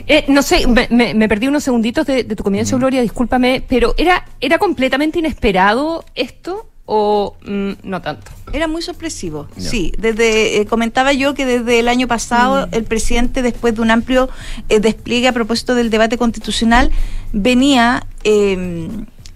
eh, 0.06 0.24
no 0.28 0.42
sé, 0.42 0.66
me, 0.66 0.88
me- 0.90 1.14
me 1.14 1.28
perdí 1.28 1.48
unos 1.48 1.64
segunditos 1.64 2.06
de, 2.06 2.24
de 2.24 2.36
tu 2.36 2.42
comienzo, 2.44 2.76
Gloria, 2.78 3.02
discúlpame, 3.02 3.62
pero 3.68 3.94
¿era, 3.96 4.24
¿era 4.40 4.58
completamente 4.58 5.18
inesperado 5.18 6.04
esto 6.14 6.68
o 6.84 7.36
mm, 7.46 7.70
no 7.84 8.02
tanto? 8.02 8.30
Era 8.52 8.66
muy 8.68 8.82
sorpresivo, 8.82 9.48
sí. 9.56 9.92
Desde 9.98 10.60
eh, 10.60 10.66
comentaba 10.66 11.12
yo 11.12 11.32
que 11.34 11.46
desde 11.46 11.78
el 11.78 11.88
año 11.88 12.06
pasado 12.08 12.68
el 12.72 12.84
presidente, 12.84 13.40
después 13.40 13.74
de 13.74 13.80
un 13.82 13.90
amplio 13.90 14.28
eh, 14.68 14.78
despliegue 14.80 15.28
a 15.28 15.32
propósito 15.32 15.74
del 15.74 15.88
debate 15.90 16.18
constitucional, 16.18 16.90
venía 17.32 18.06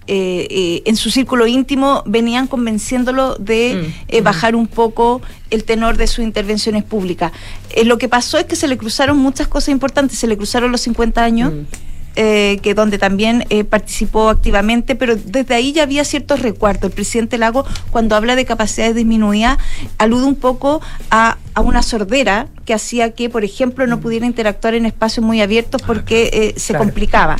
eh, 0.07 0.47
eh, 0.49 0.81
en 0.85 0.95
su 0.95 1.09
círculo 1.09 1.47
íntimo, 1.47 2.03
venían 2.05 2.47
convenciéndolo 2.47 3.35
de 3.35 3.91
eh, 4.07 4.21
bajar 4.21 4.55
un 4.55 4.67
poco 4.67 5.21
el 5.49 5.63
tenor 5.63 5.97
de 5.97 6.07
sus 6.07 6.23
intervenciones 6.23 6.83
públicas. 6.83 7.31
Eh, 7.71 7.83
lo 7.83 7.97
que 7.97 8.07
pasó 8.07 8.37
es 8.37 8.45
que 8.45 8.55
se 8.55 8.67
le 8.67 8.77
cruzaron 8.77 9.17
muchas 9.17 9.47
cosas 9.47 9.69
importantes, 9.69 10.17
se 10.17 10.27
le 10.27 10.37
cruzaron 10.37 10.71
los 10.71 10.81
50 10.81 11.23
años. 11.23 11.53
Eh, 12.17 12.59
que 12.61 12.73
donde 12.73 12.97
también 12.97 13.45
eh, 13.49 13.63
participó 13.63 14.29
activamente, 14.29 14.95
pero 14.95 15.15
desde 15.15 15.53
ahí 15.55 15.71
ya 15.71 15.83
había 15.83 16.03
ciertos 16.03 16.41
recuartos. 16.41 16.89
El 16.89 16.95
presidente 16.95 17.37
Lago, 17.37 17.63
cuando 17.91 18.15
habla 18.15 18.35
de 18.35 18.43
capacidades 18.43 18.95
disminuidas, 18.95 19.57
alude 19.97 20.25
un 20.25 20.35
poco 20.35 20.81
a, 21.11 21.37
a 21.53 21.61
una 21.61 21.81
sordera 21.83 22.47
que 22.65 22.73
hacía 22.73 23.11
que, 23.11 23.29
por 23.29 23.45
ejemplo, 23.45 23.87
no 23.87 24.01
pudiera 24.01 24.25
interactuar 24.25 24.73
en 24.73 24.85
espacios 24.85 25.25
muy 25.25 25.39
abiertos 25.41 25.81
porque 25.81 26.29
eh, 26.33 26.53
se 26.59 26.73
Claro. 26.73 26.83
complicaba. 26.85 27.37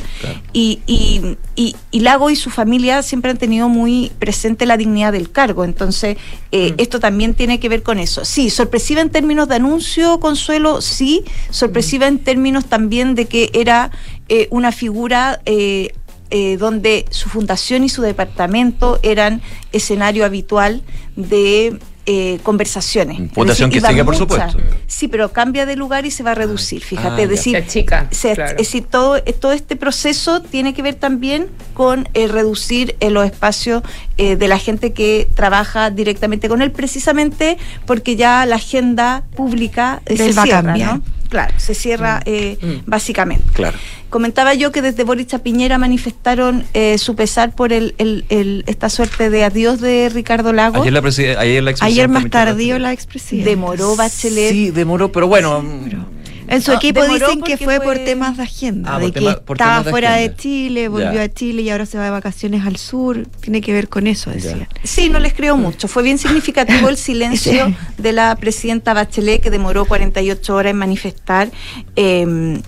Y, 0.54 0.80
y, 0.86 1.36
y, 1.54 1.76
y 1.90 2.00
Lago 2.00 2.30
y 2.30 2.36
su 2.36 2.48
familia 2.48 3.02
siempre 3.02 3.30
han 3.30 3.36
tenido 3.36 3.68
muy 3.68 4.10
presente 4.18 4.64
la 4.64 4.78
dignidad 4.78 5.12
del 5.12 5.30
cargo. 5.30 5.64
Entonces, 5.64 6.16
eh, 6.50 6.72
esto 6.78 6.98
también 6.98 7.34
tiene 7.34 7.60
que 7.60 7.68
ver 7.68 7.82
con 7.82 7.98
eso. 7.98 8.24
Sí, 8.24 8.48
sorpresiva 8.48 9.02
en 9.02 9.10
términos 9.10 9.48
de 9.48 9.56
anuncio, 9.56 10.18
Consuelo, 10.18 10.80
sí. 10.80 11.24
Sorpresiva 11.50 12.06
en 12.06 12.18
términos 12.20 12.64
también 12.64 13.14
de 13.14 13.26
que 13.26 13.50
era 13.52 13.90
eh, 14.28 14.48
una 14.50 14.72
figura 14.72 15.40
eh, 15.46 15.92
eh, 16.30 16.56
donde 16.58 17.06
su 17.10 17.28
fundación 17.28 17.84
y 17.84 17.88
su 17.88 18.02
departamento 18.02 18.98
eran 19.02 19.40
escenario 19.72 20.24
habitual 20.26 20.82
de 21.16 21.78
eh, 22.10 22.38
conversaciones. 22.42 23.18
Fundación 23.34 23.68
que 23.70 23.76
iba 23.78 23.90
sigue, 23.90 24.02
por 24.04 24.14
mucha- 24.14 24.48
supuesto. 24.50 24.58
Sí, 24.86 25.08
pero 25.08 25.30
cambia 25.32 25.66
de 25.66 25.76
lugar 25.76 26.06
y 26.06 26.10
se 26.10 26.22
va 26.22 26.30
a 26.30 26.34
reducir, 26.34 26.82
fíjate. 26.82 27.08
Ah, 27.20 27.24
es 27.24 27.24
ya. 27.24 27.26
decir, 27.28 27.52
Se 27.52 27.58
achica, 27.58 28.08
se- 28.10 28.34
claro. 28.34 28.50
es 28.52 28.56
decir, 28.56 28.84
todo, 28.84 29.16
eh, 29.18 29.34
todo 29.38 29.52
este 29.52 29.76
proceso 29.76 30.40
tiene 30.40 30.72
que 30.72 30.80
ver 30.82 30.94
también 30.94 31.48
con 31.74 32.08
eh, 32.14 32.26
reducir 32.28 32.96
eh, 33.00 33.10
los 33.10 33.26
espacios 33.26 33.82
eh, 34.16 34.36
de 34.36 34.48
la 34.48 34.58
gente 34.58 34.94
que 34.94 35.28
trabaja 35.34 35.90
directamente 35.90 36.48
con 36.48 36.62
él, 36.62 36.72
precisamente 36.72 37.58
porque 37.86 38.16
ya 38.16 38.46
la 38.46 38.56
agenda 38.56 39.24
pública 39.36 40.00
eh, 40.06 40.16
se 40.16 40.32
va 40.32 40.42
a 40.42 40.44
cierra, 40.46 40.62
cambiar. 40.62 40.94
¿no? 40.96 41.02
Claro, 41.28 41.52
se 41.58 41.74
cierra 41.74 42.20
eh, 42.24 42.56
básicamente. 42.86 43.44
Claro. 43.52 43.76
Comentaba 44.08 44.54
yo 44.54 44.72
que 44.72 44.80
desde 44.80 45.04
Boric 45.04 45.34
a 45.34 45.38
Piñera 45.40 45.76
manifestaron 45.76 46.64
eh, 46.72 46.96
su 46.96 47.14
pesar 47.14 47.54
por 47.54 47.72
el, 47.74 47.94
el- 47.98 48.24
el- 48.30 48.64
esta 48.66 48.88
suerte 48.88 49.28
de 49.28 49.44
adiós 49.44 49.80
de 49.80 50.08
Ricardo 50.08 50.52
Lagos. 50.54 50.80
Ayer 50.80 50.92
la, 50.94 51.00
ayer 51.40 51.62
la 51.62 51.74
Ayer 51.80 52.08
más 52.08 52.30
tardío 52.30 52.78
la 52.78 52.92
expresidenta. 52.92 53.50
Demoró 53.50 53.96
Bachelet. 53.96 54.52
Sí, 54.52 54.70
demoró, 54.70 55.12
pero 55.12 55.28
bueno. 55.28 55.62
En 56.48 56.62
su 56.62 56.72
Ah, 56.72 56.76
equipo 56.76 57.04
dicen 57.06 57.42
que 57.42 57.56
fue, 57.58 57.80
por 57.80 57.98
temas 57.98 58.36
de 58.36 58.42
agenda, 58.42 58.96
Ah, 58.96 58.98
de 58.98 59.06
que 59.12 59.20
tema- 59.20 59.36
por 59.36 59.56
estaba 59.56 59.82
de 59.82 59.90
fuera 59.90 60.14
de. 60.16 60.34
Chile, 60.34 60.88
volvió 60.88 61.12
Ya. 61.12 61.22
a 61.22 61.28
Chile 61.32 61.62
y 61.62 61.70
ahora 61.70 61.86
se 61.86 61.98
va 61.98 62.04
de 62.04 62.10
vacaciones 62.10 62.66
al 62.66 62.76
sur. 62.76 63.26
Tiene 63.40 63.60
que 63.60 63.72
ver 63.72 63.88
con 63.88 64.06
eso, 64.06 64.30
decían. 64.30 64.66
Sí, 64.82 65.08
no 65.10 65.18
les 65.18 65.34
creo 65.34 65.56
mucho. 65.56 65.88
Fue 65.88 66.02
bien 66.02 66.18
significativo 66.18 66.88
el 66.88 66.96
silencio 67.08 67.74
de 67.98 68.12
la 68.12 68.34
presidenta 68.36 68.94
Bachelet 68.94 69.42
que 69.42 69.50
demoró 69.50 69.84
48 69.84 70.54
horas 70.54 70.70
en 70.70 70.76
manifestar 70.78 71.50
eh, 71.96 72.60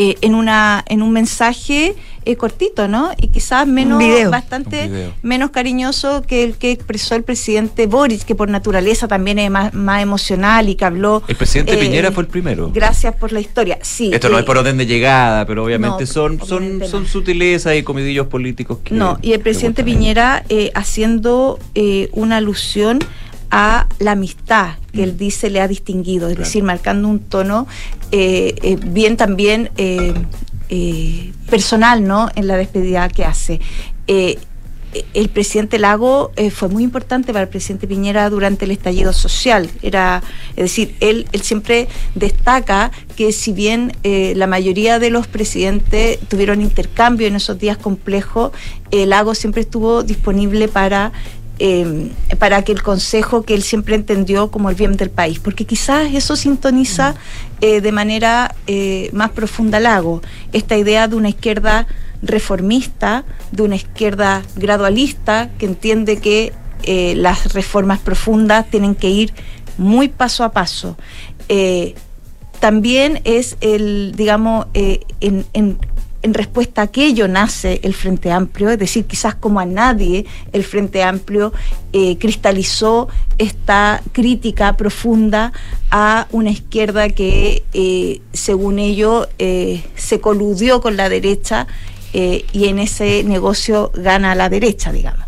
eh, 0.00 0.16
en 0.20 0.36
una 0.36 0.84
en 0.88 1.02
un 1.02 1.10
mensaje 1.10 1.96
eh, 2.24 2.36
cortito, 2.36 2.86
¿no? 2.86 3.10
Y 3.16 3.28
quizás 3.28 3.66
menos 3.66 3.98
video. 3.98 4.30
bastante 4.30 4.84
Un 4.84 4.92
video. 4.92 5.12
menos 5.22 5.50
cariñoso 5.50 6.22
que 6.22 6.44
el 6.44 6.56
que 6.56 6.70
expresó 6.70 7.14
el 7.16 7.24
presidente 7.24 7.86
Boric, 7.86 8.22
que 8.24 8.34
por 8.34 8.48
naturaleza 8.48 9.08
también 9.08 9.38
es 9.38 9.50
más, 9.50 9.74
más 9.74 10.00
emocional 10.02 10.68
y 10.68 10.76
que 10.76 10.84
habló. 10.84 11.22
El 11.26 11.36
presidente 11.36 11.74
eh, 11.74 11.78
Piñera 11.78 12.12
fue 12.12 12.22
el 12.22 12.28
primero. 12.28 12.70
Gracias 12.72 13.14
por 13.16 13.32
la 13.32 13.40
historia. 13.40 13.78
Sí. 13.82 14.10
Esto 14.12 14.28
no 14.28 14.36
eh, 14.36 14.40
es 14.40 14.46
por 14.46 14.56
orden 14.58 14.76
de 14.76 14.86
llegada, 14.86 15.46
pero 15.46 15.64
obviamente 15.64 16.04
No, 16.04 16.06
son, 16.06 16.38
son, 16.46 16.58
obviamente 16.58 16.88
son 16.88 17.06
sutilezas 17.06 17.74
y 17.76 17.82
comidillos 17.82 18.28
políticos 18.28 18.78
que. 18.84 18.94
No, 18.94 19.18
y 19.20 19.32
el 19.32 19.40
presidente. 19.40 19.82
Piñera 19.82 20.44
eh, 20.48 20.70
haciendo 20.74 21.58
eh, 21.74 22.08
una 22.12 22.36
alusión 22.36 22.98
a 23.50 23.86
la 23.98 24.12
amistad 24.12 24.74
que 24.92 25.02
él 25.02 25.16
dice 25.16 25.50
le 25.50 25.60
ha 25.60 25.68
distinguido, 25.68 26.28
es 26.28 26.36
decir, 26.36 26.62
marcando 26.62 27.08
un 27.08 27.20
tono 27.20 27.66
eh, 28.10 28.54
eh, 28.62 28.76
bien 28.76 29.16
también 29.16 29.70
eh, 29.76 30.14
personal, 31.48 32.06
¿no? 32.06 32.28
En 32.34 32.46
la 32.46 32.56
despedida 32.56 33.08
que 33.08 33.24
hace. 33.24 33.60
El 34.06 35.28
presidente 35.28 35.78
Lago 35.78 36.32
fue 36.50 36.68
muy 36.68 36.82
importante 36.82 37.32
para 37.32 37.42
el 37.42 37.48
presidente 37.48 37.86
Piñera 37.86 38.30
durante 38.30 38.64
el 38.64 38.70
estallido 38.70 39.12
social. 39.12 39.68
Era, 39.82 40.22
es 40.56 40.64
decir, 40.64 40.96
él, 41.00 41.28
él 41.32 41.42
siempre 41.42 41.88
destaca 42.14 42.90
que 43.14 43.32
si 43.32 43.52
bien 43.52 43.92
la 44.02 44.46
mayoría 44.46 44.98
de 44.98 45.10
los 45.10 45.26
presidentes 45.26 46.18
tuvieron 46.28 46.62
intercambio 46.62 47.26
en 47.26 47.36
esos 47.36 47.58
días 47.58 47.76
complejos, 47.76 48.52
el 48.90 49.10
Lago 49.10 49.34
siempre 49.34 49.60
estuvo 49.60 50.02
disponible 50.02 50.68
para 50.68 51.12
eh, 51.58 52.10
para 52.38 52.62
que 52.62 52.72
el 52.72 52.82
consejo 52.82 53.42
que 53.42 53.54
él 53.54 53.62
siempre 53.62 53.94
entendió 53.94 54.50
como 54.50 54.70
el 54.70 54.76
bien 54.76 54.96
del 54.96 55.10
país, 55.10 55.38
porque 55.38 55.64
quizás 55.64 56.12
eso 56.14 56.36
sintoniza 56.36 57.14
eh, 57.60 57.80
de 57.80 57.92
manera 57.92 58.54
eh, 58.66 59.10
más 59.12 59.30
profunda 59.30 59.80
Lago, 59.80 60.22
esta 60.52 60.76
idea 60.76 61.08
de 61.08 61.16
una 61.16 61.28
izquierda 61.30 61.86
reformista, 62.22 63.24
de 63.52 63.62
una 63.62 63.76
izquierda 63.76 64.42
gradualista, 64.56 65.50
que 65.58 65.66
entiende 65.66 66.18
que 66.18 66.52
eh, 66.84 67.14
las 67.16 67.52
reformas 67.52 67.98
profundas 67.98 68.66
tienen 68.70 68.94
que 68.94 69.08
ir 69.10 69.32
muy 69.78 70.08
paso 70.08 70.44
a 70.44 70.52
paso. 70.52 70.96
También 72.60 73.20
es 73.24 73.56
el, 73.60 74.14
digamos, 74.16 74.66
eh, 74.74 75.00
en, 75.20 75.46
en- 75.52 75.78
en 76.22 76.34
respuesta 76.34 76.80
a 76.80 76.84
aquello 76.84 77.28
nace 77.28 77.80
el 77.82 77.94
Frente 77.94 78.32
Amplio, 78.32 78.70
es 78.70 78.78
decir, 78.78 79.04
quizás 79.04 79.34
como 79.34 79.60
a 79.60 79.64
nadie 79.64 80.26
el 80.52 80.64
Frente 80.64 81.02
Amplio 81.02 81.52
eh, 81.92 82.18
cristalizó 82.18 83.08
esta 83.38 84.02
crítica 84.12 84.76
profunda 84.76 85.52
a 85.90 86.26
una 86.32 86.50
izquierda 86.50 87.08
que, 87.10 87.62
eh, 87.72 88.20
según 88.32 88.78
ello, 88.78 89.28
eh, 89.38 89.82
se 89.94 90.20
coludió 90.20 90.80
con 90.80 90.96
la 90.96 91.08
derecha 91.08 91.66
y 92.10 92.68
en 92.68 92.78
ese 92.78 93.22
negocio 93.22 93.92
gana 93.94 94.34
la 94.34 94.48
derecha, 94.48 94.90
digamos. 94.90 95.26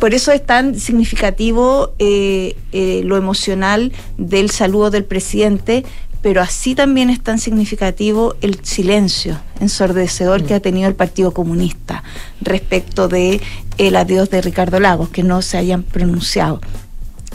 Por 0.00 0.14
eso 0.14 0.32
es 0.32 0.44
tan 0.44 0.74
significativo 0.80 1.92
lo 1.98 3.16
emocional 3.16 3.92
del 4.16 4.50
saludo 4.50 4.90
del 4.90 5.04
presidente, 5.04 5.84
pero 6.24 6.40
así 6.40 6.74
también 6.74 7.10
es 7.10 7.20
tan 7.22 7.38
significativo 7.38 8.34
el 8.40 8.64
silencio 8.64 9.38
ensordecedor 9.60 10.42
que 10.44 10.54
ha 10.54 10.60
tenido 10.60 10.88
el 10.88 10.94
Partido 10.94 11.32
Comunista 11.34 12.02
respecto 12.40 13.08
de 13.08 13.42
el 13.76 13.94
adiós 13.94 14.30
de 14.30 14.40
Ricardo 14.40 14.80
Lagos, 14.80 15.10
que 15.10 15.22
no 15.22 15.42
se 15.42 15.58
hayan 15.58 15.82
pronunciado. 15.82 16.62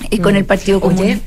Y 0.09 0.17
con 0.17 0.33
Mm. 0.33 0.37
el 0.37 0.45
Partido 0.45 0.81
Comunista. 0.81 1.23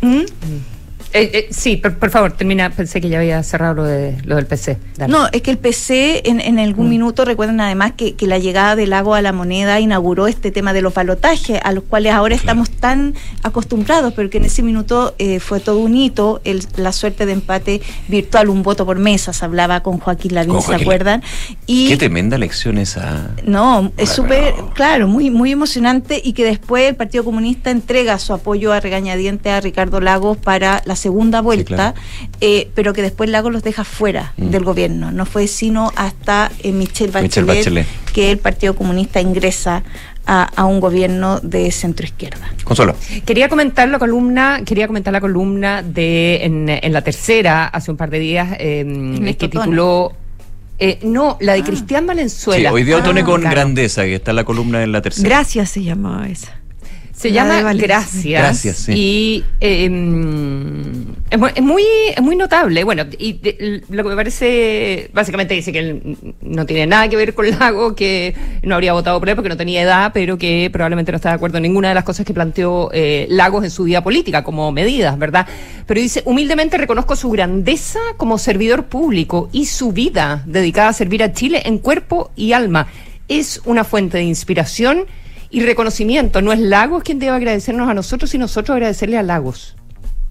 ¿Mm? 1.13 1.17
Eh, 1.17 1.31
eh, 1.35 1.49
sí, 1.51 1.77
por, 1.77 1.97
por 1.99 2.11
favor, 2.11 2.33
termina. 2.33 2.71
Pensé 2.71 3.01
que 3.01 3.09
ya 3.09 3.19
había 3.19 3.43
cerrado 3.43 3.75
lo, 3.75 3.85
de, 3.85 4.17
lo 4.25 4.37
del 4.37 4.47
PC. 4.47 4.79
Dale. 4.97 5.13
No, 5.13 5.27
es 5.33 5.43
que 5.43 5.51
el 5.51 5.59
PC 5.59 6.29
en, 6.29 6.41
en 6.41 6.59
algún 6.59 6.89
minuto, 6.89 7.25
recuerden 7.25 7.61
además 7.61 7.93
que, 7.97 8.15
que 8.15 8.27
la 8.27 8.39
llegada 8.39 8.77
del 8.77 8.91
Lago 8.91 9.15
a 9.15 9.23
la 9.23 9.33
moneda 9.33 9.79
inauguró 9.81 10.27
este 10.27 10.51
tema 10.51 10.73
de 10.73 10.83
los 10.83 10.95
balotajes, 10.95 11.61
a 11.63 11.73
los 11.73 11.85
cuales 11.85 12.13
ahora 12.13 12.35
estamos 12.35 12.71
tan 12.71 13.15
acostumbrados, 13.43 14.13
pero 14.15 14.31
que 14.31 14.39
en 14.39 14.45
ese 14.47 14.63
minuto 14.63 15.15
eh, 15.19 15.41
fue 15.41 15.61
todo 15.61 15.79
un 15.79 15.97
hito, 15.97 16.41
el- 16.45 16.67
la 16.77 16.93
suerte 16.93 17.27
de 17.27 17.33
empate 17.33 17.81
virtual, 18.09 18.49
un 18.49 18.63
voto 18.63 18.87
por 18.87 18.99
mesa, 18.99 19.33
se 19.33 19.45
hablaba 19.45 19.83
con 19.83 19.99
Joaquín 19.99 20.35
Lavín, 20.35 20.61
¿se 20.63 20.75
acuerdan? 20.75 21.23
Y 21.67 21.89
Qué 21.89 21.97
tremenda 21.97 22.39
lección 22.39 22.79
esa. 22.79 23.31
no, 23.45 23.93
es 23.97 24.11
súper, 24.11 24.55
claro, 24.75 25.09
muy, 25.09 25.31
muy 25.31 25.53
emocionante 25.53 26.21
y 26.23 26.33
que 26.33 26.45
después 26.45 26.89
el 26.89 26.97
Partido 26.97 27.25
Comunista 27.25 27.71
entrega 27.71 28.19
su 28.19 28.33
apoyo 28.33 28.73
a 28.73 28.81
regañadiente 28.81 29.51
a 29.51 29.61
Ricardo 29.61 30.01
Lagos 30.01 30.37
para 30.39 30.83
la 30.85 30.97
segunda 31.03 31.41
vuelta, 31.41 31.75
claro. 31.93 31.95
eh, 32.41 32.71
pero 32.75 32.93
que 32.93 33.03
después 33.03 33.29
Lagos 33.31 33.53
los 33.53 33.63
deja 33.63 33.85
fuera 33.85 34.33
Mm. 34.37 34.51
del 34.51 34.65
gobierno. 34.65 35.11
No 35.13 35.27
fue 35.27 35.47
sino 35.49 35.91
hasta 35.97 36.51
eh, 36.63 36.73
Michelle, 36.73 37.11
Bachelet 37.11 37.29
Michelle 37.37 37.47
Bachelet. 37.47 37.87
que 38.15 38.31
el 38.31 38.39
Partido 38.39 38.75
Comunista 38.75 39.21
ingresa 39.21 39.83
a, 40.27 40.45
a 40.55 40.65
un 40.67 40.79
gobierno 40.79 41.41
de 41.41 41.71
centro 41.73 42.07
izquierda. 42.07 42.49
Consuelo. 42.65 42.95
Quería 43.27 43.49
comentar 43.49 43.89
la 43.89 43.99
columna, 43.99 44.61
quería 44.65 44.87
comentar 44.87 45.13
la 45.13 45.21
columna 45.21 45.83
de 45.83 46.45
en, 46.45 46.69
en 46.69 46.93
la 46.93 47.03
tercera 47.03 47.67
hace 47.67 47.91
un 47.91 47.97
par 47.97 48.09
de 48.11 48.19
días 48.21 48.49
eh, 48.61 49.35
que 49.39 49.49
tituló 49.49 50.13
eh, 50.79 50.99
no, 51.03 51.37
la 51.41 51.53
de 51.55 51.63
Cristian 51.63 52.03
Sí, 52.03 52.07
Valenzuela. 52.07 52.73
hoy 52.73 52.83
día 52.85 52.97
Ah, 52.99 53.03
con 53.25 53.41
claro. 53.41 53.51
grandeza, 53.51 54.03
que 54.05 54.15
está 54.17 54.31
en 54.31 54.37
la 54.37 54.45
columna 54.45 54.83
en 54.83 54.91
la 54.93 55.01
tercera. 55.03 55.29
Gracias 55.29 55.71
se 55.71 55.83
llamaba 55.83 56.29
esa. 56.29 56.53
Se 57.23 57.31
La 57.31 57.45
llama. 57.61 57.73
Gracias. 57.75 58.43
Gracias, 58.43 58.77
sí. 58.79 58.93
Y 58.97 59.45
eh, 59.61 59.85
es 61.31 61.63
muy, 61.63 61.85
es 62.17 62.21
muy 62.21 62.35
notable. 62.35 62.83
Bueno, 62.83 63.05
y 63.17 63.35
de- 63.35 63.83
lo 63.89 64.03
que 64.03 64.09
me 64.09 64.17
parece, 64.17 65.09
básicamente 65.15 65.55
dice 65.55 65.71
que 65.73 65.79
él 65.79 66.17
no 66.41 66.67
tiene 66.67 66.87
nada 66.87 67.09
que 67.09 67.15
ver 67.15 67.33
con 67.33 67.49
Lago, 67.49 67.95
que 67.95 68.35
no 68.65 68.75
habría 68.75 68.93
votado 68.93 69.21
por 69.21 69.29
él 69.29 69.37
porque 69.37 69.49
no 69.49 69.57
tenía 69.57 69.83
edad, 69.83 70.11
pero 70.13 70.37
que 70.37 70.69
probablemente 70.73 71.13
no 71.13 71.17
está 71.17 71.29
de 71.29 71.37
acuerdo 71.37 71.59
en 71.59 71.63
ninguna 71.63 71.91
de 71.91 71.95
las 71.95 72.03
cosas 72.03 72.27
que 72.27 72.35
planteó 72.35 72.91
eh, 72.93 73.27
Lagos 73.31 73.63
en 73.63 73.71
su 73.71 73.85
vida 73.85 74.03
política 74.03 74.43
como 74.43 74.73
medidas, 74.73 75.17
¿verdad? 75.17 75.47
Pero 75.87 76.01
dice, 76.01 76.23
humildemente 76.27 76.77
reconozco 76.77 77.15
su 77.15 77.31
grandeza 77.31 78.01
como 78.17 78.37
servidor 78.37 78.87
público 78.87 79.49
y 79.53 79.67
su 79.67 79.93
vida 79.93 80.43
dedicada 80.47 80.89
a 80.89 80.93
servir 80.93 81.23
a 81.23 81.33
Chile 81.33 81.63
en 81.67 81.79
cuerpo 81.79 82.33
y 82.35 82.53
alma. 82.53 82.89
Es 83.29 83.63
una 83.65 83.85
fuente 83.85 84.19
de 84.19 84.25
inspiración 84.25 85.05
y 85.53 85.61
reconocimiento. 85.61 86.43
No 86.43 86.53
es 86.53 86.59
Lagos 86.59 87.05
quien 87.05 87.21
debe 87.21 87.37
agradecernos 87.37 87.89
a 87.89 87.95
nosotros 87.95 88.35
y 88.35 88.39
nosotros 88.39 88.75
agradecerle 88.75 89.19
a 89.19 89.23
Lagos, 89.23 89.77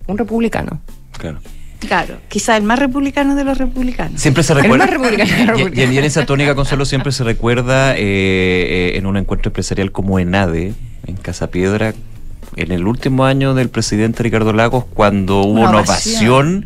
un 0.08 0.18
republicano. 0.18 0.82
Claro. 1.18 1.40
Claro, 1.80 2.18
quizá 2.28 2.58
el 2.58 2.64
más 2.64 2.78
republicano 2.78 3.34
de 3.36 3.44
los 3.44 3.58
republicanos. 3.58 4.22
Siempre 4.22 4.44
se 4.44 4.54
El 4.54 4.60
recuerda. 4.62 4.86
más 4.86 4.94
republicano 4.94 5.58
Y- 5.58 5.80
en 5.98 6.04
esa 6.04 6.26
tónica, 6.28 6.54
Consuelo, 6.54 6.86
siempre 6.86 7.12
se 7.12 7.24
recuerda 7.24 7.96
eh, 7.96 8.02
eh, 8.04 8.92
en 8.98 9.08
un 9.08 9.18
encuentro 9.18 9.50
empresarial 9.50 9.92
como 9.92 10.20
ENADE, 10.20 10.74
en 11.08 11.16
Casa 11.16 11.50
Piedra, 11.50 11.96
en 12.56 12.72
el 12.72 12.86
último 12.86 13.26
año 13.26 13.56
del 13.56 13.70
presidente 13.70 14.22
Ricardo 14.22 14.54
Lagos, 14.54 14.86
cuando 14.94 15.40
hubo 15.42 15.54
Una 15.62 15.70
una 15.70 15.80
ovación. 15.80 16.66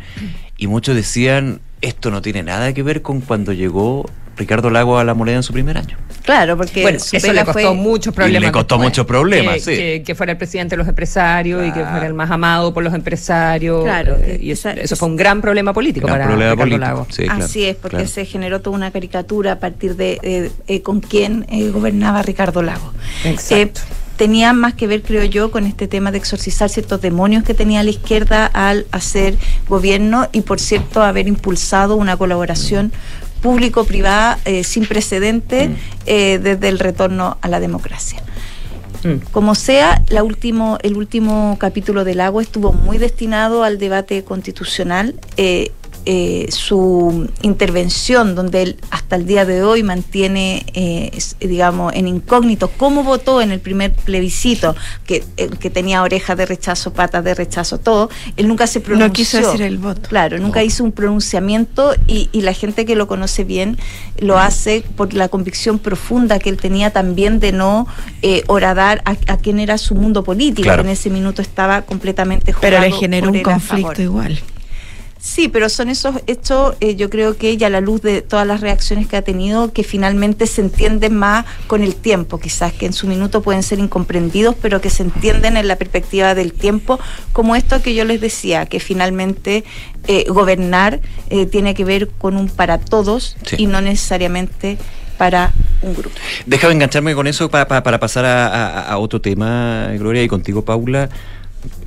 y 0.58 0.66
muchos 0.66 0.94
decían: 0.94 1.60
esto 1.80 2.10
no 2.10 2.20
tiene 2.20 2.42
nada 2.42 2.74
que 2.74 2.82
ver 2.82 3.00
con 3.00 3.22
cuando 3.22 3.54
llegó 3.54 4.04
Ricardo 4.36 4.70
Lagos 4.70 5.00
a 5.00 5.04
la 5.04 5.14
moneda 5.14 5.36
en 5.36 5.42
su 5.42 5.52
primer 5.52 5.78
año. 5.78 5.96
Claro, 6.22 6.56
porque 6.56 6.82
Bueno, 6.82 6.98
su 6.98 7.16
eso 7.16 7.28
pega 7.28 7.40
le 7.40 7.44
costó 7.46 7.60
fue- 7.68 7.74
muchos 7.74 8.12
Y 8.12 8.16
problemas. 8.16 8.42
le 8.42 8.52
costó 8.52 8.74
después. 8.74 8.88
muchos 8.90 9.06
problemas, 9.06 9.54
que, 9.54 9.60
sí. 9.60 9.70
que- 9.76 10.02
que 10.04 10.14
fuera 10.14 10.32
el 10.32 10.38
presidente 10.38 10.72
de 10.74 10.78
los 10.78 10.88
empresarios 10.88 11.66
y 11.66 11.70
que 11.72 11.84
fuera 11.84 12.06
el 12.06 12.14
más 12.14 12.30
amado 12.30 12.74
por 12.74 12.82
los 12.82 12.92
empresarios. 12.94 13.84
Claro, 13.84 14.16
eh, 14.20 14.38
y 14.42 14.50
eso, 14.50 14.68
eso 14.70 14.96
fue 14.96 15.08
un 15.08 15.16
gran 15.16 15.40
problema 15.40 15.72
político 15.72 16.06
Gran 16.08 16.18
para 16.18 16.28
problema 16.28 16.50
Ricardo 16.52 16.62
político. 16.70 16.84
Lagos. 16.84 17.06
Sí, 17.14 17.22
claro, 17.24 17.44
Así 17.44 17.64
es, 17.64 17.76
porque 17.76 17.96
claro. 17.98 18.10
se 18.10 18.24
generó 18.26 18.60
toda 18.60 18.76
una 18.76 18.90
caricatura 18.90 19.52
a 19.52 19.58
partir 19.60 19.94
de 19.96 20.18
eh, 20.22 20.50
eh, 20.66 20.82
con 20.82 21.00
quién 21.00 21.46
eh, 21.48 21.70
gobernaba 21.70 22.22
Ricardo 22.22 22.60
Lago. 22.62 22.92
Exacto. 23.24 23.80
tenía 24.16 24.52
más 24.54 24.72
que 24.72 24.86
ver, 24.86 25.02
creo 25.02 25.24
yo, 25.24 25.50
con 25.50 25.66
este 25.66 25.86
tema 25.88 26.10
de 26.10 26.16
exorcizar 26.18 26.70
ciertos 26.70 27.02
demonios 27.02 27.44
que 27.44 27.52
tenía 27.52 27.82
la 27.82 27.90
izquierda 27.90 28.46
al 28.46 28.86
hacer 28.90 29.36
gobierno 29.68 30.28
y, 30.32 30.40
por 30.40 30.58
cierto, 30.58 31.02
haber 31.02 31.28
impulsado 31.28 31.96
una 31.96 32.16
colaboración 32.16 32.92
público-privada 33.46 34.40
eh, 34.44 34.64
sin 34.64 34.86
precedentes 34.86 35.70
eh, 36.04 36.40
desde 36.42 36.68
el 36.68 36.80
retorno 36.80 37.38
a 37.40 37.46
la 37.46 37.60
democracia. 37.60 38.20
Mm. 39.04 39.18
Como 39.30 39.54
sea, 39.54 40.02
la 40.08 40.24
último, 40.24 40.78
el 40.82 40.96
último 40.96 41.56
capítulo 41.60 42.02
del 42.02 42.22
agua 42.22 42.42
estuvo 42.42 42.72
muy 42.72 42.98
destinado 42.98 43.62
al 43.62 43.78
debate 43.78 44.24
constitucional. 44.24 45.14
eh, 45.36 45.70
eh, 46.06 46.46
su 46.50 47.28
intervención, 47.42 48.34
donde 48.34 48.62
él 48.62 48.76
hasta 48.90 49.16
el 49.16 49.26
día 49.26 49.44
de 49.44 49.62
hoy 49.62 49.82
mantiene, 49.82 50.64
eh, 50.74 51.10
digamos, 51.40 51.92
en 51.94 52.08
incógnito 52.08 52.70
cómo 52.76 53.02
votó 53.02 53.42
en 53.42 53.50
el 53.50 53.60
primer 53.60 53.92
plebiscito, 53.92 54.74
que, 55.04 55.24
que 55.60 55.68
tenía 55.70 56.02
orejas 56.02 56.36
de 56.36 56.46
rechazo, 56.46 56.92
patas 56.92 57.22
de 57.24 57.34
rechazo, 57.34 57.78
todo, 57.78 58.08
él 58.36 58.48
nunca 58.48 58.66
se 58.66 58.80
pronunció. 58.80 59.08
No 59.08 59.12
quiso 59.12 59.38
decir 59.38 59.62
el 59.62 59.78
voto. 59.78 60.02
Claro, 60.08 60.38
nunca 60.38 60.62
hizo 60.62 60.82
un 60.84 60.92
pronunciamiento 60.92 61.94
y, 62.06 62.28
y 62.32 62.40
la 62.42 62.52
gente 62.52 62.86
que 62.86 62.96
lo 62.96 63.06
conoce 63.06 63.44
bien 63.44 63.76
lo 64.18 64.38
hace 64.38 64.84
por 64.96 65.12
la 65.12 65.28
convicción 65.28 65.78
profunda 65.78 66.38
que 66.38 66.48
él 66.50 66.56
tenía 66.56 66.90
también 66.90 67.40
de 67.40 67.52
no 67.52 67.86
eh, 68.22 68.42
horadar 68.46 69.02
a, 69.04 69.16
a 69.32 69.36
quién 69.36 69.58
era 69.58 69.76
su 69.78 69.94
mundo 69.94 70.22
político, 70.24 70.62
Claro. 70.62 70.82
que 70.82 70.88
en 70.88 70.92
ese 70.92 71.10
minuto 71.10 71.42
estaba 71.42 71.82
completamente 71.82 72.54
Pero 72.60 72.78
le 72.78 72.86
jugado 72.86 73.00
generó 73.00 73.30
un 73.30 73.42
conflicto 73.42 74.02
igual. 74.02 74.38
Sí, 75.18 75.48
pero 75.48 75.68
son 75.68 75.88
esos 75.88 76.16
hechos, 76.26 76.76
eh, 76.80 76.94
yo 76.94 77.10
creo 77.10 77.36
que 77.36 77.56
ya 77.56 77.66
a 77.66 77.70
la 77.70 77.80
luz 77.80 78.00
de 78.02 78.22
todas 78.22 78.46
las 78.46 78.60
reacciones 78.60 79.08
que 79.08 79.16
ha 79.16 79.22
tenido, 79.22 79.72
que 79.72 79.82
finalmente 79.82 80.46
se 80.46 80.60
entienden 80.60 81.16
más 81.16 81.44
con 81.66 81.82
el 81.82 81.96
tiempo, 81.96 82.38
quizás 82.38 82.72
que 82.72 82.86
en 82.86 82.92
su 82.92 83.06
minuto 83.08 83.42
pueden 83.42 83.62
ser 83.64 83.78
incomprendidos, 83.80 84.54
pero 84.60 84.80
que 84.80 84.90
se 84.90 85.02
entienden 85.02 85.56
en 85.56 85.66
la 85.66 85.76
perspectiva 85.76 86.34
del 86.34 86.52
tiempo, 86.52 87.00
como 87.32 87.56
esto 87.56 87.82
que 87.82 87.94
yo 87.94 88.04
les 88.04 88.20
decía, 88.20 88.66
que 88.66 88.78
finalmente 88.78 89.64
eh, 90.06 90.26
gobernar 90.28 91.00
eh, 91.30 91.46
tiene 91.46 91.74
que 91.74 91.84
ver 91.84 92.08
con 92.08 92.36
un 92.36 92.48
para 92.48 92.78
todos 92.78 93.36
Sí. 93.44 93.56
y 93.58 93.66
no 93.66 93.80
necesariamente 93.80 94.78
para 95.18 95.52
un 95.82 95.94
grupo. 95.94 96.14
Déjame 96.44 96.74
engancharme 96.74 97.14
con 97.14 97.26
eso 97.26 97.50
pa- 97.50 97.66
pa- 97.66 97.82
para 97.82 97.98
pasar 97.98 98.24
a, 98.26 98.46
a- 98.46 98.82
a 98.92 98.98
otro 98.98 99.20
tema, 99.20 99.88
Gloria, 99.98 100.22
y 100.22 100.28
contigo, 100.28 100.62
Paula. 100.64 101.08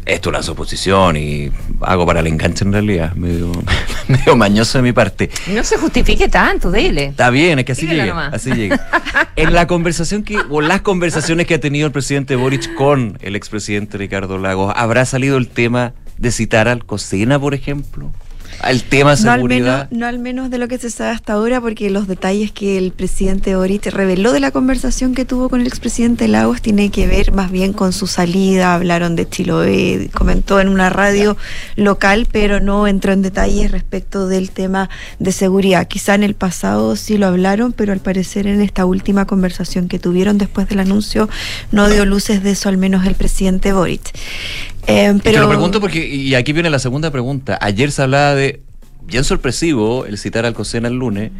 Esto 0.09 0.31
es 0.35 0.47
la 0.47 0.51
oposición 0.51 1.17
y 1.17 1.51
hago 1.81 2.03
para 2.03 2.21
el 2.21 2.27
enganche 2.27 2.65
en 2.65 2.73
realidad, 2.73 3.13
medio, 3.13 3.51
medio 4.07 4.35
mañoso 4.35 4.79
de 4.79 4.81
mi 4.81 4.91
parte. 4.91 5.29
No 5.53 5.63
se 5.63 5.77
justifique 5.77 6.27
tanto, 6.27 6.71
dele. 6.71 7.05
Está 7.05 7.29
bien, 7.29 7.59
es 7.59 7.65
que 7.65 7.73
así 7.73 7.81
Dígalo 7.81 8.01
llega, 8.01 8.13
nomás. 8.15 8.33
así 8.33 8.51
llega. 8.51 8.89
En 9.35 9.53
la 9.53 9.67
conversación 9.67 10.23
que, 10.23 10.37
o 10.49 10.61
las 10.61 10.81
conversaciones 10.81 11.45
que 11.45 11.53
ha 11.53 11.59
tenido 11.59 11.85
el 11.85 11.93
presidente 11.93 12.35
Boric 12.35 12.73
con 12.73 13.17
el 13.21 13.35
expresidente 13.35 13.97
Ricardo 13.97 14.37
Lagos, 14.37 14.73
¿habrá 14.75 15.05
salido 15.05 15.37
el 15.37 15.47
tema 15.47 15.93
de 16.17 16.31
citar 16.31 16.67
al 16.67 16.85
Cosena, 16.85 17.39
por 17.39 17.53
ejemplo? 17.53 18.11
¿Al 18.61 18.83
tema 18.83 19.15
No 19.15 19.31
al, 19.31 19.37
seguridad? 19.37 19.87
menos, 19.89 19.99
no 19.99 20.05
al 20.05 20.19
menos 20.19 20.49
de 20.49 20.57
lo 20.57 20.67
que 20.67 20.77
se 20.77 20.89
sabe 20.89 21.11
hasta 21.11 21.33
ahora, 21.33 21.61
porque 21.61 21.89
los 21.89 22.07
detalles 22.07 22.51
que 22.51 22.77
el 22.77 22.91
presidente 22.91 23.55
Boric 23.55 23.85
reveló 23.87 24.33
de 24.33 24.41
la 24.41 24.51
conversación 24.51 25.15
que 25.15 25.23
tuvo 25.23 25.49
con 25.49 25.61
el 25.61 25.67
expresidente 25.67 26.27
Lagos 26.27 26.61
tiene 26.61 26.89
que 26.91 27.07
ver 27.07 27.31
más 27.31 27.51
bien 27.51 27.71
con 27.71 27.93
su 27.93 28.05
salida. 28.05 28.73
Hablaron 28.73 29.15
de 29.15 29.29
Chiloé, 29.29 30.09
comentó 30.13 30.59
en 30.59 30.67
una 30.67 30.89
radio 30.89 31.37
local, 31.77 32.27
pero 32.31 32.59
no 32.59 32.85
entró 32.85 33.13
en 33.13 33.21
detalles 33.21 33.71
respecto 33.71 34.27
del 34.27 34.51
tema 34.51 34.89
de 35.19 35.31
seguridad. 35.31 35.87
Quizá 35.87 36.15
en 36.15 36.23
el 36.23 36.35
pasado 36.35 36.97
sí 36.97 37.17
lo 37.17 37.27
hablaron, 37.27 37.71
pero 37.71 37.93
al 37.93 37.99
parecer 37.99 38.45
en 38.45 38.61
esta 38.61 38.85
última 38.85 39.25
conversación 39.25 39.87
que 39.87 39.99
tuvieron 39.99 40.37
después 40.37 40.67
del 40.67 40.79
anuncio 40.81 41.29
no 41.71 41.87
dio 41.87 42.05
luces 42.05 42.43
de 42.43 42.51
eso, 42.51 42.67
al 42.67 42.77
menos 42.77 43.05
el 43.05 43.15
presidente 43.15 43.71
Boric. 43.71 44.11
Eh, 44.89 45.19
pero 45.23 45.35
Te 45.35 45.41
lo 45.41 45.49
pregunto 45.49 45.79
porque, 45.79 46.07
y 46.07 46.35
aquí 46.35 46.53
viene 46.53 46.69
la 46.69 46.79
segunda 46.79 47.11
pregunta. 47.11 47.57
Ayer 47.61 47.91
se 47.91 48.01
hablaba 48.01 48.35
de, 48.35 48.61
bien 49.05 49.23
sorpresivo, 49.23 50.05
el 50.05 50.17
citar 50.17 50.45
al 50.45 50.53
Cosena 50.53 50.87
el 50.87 50.95
lunes, 50.95 51.31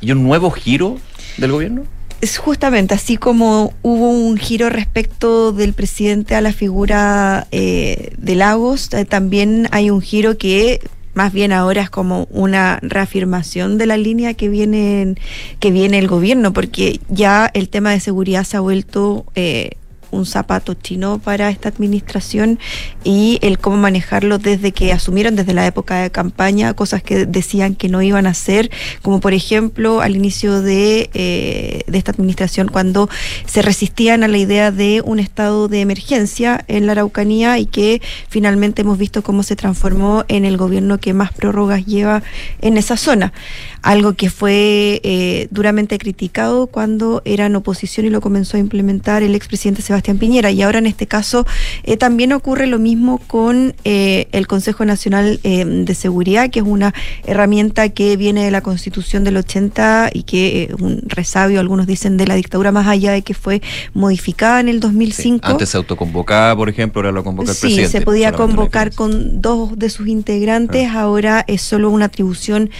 y 0.00 0.12
un 0.12 0.22
nuevo 0.22 0.50
giro 0.50 0.98
del 1.36 1.52
gobierno. 1.52 1.84
Es 2.20 2.38
justamente 2.38 2.94
así 2.94 3.16
como 3.16 3.72
hubo 3.82 4.10
un 4.10 4.36
giro 4.36 4.70
respecto 4.70 5.52
del 5.52 5.72
presidente 5.72 6.36
a 6.36 6.40
la 6.40 6.52
figura 6.52 7.48
eh, 7.50 8.12
de 8.16 8.36
Lagos, 8.36 8.92
eh, 8.94 9.04
también 9.04 9.68
hay 9.72 9.90
un 9.90 10.00
giro 10.00 10.38
que 10.38 10.80
más 11.14 11.32
bien 11.32 11.52
ahora 11.52 11.82
es 11.82 11.90
como 11.90 12.26
una 12.30 12.78
reafirmación 12.82 13.76
de 13.76 13.86
la 13.86 13.96
línea 13.96 14.34
que 14.34 14.48
viene, 14.48 15.14
que 15.58 15.70
viene 15.70 15.98
el 15.98 16.08
gobierno, 16.08 16.52
porque 16.52 17.00
ya 17.08 17.50
el 17.52 17.68
tema 17.68 17.90
de 17.90 18.00
seguridad 18.00 18.44
se 18.44 18.56
ha 18.56 18.60
vuelto 18.60 19.26
eh, 19.34 19.72
un 20.12 20.26
zapato 20.26 20.74
chino 20.74 21.18
para 21.18 21.50
esta 21.50 21.68
administración 21.68 22.60
y 23.02 23.38
el 23.42 23.58
cómo 23.58 23.76
manejarlo 23.76 24.38
desde 24.38 24.70
que 24.70 24.92
asumieron, 24.92 25.34
desde 25.34 25.54
la 25.54 25.66
época 25.66 26.02
de 26.02 26.10
campaña, 26.10 26.74
cosas 26.74 27.02
que 27.02 27.26
decían 27.26 27.74
que 27.74 27.88
no 27.88 28.02
iban 28.02 28.26
a 28.26 28.30
hacer, 28.30 28.70
como 29.02 29.18
por 29.18 29.32
ejemplo 29.32 30.00
al 30.00 30.14
inicio 30.14 30.62
de, 30.62 31.10
eh, 31.14 31.82
de 31.86 31.98
esta 31.98 32.12
administración 32.12 32.68
cuando 32.68 33.08
se 33.46 33.62
resistían 33.62 34.22
a 34.22 34.28
la 34.28 34.38
idea 34.38 34.70
de 34.70 35.02
un 35.04 35.18
estado 35.18 35.66
de 35.68 35.80
emergencia 35.80 36.64
en 36.68 36.86
la 36.86 36.92
Araucanía 36.92 37.58
y 37.58 37.66
que 37.66 38.02
finalmente 38.28 38.82
hemos 38.82 38.98
visto 38.98 39.22
cómo 39.22 39.42
se 39.42 39.56
transformó 39.56 40.24
en 40.28 40.44
el 40.44 40.56
gobierno 40.56 40.98
que 40.98 41.14
más 41.14 41.32
prórrogas 41.32 41.86
lleva 41.86 42.22
en 42.60 42.76
esa 42.76 42.96
zona. 42.96 43.32
Algo 43.80 44.12
que 44.12 44.30
fue 44.30 45.00
eh, 45.02 45.48
duramente 45.50 45.98
criticado 45.98 46.66
cuando 46.66 47.22
era 47.24 47.46
en 47.46 47.56
oposición 47.56 48.06
y 48.06 48.10
lo 48.10 48.20
comenzó 48.20 48.56
a 48.56 48.60
implementar 48.60 49.22
el 49.22 49.34
expresidente 49.34 49.82
Sebastián 49.82 50.01
Piñera. 50.02 50.50
Y 50.50 50.62
ahora 50.62 50.78
en 50.78 50.86
este 50.86 51.06
caso 51.06 51.46
eh, 51.84 51.96
también 51.96 52.32
ocurre 52.32 52.66
lo 52.66 52.78
mismo 52.78 53.18
con 53.18 53.74
eh, 53.84 54.28
el 54.32 54.46
Consejo 54.46 54.84
Nacional 54.84 55.40
eh, 55.44 55.64
de 55.64 55.94
Seguridad, 55.94 56.50
que 56.50 56.60
es 56.60 56.66
una 56.66 56.92
herramienta 57.24 57.88
que 57.88 58.16
viene 58.16 58.44
de 58.44 58.50
la 58.50 58.60
Constitución 58.60 59.24
del 59.24 59.36
80 59.36 60.10
y 60.12 60.24
que 60.24 60.74
un 60.78 61.02
resabio, 61.06 61.60
algunos 61.60 61.86
dicen, 61.86 62.16
de 62.16 62.26
la 62.26 62.34
dictadura 62.34 62.72
más 62.72 62.86
allá 62.86 63.12
de 63.12 63.22
que 63.22 63.34
fue 63.34 63.62
modificada 63.94 64.60
en 64.60 64.68
el 64.68 64.80
2005. 64.80 65.46
Antes 65.46 65.70
se 65.70 65.76
autoconvocaba, 65.76 66.56
por 66.56 66.68
ejemplo, 66.68 67.00
ahora 67.00 67.12
lo 67.12 67.24
convoca 67.24 67.50
el 67.50 67.56
Sí, 67.56 67.62
presidente. 67.62 67.90
se 67.90 68.00
podía 68.02 68.32
convocar 68.32 68.94
con 68.94 69.40
dos 69.40 69.78
de 69.78 69.88
sus 69.90 70.08
integrantes, 70.08 70.88
ahora 70.90 71.44
es 71.46 71.62
solo 71.62 71.90
una 71.90 72.06
atribución 72.06 72.70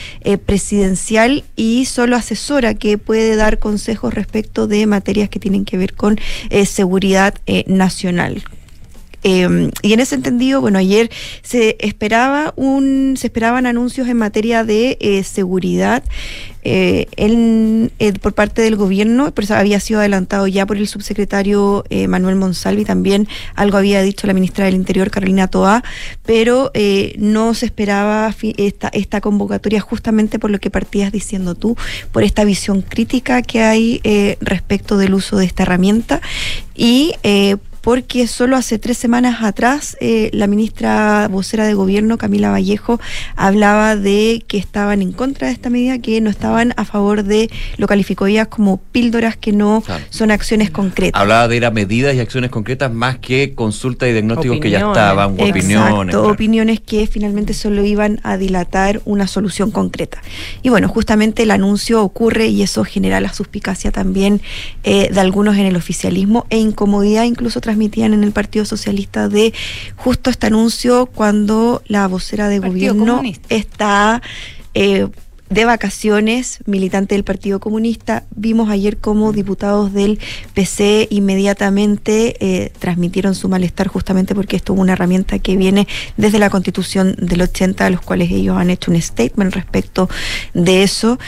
presidencial 0.46 1.44
y 1.56 1.84
solo 1.86 2.16
asesora 2.16 2.74
que 2.74 2.98
puede 2.98 3.36
dar 3.36 3.58
consejos 3.58 4.14
respecto 4.14 4.66
de 4.66 4.86
materias 4.86 5.28
que 5.28 5.38
tienen 5.38 5.64
que 5.64 5.76
ver 5.76 5.94
con 5.94 6.18
eh, 6.50 6.66
eh, 7.46 7.64
nacional. 7.66 8.42
Eh, 9.24 9.70
y 9.82 9.92
en 9.92 10.00
ese 10.00 10.16
entendido, 10.16 10.60
bueno, 10.60 10.78
ayer 10.78 11.10
se 11.42 11.76
esperaba 11.78 12.52
un, 12.56 13.14
se 13.16 13.28
esperaban 13.28 13.66
anuncios 13.66 14.08
en 14.08 14.16
materia 14.16 14.64
de 14.64 14.98
eh, 15.00 15.22
seguridad 15.22 16.02
eh, 16.64 17.06
en- 17.16 17.90
eh, 17.98 18.12
por 18.12 18.34
parte 18.34 18.62
del 18.62 18.76
gobierno, 18.76 19.32
pero 19.34 19.54
había 19.54 19.80
sido 19.80 20.00
adelantado 20.00 20.46
ya 20.46 20.64
por 20.66 20.76
el 20.76 20.86
subsecretario 20.86 21.84
eh, 21.90 22.06
Manuel 22.08 22.36
Monsalvi, 22.36 22.84
también 22.84 23.26
algo 23.54 23.78
había 23.78 24.02
dicho 24.02 24.26
la 24.26 24.32
ministra 24.34 24.64
del 24.64 24.74
Interior, 24.74 25.10
Carolina 25.10 25.48
Toá, 25.48 25.82
pero 26.24 26.70
eh, 26.74 27.14
no 27.18 27.54
se 27.54 27.66
esperaba 27.66 28.34
esta, 28.56 28.88
esta 28.88 29.20
convocatoria 29.20 29.80
justamente 29.80 30.38
por 30.38 30.50
lo 30.50 30.58
que 30.60 30.70
partías 30.70 31.12
diciendo 31.12 31.54
tú, 31.54 31.76
por 32.12 32.22
esta 32.22 32.44
visión 32.44 32.82
crítica 32.82 33.42
que 33.42 33.62
hay 33.62 34.00
respecto 34.40 34.96
del 34.96 35.14
uso 35.14 35.36
de 35.36 35.46
esta 35.46 35.64
herramienta 35.64 36.20
y 36.74 37.14
porque 37.82 38.26
solo 38.28 38.56
hace 38.56 38.78
tres 38.78 38.96
semanas 38.96 39.42
atrás 39.42 39.96
eh, 40.00 40.30
la 40.32 40.46
ministra 40.46 41.28
vocera 41.28 41.66
de 41.66 41.74
gobierno, 41.74 42.16
Camila 42.16 42.50
Vallejo, 42.50 43.00
hablaba 43.36 43.96
de 43.96 44.44
que 44.46 44.56
estaban 44.56 45.02
en 45.02 45.12
contra 45.12 45.48
de 45.48 45.52
esta 45.52 45.68
medida, 45.68 45.98
que 45.98 46.20
no 46.20 46.30
estaban 46.30 46.72
a 46.76 46.84
favor 46.84 47.24
de, 47.24 47.50
lo 47.76 47.86
calificó 47.88 48.26
ella 48.26 48.46
como 48.46 48.78
píldoras 48.78 49.36
que 49.36 49.52
no 49.52 49.82
Claro. 49.84 50.04
son 50.10 50.30
acciones 50.30 50.70
concretas. 50.70 51.20
Hablaba 51.20 51.48
de 51.48 51.56
ir 51.56 51.64
a 51.64 51.70
medidas 51.70 52.14
y 52.14 52.20
acciones 52.20 52.50
concretas 52.50 52.92
más 52.92 53.18
que 53.18 53.54
consultas 53.54 54.08
y 54.08 54.12
diagnósticos 54.12 54.60
que 54.60 54.70
ya 54.70 54.78
estaban, 54.86 55.30
o 55.30 55.44
opiniones. 55.44 56.14
claro. 56.14 56.28
opiniones 56.28 56.80
que 56.80 57.06
finalmente 57.08 57.52
solo 57.52 57.84
iban 57.84 58.20
a 58.22 58.36
dilatar 58.36 59.02
una 59.04 59.26
solución 59.26 59.72
concreta. 59.72 60.22
Y 60.62 60.68
bueno, 60.68 60.88
justamente 60.88 61.42
el 61.42 61.50
anuncio 61.50 62.02
ocurre 62.02 62.46
y 62.46 62.62
eso 62.62 62.84
genera 62.84 63.20
la 63.20 63.32
suspicacia 63.32 63.90
también 63.90 64.40
eh, 64.84 65.08
de 65.12 65.20
algunos 65.20 65.56
en 65.56 65.66
el 65.66 65.74
oficialismo 65.76 66.46
e 66.48 66.58
incomodidad 66.58 67.24
incluso 67.24 67.60
transmitían 67.72 68.12
en 68.12 68.22
el 68.22 68.32
Partido 68.32 68.66
Socialista 68.66 69.28
de 69.28 69.54
justo 69.96 70.28
este 70.28 70.48
anuncio 70.48 71.06
cuando 71.06 71.82
la 71.86 72.06
vocera 72.06 72.48
de 72.48 72.60
Partido 72.60 72.92
gobierno 72.92 73.16
Comunista. 73.16 73.54
está... 73.54 74.22
eh, 74.74 75.08
de 75.48 75.66
vacaciones, 75.66 76.60
militante 76.64 77.14
del 77.14 77.24
Partido 77.24 77.60
Comunista. 77.60 78.24
Vimos 78.34 78.70
ayer 78.70 78.96
cómo 78.96 79.32
diputados 79.34 79.92
del 79.92 80.18
PC 80.54 81.08
inmediatamente 81.10 82.36
eh, 82.40 82.72
transmitieron 82.78 83.34
su 83.34 83.50
malestar 83.50 83.88
justamente 83.88 84.34
porque 84.34 84.56
esto 84.56 84.72
es 84.72 84.80
una 84.80 84.94
herramienta 84.94 85.38
que 85.40 85.58
viene 85.58 85.86
desde 86.16 86.38
la 86.38 86.48
constitución 86.48 87.14
del 87.18 87.42
80, 87.42 87.84
a 87.84 87.90
los 87.90 88.00
cuales 88.00 88.30
ellos 88.30 88.56
han 88.56 88.70
hecho 88.70 88.90
un 88.90 89.02
statement 89.02 89.54
respecto 89.54 90.08
de 90.54 90.84
eso 90.84 91.18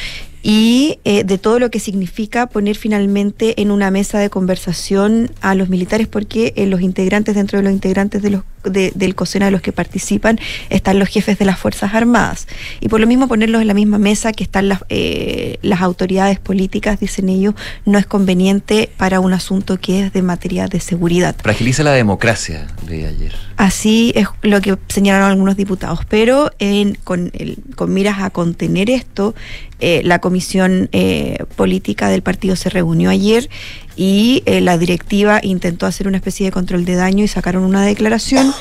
y 0.47 0.99
eh, 1.05 1.25
de 1.25 1.39
todo 1.39 1.59
lo 1.59 1.71
que 1.71 1.81
significa 1.81 2.47
poner 2.47 2.77
finalmente 2.77 3.63
en 3.63 3.71
una 3.71 3.91
mesa 3.91 4.19
de 4.19 4.29
conversación 4.29 5.31
a 5.41 5.55
los 5.55 5.71
militares 5.71 6.07
porque 6.07 6.53
eh, 6.57 6.67
los 6.67 6.83
integrantes 6.83 7.35
dentro 7.35 7.59
de 7.59 7.63
los 7.65 7.73
integrantes 7.73 8.21
de 8.21 8.29
los 8.31 8.43
de- 8.63 8.93
del 8.95 9.15
COSENA 9.15 9.47
de 9.47 9.51
los 9.51 9.61
que 9.61 9.73
participan 9.73 10.39
están 10.71 10.99
los 10.99 11.09
jefes 11.11 11.39
de 11.39 11.45
las 11.45 11.59
Fuerzas 11.59 11.93
Armadas 11.95 12.47
y 12.81 12.89
por 12.89 12.99
lo 13.01 13.07
mismo 13.07 13.27
ponerlos 13.29 13.61
en 13.63 13.67
la 13.69 13.75
misma 13.75 13.99
mesa 13.99 14.33
que 14.33 14.43
están 14.45 14.69
las, 14.69 14.81
eh, 14.91 15.59
las 15.63 15.81
autoridades 15.83 16.39
políticas, 16.39 16.99
dicen 17.01 17.29
ellos, 17.29 17.55
no 17.87 17.99
es 17.99 18.07
conveniente 18.07 18.91
para 18.97 19.21
un 19.21 19.33
asunto 19.35 19.79
que 19.79 20.07
es 20.07 20.13
de 20.15 20.23
materia 20.23 20.67
de 20.67 20.81
seguridad. 20.81 21.37
Fragiliza 21.43 21.83
la 21.83 21.93
democracia, 21.93 22.67
de 22.87 23.07
ayer. 23.07 23.33
Así 23.59 24.13
es 24.15 24.29
lo 24.43 24.61
que 24.63 24.77
señalaron 24.89 25.31
algunos 25.31 25.57
diputados, 25.57 26.01
pero 26.09 26.51
en- 26.59 26.95
con, 27.05 27.31
el- 27.35 27.59
con 27.77 27.93
miras 27.93 28.19
a 28.21 28.31
contener 28.31 28.89
esto, 28.89 29.35
eh, 29.81 30.03
la 30.05 30.21
comisión 30.21 30.89
eh, 30.93 31.39
política 31.57 32.09
del 32.09 32.23
partido 32.23 32.57
se 32.57 32.71
reunió 32.71 33.11
ayer 33.11 33.49
y 33.97 34.43
eh, 34.47 34.61
la 34.61 34.77
directiva 34.77 35.41
intentó 35.43 35.87
hacer 35.87 36.09
una 36.09 36.17
especie 36.17 36.47
de 36.47 36.53
control 36.53 36.85
de 36.85 36.95
daño 36.95 37.25
y 37.25 37.29
sacaron 37.29 37.65
una 37.65 37.85
declaración 37.85 38.53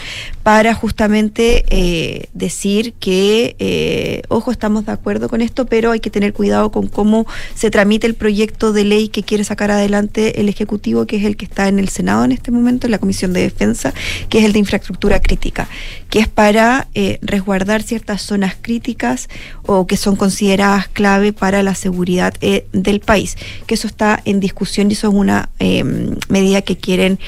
para 0.44 0.74
justamente 0.76 1.66
eh, 1.70 2.28
decir 2.34 2.94
que, 3.00 3.56
eh, 3.60 4.22
ojo, 4.28 4.52
estamos 4.52 4.86
de 4.86 4.92
acuerdo 4.92 5.30
con 5.30 5.42
esto, 5.42 5.66
pero 5.66 5.92
hay 5.92 6.00
que 6.00 6.10
tener 6.10 6.34
cuidado 6.34 6.72
con 6.72 6.88
cómo 6.88 7.26
se 7.56 7.72
tramite 7.72 8.06
el 8.06 8.14
proyecto 8.14 8.74
de 8.74 8.84
ley 8.84 9.08
que 9.08 9.24
quiere 9.24 9.44
sacar 9.44 9.72
adelante 9.72 10.42
el 10.42 10.50
Ejecutivo, 10.50 11.08
que 11.08 11.16
es 11.16 11.24
el 11.24 11.38
que 11.38 11.46
está 11.46 11.68
en 11.68 11.80
el 11.80 11.90
Senado 11.90 12.26
en 12.26 12.32
este 12.32 12.52
momento, 12.52 12.88
en 12.88 12.92
la 12.92 13.00
Comisión 13.00 13.34
de 13.34 13.42
Defensa, 13.42 13.94
que 14.30 14.40
es 14.40 14.46
el 14.46 14.54
de 14.54 14.60
infraestructura 14.60 15.22
crítica, 15.22 15.68
que 16.10 16.20
es 16.20 16.28
para 16.28 16.88
resguardar 17.22 17.82
ciertas 17.82 18.22
zonas 18.22 18.56
críticas 18.62 19.30
o 19.66 19.88
que 19.88 19.98
son 19.98 20.16
consideradas 20.16 20.88
clave 20.88 21.34
para 21.34 21.64
la 21.64 21.74
seguridad 21.74 22.34
del 22.72 23.00
país. 23.00 23.38
Que 23.66 23.76
eso 23.76 23.88
está 23.88 24.22
en 24.26 24.40
discusión 24.40 24.92
y 24.92 24.94
eso 24.94 25.08
es 25.08 25.14
una 25.24 25.50
eh, 25.60 25.84
medida 26.30 26.62
que 26.62 26.78
quieren 26.78 27.20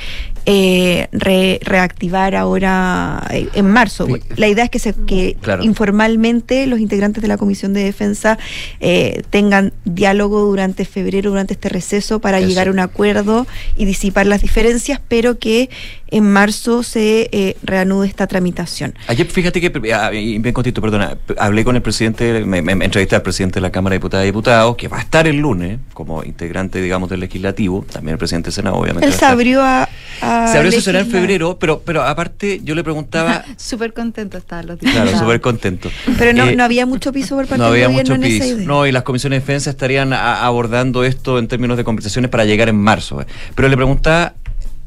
eh, 0.45 1.07
re- 1.11 1.59
reactivar 1.63 2.35
ahora 2.35 3.25
eh, 3.31 3.47
en 3.53 3.67
marzo. 3.69 4.05
Sí. 4.07 4.13
La 4.35 4.47
idea 4.47 4.63
es 4.65 4.69
que, 4.69 4.79
se, 4.79 4.93
que 4.93 5.37
Claro. 5.41 5.63
informalmente 5.63 6.67
los 6.67 6.79
integrantes 6.79 7.21
de 7.21 7.27
la 7.27 7.37
Comisión 7.37 7.73
de 7.73 7.83
Defensa 7.83 8.37
eh, 8.79 9.23
tengan 9.29 9.73
diálogo 9.85 10.41
durante 10.41 10.85
febrero, 10.85 11.29
durante 11.31 11.53
este 11.53 11.69
receso, 11.69 12.19
para 12.19 12.39
Eso. 12.39 12.47
llegar 12.47 12.67
a 12.67 12.71
un 12.71 12.79
acuerdo 12.79 13.47
y 13.75 13.85
disipar 13.85 14.25
las 14.27 14.41
diferencias, 14.41 14.99
pero 15.07 15.39
que 15.39 15.69
en 16.09 16.23
marzo 16.31 16.83
se 16.83 17.29
eh, 17.31 17.57
reanude 17.63 18.07
esta 18.07 18.27
tramitación. 18.27 18.93
Ayer, 19.07 19.25
fíjate 19.27 19.59
que, 19.59 19.93
ah, 19.93 20.13
y 20.13 20.37
bien 20.37 20.53
contito, 20.53 20.79
perdona, 20.81 21.17
hablé 21.37 21.63
con 21.63 21.75
el 21.75 21.81
presidente, 21.81 22.45
me, 22.45 22.61
me- 22.61 22.75
me 22.75 22.85
entrevisté 22.85 23.15
al 23.15 23.21
presidente 23.23 23.55
de 23.55 23.61
la 23.61 23.71
Cámara 23.71 23.93
de 23.93 23.97
Diputadas 23.97 24.23
y 24.23 24.27
Diputados, 24.27 24.75
que 24.75 24.87
va 24.87 24.97
a 24.97 25.01
estar 25.01 25.27
el 25.27 25.37
lunes 25.37 25.79
como 25.93 26.23
integrante, 26.23 26.81
digamos, 26.81 27.09
del 27.09 27.19
legislativo, 27.21 27.85
también 27.91 28.13
el 28.13 28.17
presidente 28.19 28.47
del 28.47 28.53
Senado, 28.53 28.75
obviamente. 28.77 29.07
Él 29.07 29.13
se 29.13 29.25
abrió 29.25 29.61
a... 29.63 29.89
a 30.21 30.34
Se 30.51 30.57
abrió 30.57 30.81
Senado 30.81 31.05
en 31.05 31.11
febrero, 31.11 31.57
pero, 31.59 31.81
pero 31.85 32.03
aparte 32.03 32.61
yo 32.63 32.75
le 32.75 32.83
preguntaba, 32.83 33.43
Súper 33.57 33.93
contento 33.93 34.37
estaban 34.37 34.67
los 34.67 34.77
claro, 34.79 34.95
diputados. 34.97 35.19
súper 35.19 35.41
contento. 35.41 35.89
Pero 36.17 36.33
no, 36.33 36.47
Eh, 36.49 36.55
no 36.55 36.63
había 36.63 36.85
mucho 36.85 37.11
piso 37.11 37.35
por 37.35 37.45
parte 37.47 37.59
no 37.59 37.65
había 37.65 37.87
del 37.87 37.93
mucho 37.97 38.13
en 38.15 38.23
esa 38.23 38.43
piso. 38.45 38.55
idea. 38.57 38.67
No, 38.67 38.85
y 38.87 38.91
las 38.91 39.03
comisiones 39.03 39.37
de 39.37 39.41
defensa 39.41 39.69
estarían 39.69 40.13
a- 40.13 40.45
abordando 40.45 41.03
esto 41.03 41.39
en 41.39 41.47
términos 41.47 41.77
de 41.77 41.83
conversaciones 41.83 42.29
para 42.29 42.45
llegar 42.45 42.69
en 42.69 42.75
marzo. 42.77 43.21
eh. 43.21 43.25
Pero 43.55 43.67
le 43.69 43.75
preguntaba, 43.75 44.33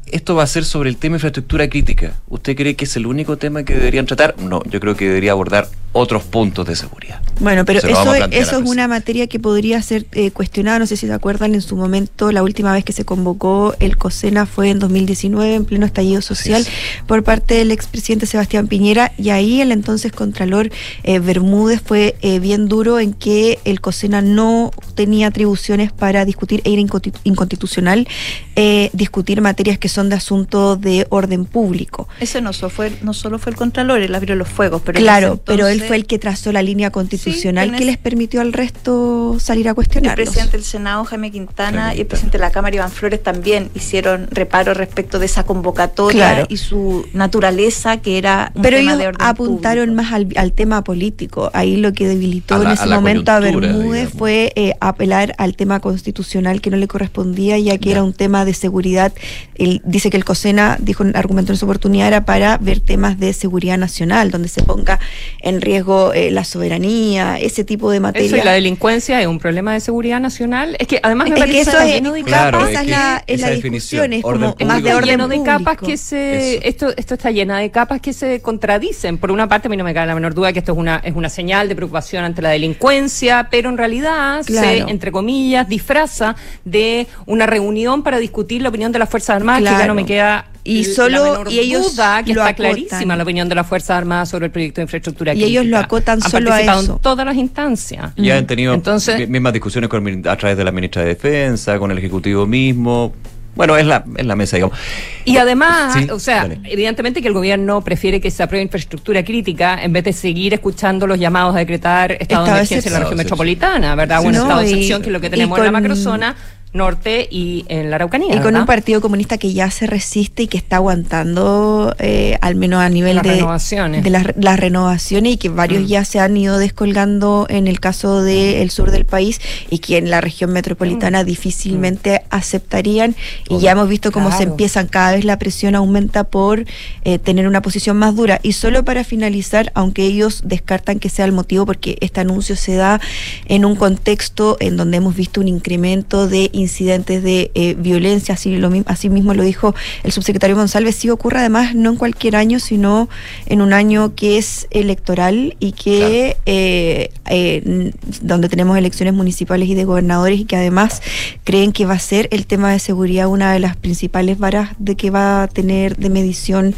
¿esto 0.07 0.35
va 0.35 0.43
a 0.43 0.47
ser 0.47 0.65
sobre 0.65 0.89
el 0.89 0.97
tema 0.97 1.17
infraestructura 1.17 1.69
crítica? 1.69 2.13
¿Usted 2.29 2.55
cree 2.55 2.75
que 2.75 2.85
es 2.85 2.95
el 2.95 3.05
único 3.05 3.37
tema 3.37 3.63
que 3.63 3.73
deberían 3.75 4.05
tratar? 4.05 4.35
No, 4.39 4.61
yo 4.69 4.79
creo 4.79 4.95
que 4.95 5.05
debería 5.07 5.31
abordar 5.33 5.67
otros 5.91 6.23
puntos 6.23 6.67
de 6.67 6.75
seguridad. 6.75 7.21
Bueno, 7.39 7.65
pero 7.65 7.79
Se 7.81 7.89
eso, 7.91 8.13
es- 8.13 8.27
eso 8.31 8.59
una 8.59 8.87
materia 8.87 9.27
que 9.27 9.39
podría 9.39 9.81
ser 9.81 10.05
eh, 10.11 10.29
cuestionada. 10.31 10.77
No 10.79 10.85
sé 10.85 10.97
si 10.97 11.07
se 11.07 11.13
acuerdan, 11.13 11.55
en 11.55 11.61
su 11.61 11.75
momento, 11.75 12.31
la 12.31 12.43
última 12.43 12.73
vez 12.73 12.83
que 12.83 12.91
se 12.93 13.05
convocó 13.05 13.73
el 13.79 13.97
COSENA 13.97 14.45
fue 14.45 14.69
en 14.69 14.79
2019, 14.79 15.55
en 15.55 15.65
pleno 15.65 15.85
estallido 15.85 16.21
social, 16.21 16.65
por 17.07 17.23
parte 17.23 17.55
del 17.55 17.71
expresidente 17.71 18.25
Sebastián 18.25 18.67
Piñera. 18.67 19.13
Y 19.17 19.29
ahí 19.29 19.61
el 19.61 19.71
entonces 19.71 20.11
Contralor 20.11 20.69
eh, 21.03 21.19
Bermúdez 21.19 21.81
fue 21.83 22.15
eh, 22.21 22.39
bien 22.39 22.67
duro 22.67 22.99
en 22.99 23.13
que 23.13 23.59
el 23.65 23.79
COSENA 23.81 24.21
no 24.21 24.71
tenía 24.95 25.27
atribuciones 25.27 25.91
para 25.91 26.25
discutir, 26.25 26.61
e 26.65 26.73
era 26.73 26.81
inconstitu- 26.81 27.19
inconstitucional, 27.23 28.07
eh, 28.55 28.89
discutir 28.93 29.41
materias 29.41 29.77
que 29.79 29.87
son 29.89 30.09
de 30.09 30.15
asunto 30.15 30.75
de 30.75 31.07
orden 31.09 31.45
público. 31.45 32.07
Eso 32.19 32.41
no, 32.41 32.51
fue, 32.53 32.91
no 33.01 33.13
solo 33.13 33.39
fue 33.39 33.51
el 33.51 33.55
Contralor, 33.57 34.01
él 34.01 34.13
abrió 34.13 34.35
los 34.35 34.49
fuegos, 34.49 34.81
pero 34.85 34.99
claro, 34.99 35.39
pero 35.45 35.67
él 35.67 35.78
él 35.81 35.87
fue 35.87 35.95
el 35.95 36.05
que 36.05 36.19
trazó 36.19 36.51
la 36.51 36.61
línea 36.61 36.91
constitucional 36.91 37.75
que 37.75 37.85
les 37.85 37.97
permitió 37.97 38.41
al 38.41 38.53
resto 38.53 39.37
salir 39.39 39.67
a 39.67 39.71
El 39.71 39.75
cuestionarlos. 39.75 40.27
presidente 40.29 40.57
del 40.57 40.65
Senado, 40.65 41.03
Jaime 41.05 41.31
Quintana, 41.31 41.81
Jaime 41.87 41.97
y 41.97 42.01
el 42.01 42.07
presidente 42.07 42.37
de 42.37 42.41
la 42.43 42.51
Cámara, 42.51 42.75
Iván 42.75 42.91
Flores, 42.91 43.21
también 43.23 43.69
hicieron 43.75 44.27
reparo 44.31 44.73
respecto 44.73 45.19
de 45.19 45.25
esa 45.25 45.43
convocatoria 45.43 46.19
Claro. 46.33 46.45
y 46.49 46.57
su 46.57 47.05
naturaleza, 47.13 47.97
que 47.97 48.17
era 48.17 48.51
un 48.55 48.61
Pero 48.61 48.77
tema 48.77 48.91
ellos 48.91 48.99
de 49.01 49.07
orden 49.07 49.27
apuntaron 49.27 49.85
público. 49.89 50.03
más 50.03 50.13
al, 50.13 50.27
al 50.35 50.53
tema 50.53 50.83
político. 50.83 51.49
Ahí 51.53 51.77
lo 51.77 51.93
que 51.93 52.07
debilitó 52.07 52.57
la- 52.57 52.69
en 52.71 52.75
ese 52.77 52.87
momento 52.87 53.31
a 53.31 53.39
Bermúdez 53.39 53.83
digamos. 53.83 54.13
fue 54.13 54.51
eh, 54.55 54.73
apelar 54.81 55.35
al 55.37 55.55
tema 55.55 55.79
constitucional 55.79 56.61
que 56.61 56.69
no 56.69 56.77
le 56.77 56.87
correspondía, 56.87 57.57
ya 57.59 57.77
que 57.77 57.91
era 57.91 58.03
un 58.03 58.13
tema 58.13 58.45
de 58.45 58.53
seguridad. 58.53 59.13
Él 59.55 59.81
dice 59.85 60.09
que 60.09 60.17
el 60.17 60.25
COSENA, 60.25 60.77
dijo, 60.79 61.03
argumentó 61.13 61.51
en 61.53 61.57
su 61.57 61.65
oportunidad, 61.65 62.07
era 62.07 62.25
para 62.25 62.57
ver 62.57 62.79
temas 62.79 63.19
de 63.19 63.33
seguridad 63.33 63.77
nacional, 63.77 64.31
donde 64.31 64.47
se 64.49 64.63
ponga 64.63 64.99
en 65.41 65.61
riesgo 65.61 65.68
eh, 65.77 66.31
la 66.31 66.43
soberanía, 66.43 67.37
ese 67.39 67.63
tipo 67.63 67.91
de 67.91 67.99
materia. 67.99 68.27
Eso 68.27 68.37
y 68.37 68.41
la 68.41 68.53
delincuencia 68.53 69.21
es 69.21 69.27
un 69.27 69.39
problema 69.39 69.73
de 69.73 69.79
seguridad 69.79 70.19
nacional. 70.19 70.75
Es 70.79 70.87
que 70.87 70.99
además 71.03 71.29
me 71.29 71.35
Es 71.35 71.39
parece 71.39 71.55
que 71.57 71.61
eso 71.61 71.71
está 71.71 71.87
es- 71.87 71.93
lleno 71.93 72.13
de 72.13 72.23
Claro, 72.23 72.59
capas. 72.59 72.71
esa 72.71 72.81
es 72.81 72.87
es 72.87 72.93
que 72.93 72.99
la, 72.99 73.23
es 73.27 73.39
esa 73.39 73.47
la 73.49 73.55
definición, 73.55 74.09
discusión, 74.09 74.13
es 74.13 74.23
orden 74.25 74.41
como 74.41 74.51
público. 74.53 74.73
más 74.73 74.83
de 74.83 74.93
orden 74.93 75.09
lleno 75.09 75.27
de 75.27 75.43
capas 75.43 75.77
que 75.77 75.97
se 75.97 76.55
Eso. 76.55 76.61
esto 76.63 76.93
esto 76.97 77.13
está 77.13 77.31
llena 77.31 77.59
de 77.59 77.69
capas 77.71 78.01
que 78.01 78.13
se 78.13 78.41
contradicen 78.41 79.17
por 79.17 79.31
una 79.31 79.47
parte 79.47 79.67
a 79.67 79.69
mí 79.71 79.77
no 79.77 79.83
me 79.83 79.93
cabe 79.93 80.07
la 80.07 80.15
menor 80.15 80.33
duda 80.33 80.51
que 80.53 80.59
esto 80.59 80.71
es 80.73 80.77
una 80.77 80.97
es 81.03 81.15
una 81.15 81.29
señal 81.29 81.67
de 81.69 81.75
preocupación 81.75 82.23
ante 82.23 82.41
la 82.41 82.49
delincuencia 82.49 83.47
pero 83.51 83.69
en 83.69 83.77
realidad 83.77 84.41
se 84.43 84.51
Claro. 84.53 84.87
entre 84.89 85.11
comillas 85.11 85.67
disfraza 85.67 86.35
de 86.65 87.07
una 87.25 87.45
reunión 87.45 88.03
para 88.03 88.17
discutir 88.19 88.61
la 88.61 88.69
opinión 88.69 88.91
de 88.91 88.99
las 88.99 89.09
fuerzas 89.09 89.35
armadas 89.37 89.59
que 89.59 89.65
ya 89.65 89.75
Claro. 89.75 89.87
no 89.89 89.95
me 89.95 90.05
queda 90.05 90.45
Y 90.63 90.83
solo- 90.83 91.49
y 91.49 91.59
ellos 91.59 91.95
duda 91.95 92.21
que 92.23 92.33
lo 92.33 92.41
está 92.41 92.49
acotan. 92.51 92.73
clarísima 92.73 93.15
la 93.15 93.23
opinión 93.23 93.47
de 93.49 93.55
las 93.55 93.65
fuerzas 93.65 93.91
armadas 93.91 94.29
sobre 94.29 94.47
el 94.47 94.51
proyecto 94.51 94.81
de 94.81 94.83
infraestructura 94.83 95.33
Y 95.33 95.43
ellos 95.43 95.65
lo 95.65 95.77
crítica. 95.77 95.79
acotan 95.85 96.19
Han 96.23 96.29
solo 96.31 96.51
a 96.53 96.61
eso. 96.61 96.93
en 96.95 96.99
todas 96.99 97.25
las 97.25 97.35
instancias 97.37 98.11
Ya 98.17 98.37
han 98.37 98.45
tenido 98.45 98.73
Entonces- 98.73 99.17
mi- 99.19 99.27
mismas 99.27 99.53
discusiones 99.53 99.89
con, 99.89 100.05
el 100.07 100.15
min- 100.17 100.27
a 100.27 100.35
través 100.37 100.57
de 100.57 100.63
la 100.63 100.71
ministra 100.71 101.01
de 101.01 101.09
Defensa, 101.09 101.79
con 101.79 101.91
el 101.91 101.97
Ejecutivo 101.97 102.45
mismo. 102.45 103.13
Bueno, 103.55 103.75
es 103.75 103.85
la, 103.85 104.05
es 104.15 104.25
la 104.25 104.35
mesa, 104.35 104.55
digamos. 104.57 104.77
Y 105.25 105.35
además, 105.35 105.93
Sí, 105.93 106.07
o 106.11 106.19
sea, 106.19 106.43
dale. 106.43 106.59
evidentemente 106.65 107.21
que 107.21 107.27
el 107.27 107.33
gobierno 107.33 107.81
prefiere 107.83 108.21
que 108.21 108.31
se 108.31 108.43
apruebe 108.43 108.63
infraestructura 108.63 109.23
crítica 109.25 109.83
en 109.83 109.91
vez 109.91 110.03
de 110.05 110.13
seguir 110.13 110.53
escuchando 110.53 111.07
los 111.07 111.19
llamados 111.19 111.55
a 111.55 111.59
decretar 111.59 112.11
estado, 112.11 112.23
Estado 112.23 112.45
de 112.45 112.51
emergencia 112.51 112.87
en 112.89 112.93
la 112.93 112.99
región 112.99 113.17
metropolitana, 113.17 113.95
¿verdad? 113.95 114.21
Sí, 114.21 114.27
un 114.27 114.33
no, 114.33 114.41
estado 114.43 114.59
de 114.61 114.65
excepción 114.69 115.01
que 115.01 115.07
es 115.09 115.13
lo 115.13 115.19
que 115.19 115.29
tenemos 115.29 115.57
en 115.57 115.65
la 115.65 115.71
macrozona 115.71 116.35
norte 116.73 117.27
y 117.31 117.65
en 117.67 117.89
la 117.89 117.95
Araucanía. 117.95 118.29
Y 118.29 118.35
con 118.37 118.45
¿verdad? 118.45 118.61
un 118.61 118.65
partido 118.67 119.01
comunista 119.01 119.37
que 119.37 119.53
ya 119.53 119.71
se 119.71 119.87
resiste 119.87 120.43
y 120.43 120.47
que 120.47 120.57
está 120.57 120.77
aguantando, 120.77 121.95
eh, 121.99 122.37
al 122.41 122.55
menos 122.55 122.81
a 122.81 122.89
nivel 122.89 123.15
Las 123.15 123.23
de, 123.23 123.31
renovaciones. 123.35 124.03
de 124.03 124.09
las, 124.09 124.25
las 124.37 124.59
renovaciones 124.59 125.33
y 125.33 125.37
que 125.37 125.49
varios 125.49 125.83
Mm. 125.83 125.87
ya 125.87 126.05
se 126.05 126.19
han 126.19 126.37
ido 126.37 126.57
descolgando 126.59 127.47
en 127.49 127.67
el 127.67 127.79
caso 127.79 128.21
del 128.21 128.69
sur 128.69 128.91
del 128.91 129.05
país 129.05 129.41
y 129.69 129.79
que 129.79 129.97
en 129.97 130.09
la 130.09 130.21
región 130.21 130.51
Mm. 130.51 130.53
metropolitana 130.53 131.23
difícilmente 131.23 132.21
aceptarían. 132.29 133.15
Y 133.49 133.59
ya 133.59 133.71
hemos 133.71 133.89
visto 133.89 134.11
cómo 134.11 134.31
se 134.31 134.43
empiezan, 134.43 134.87
cada 134.87 135.13
vez 135.13 135.25
la 135.25 135.37
presión 135.39 135.75
aumenta 135.75 136.23
por 136.23 136.65
eh, 137.03 137.17
tener 137.19 137.47
una 137.47 137.61
posición 137.61 137.97
más 137.97 138.15
dura. 138.15 138.39
Y 138.43 138.53
solo 138.53 138.83
para 138.85 139.03
finalizar, 139.03 139.71
aunque 139.75 140.03
ellos 140.03 140.41
descartan 140.45 140.99
que 140.99 141.09
sea 141.09 141.25
el 141.25 141.31
motivo, 141.31 141.65
porque 141.65 141.97
este 142.01 142.21
anuncio 142.21 142.55
se 142.55 142.75
da 142.75 143.01
en 143.45 143.65
un 143.65 143.75
contexto 143.75 144.57
en 144.59 144.77
donde 144.77 144.97
hemos 144.97 145.15
visto 145.15 145.41
un 145.41 145.47
incremento 145.47 146.27
de 146.27 146.49
incidentes 146.59 147.23
de 147.23 147.51
eh, 147.55 147.75
violencia, 147.77 148.35
así, 148.35 148.57
lo, 148.57 148.71
así 148.85 149.09
mismo 149.09 149.33
lo 149.33 149.43
dijo 149.43 149.73
el 150.03 150.11
subsecretario 150.11 150.55
González, 150.55 150.95
sí 150.95 151.09
ocurre 151.09 151.39
además 151.39 151.75
no 151.75 151.91
en 151.91 151.95
cualquier 151.95 152.35
año, 152.35 152.59
sino 152.59 153.09
en 153.45 153.61
un 153.61 153.73
año 153.73 154.15
que 154.15 154.37
es 154.37 154.67
electoral 154.71 155.55
y 155.59 155.71
que 155.71 156.37
eh, 156.45 157.09
eh, 157.25 157.91
donde 158.21 158.49
tenemos 158.49 158.77
elecciones 158.77 159.13
municipales 159.13 159.67
y 159.69 159.75
de 159.75 159.85
gobernadores 159.85 160.39
y 160.39 160.45
que 160.45 160.55
además 160.55 161.01
creen 161.43 161.71
que 161.71 161.85
va 161.85 161.93
a 161.93 161.99
ser 161.99 162.27
el 162.31 162.45
tema 162.45 162.71
de 162.71 162.79
seguridad 162.79 163.27
una 163.27 163.53
de 163.53 163.59
las 163.59 163.75
principales 163.75 164.37
varas 164.37 164.71
de 164.79 164.95
que 164.95 165.09
va 165.09 165.43
a 165.43 165.47
tener 165.47 165.97
de 165.97 166.09
medición 166.09 166.75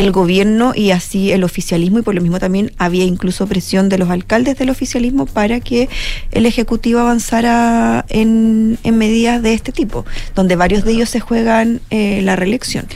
el 0.00 0.12
gobierno 0.12 0.72
y 0.74 0.90
así 0.90 1.30
el 1.30 1.44
oficialismo 1.44 1.98
y 1.98 2.02
por 2.02 2.14
lo 2.14 2.22
mismo 2.22 2.38
también 2.38 2.72
había 2.78 3.04
incluso 3.04 3.46
presión 3.46 3.88
de 3.88 3.98
los 3.98 4.10
alcaldes 4.10 4.58
del 4.58 4.70
oficialismo 4.70 5.26
para 5.26 5.60
que 5.60 5.88
el 6.32 6.46
ejecutivo 6.46 7.00
avanzara 7.00 8.04
en, 8.08 8.78
en 8.82 8.98
medidas 8.98 9.42
de 9.42 9.54
este 9.54 9.72
tipo, 9.72 10.04
donde 10.34 10.56
varios 10.56 10.84
de 10.84 10.92
ellos 10.92 11.10
se 11.10 11.20
juegan 11.20 11.80
eh, 11.90 12.20
la 12.22 12.36
reelección. 12.36 12.86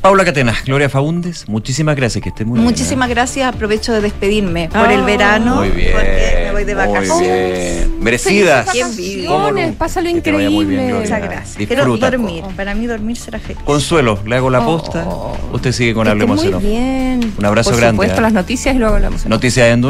Paula 0.00 0.24
Catena, 0.24 0.54
Gloria 0.64 0.88
Faúndes, 0.88 1.48
muchísimas 1.48 1.96
gracias, 1.96 2.22
que 2.22 2.28
esté 2.28 2.44
muy 2.44 2.54
bien. 2.60 2.64
Muchísimas 2.70 3.08
gracias, 3.08 3.52
aprovecho 3.52 3.92
de 3.92 4.00
despedirme 4.00 4.68
por 4.68 4.78
Ah, 4.88 4.94
el 4.94 5.02
verano, 5.02 5.56
Muy 5.56 5.70
bien. 5.70 5.90
porque 5.92 6.42
me 6.46 6.52
voy 6.52 6.64
de 6.64 6.74
muy 6.76 6.86
vacaciones. 6.86 7.76
bien. 7.88 8.00
Merecidas. 8.00 8.66
Vacaciones, 8.66 8.96
muy 8.96 10.64
bien, 10.66 10.80
increíble. 10.80 10.94
Muchas 11.00 11.20
gracias. 11.22 11.66
Quiero 11.66 11.96
dormir, 11.96 12.44
para 12.56 12.74
mí 12.74 12.86
dormir 12.86 13.16
será 13.16 13.40
feliz. 13.40 13.58
Consuelo, 13.64 14.18
le 14.24 14.36
hago 14.36 14.50
la 14.50 14.64
posta. 14.64 15.04
Usted 15.52 15.72
sigue 15.72 15.94
con 15.94 16.06
Hablemos 16.06 16.44
muy 16.44 16.54
bien. 16.62 17.34
Un 17.36 17.44
abrazo 17.44 17.70
Por 17.70 17.80
grande, 17.80 17.96
supuesto, 17.96 18.18
¿eh? 18.18 18.22
las 18.22 18.32
noticias 18.32 18.74
y 18.74 18.78
luego 18.78 18.94
hablamos. 18.94 19.26
Noticias 19.26 19.66
en 19.66 19.80
Duna. 19.80 19.86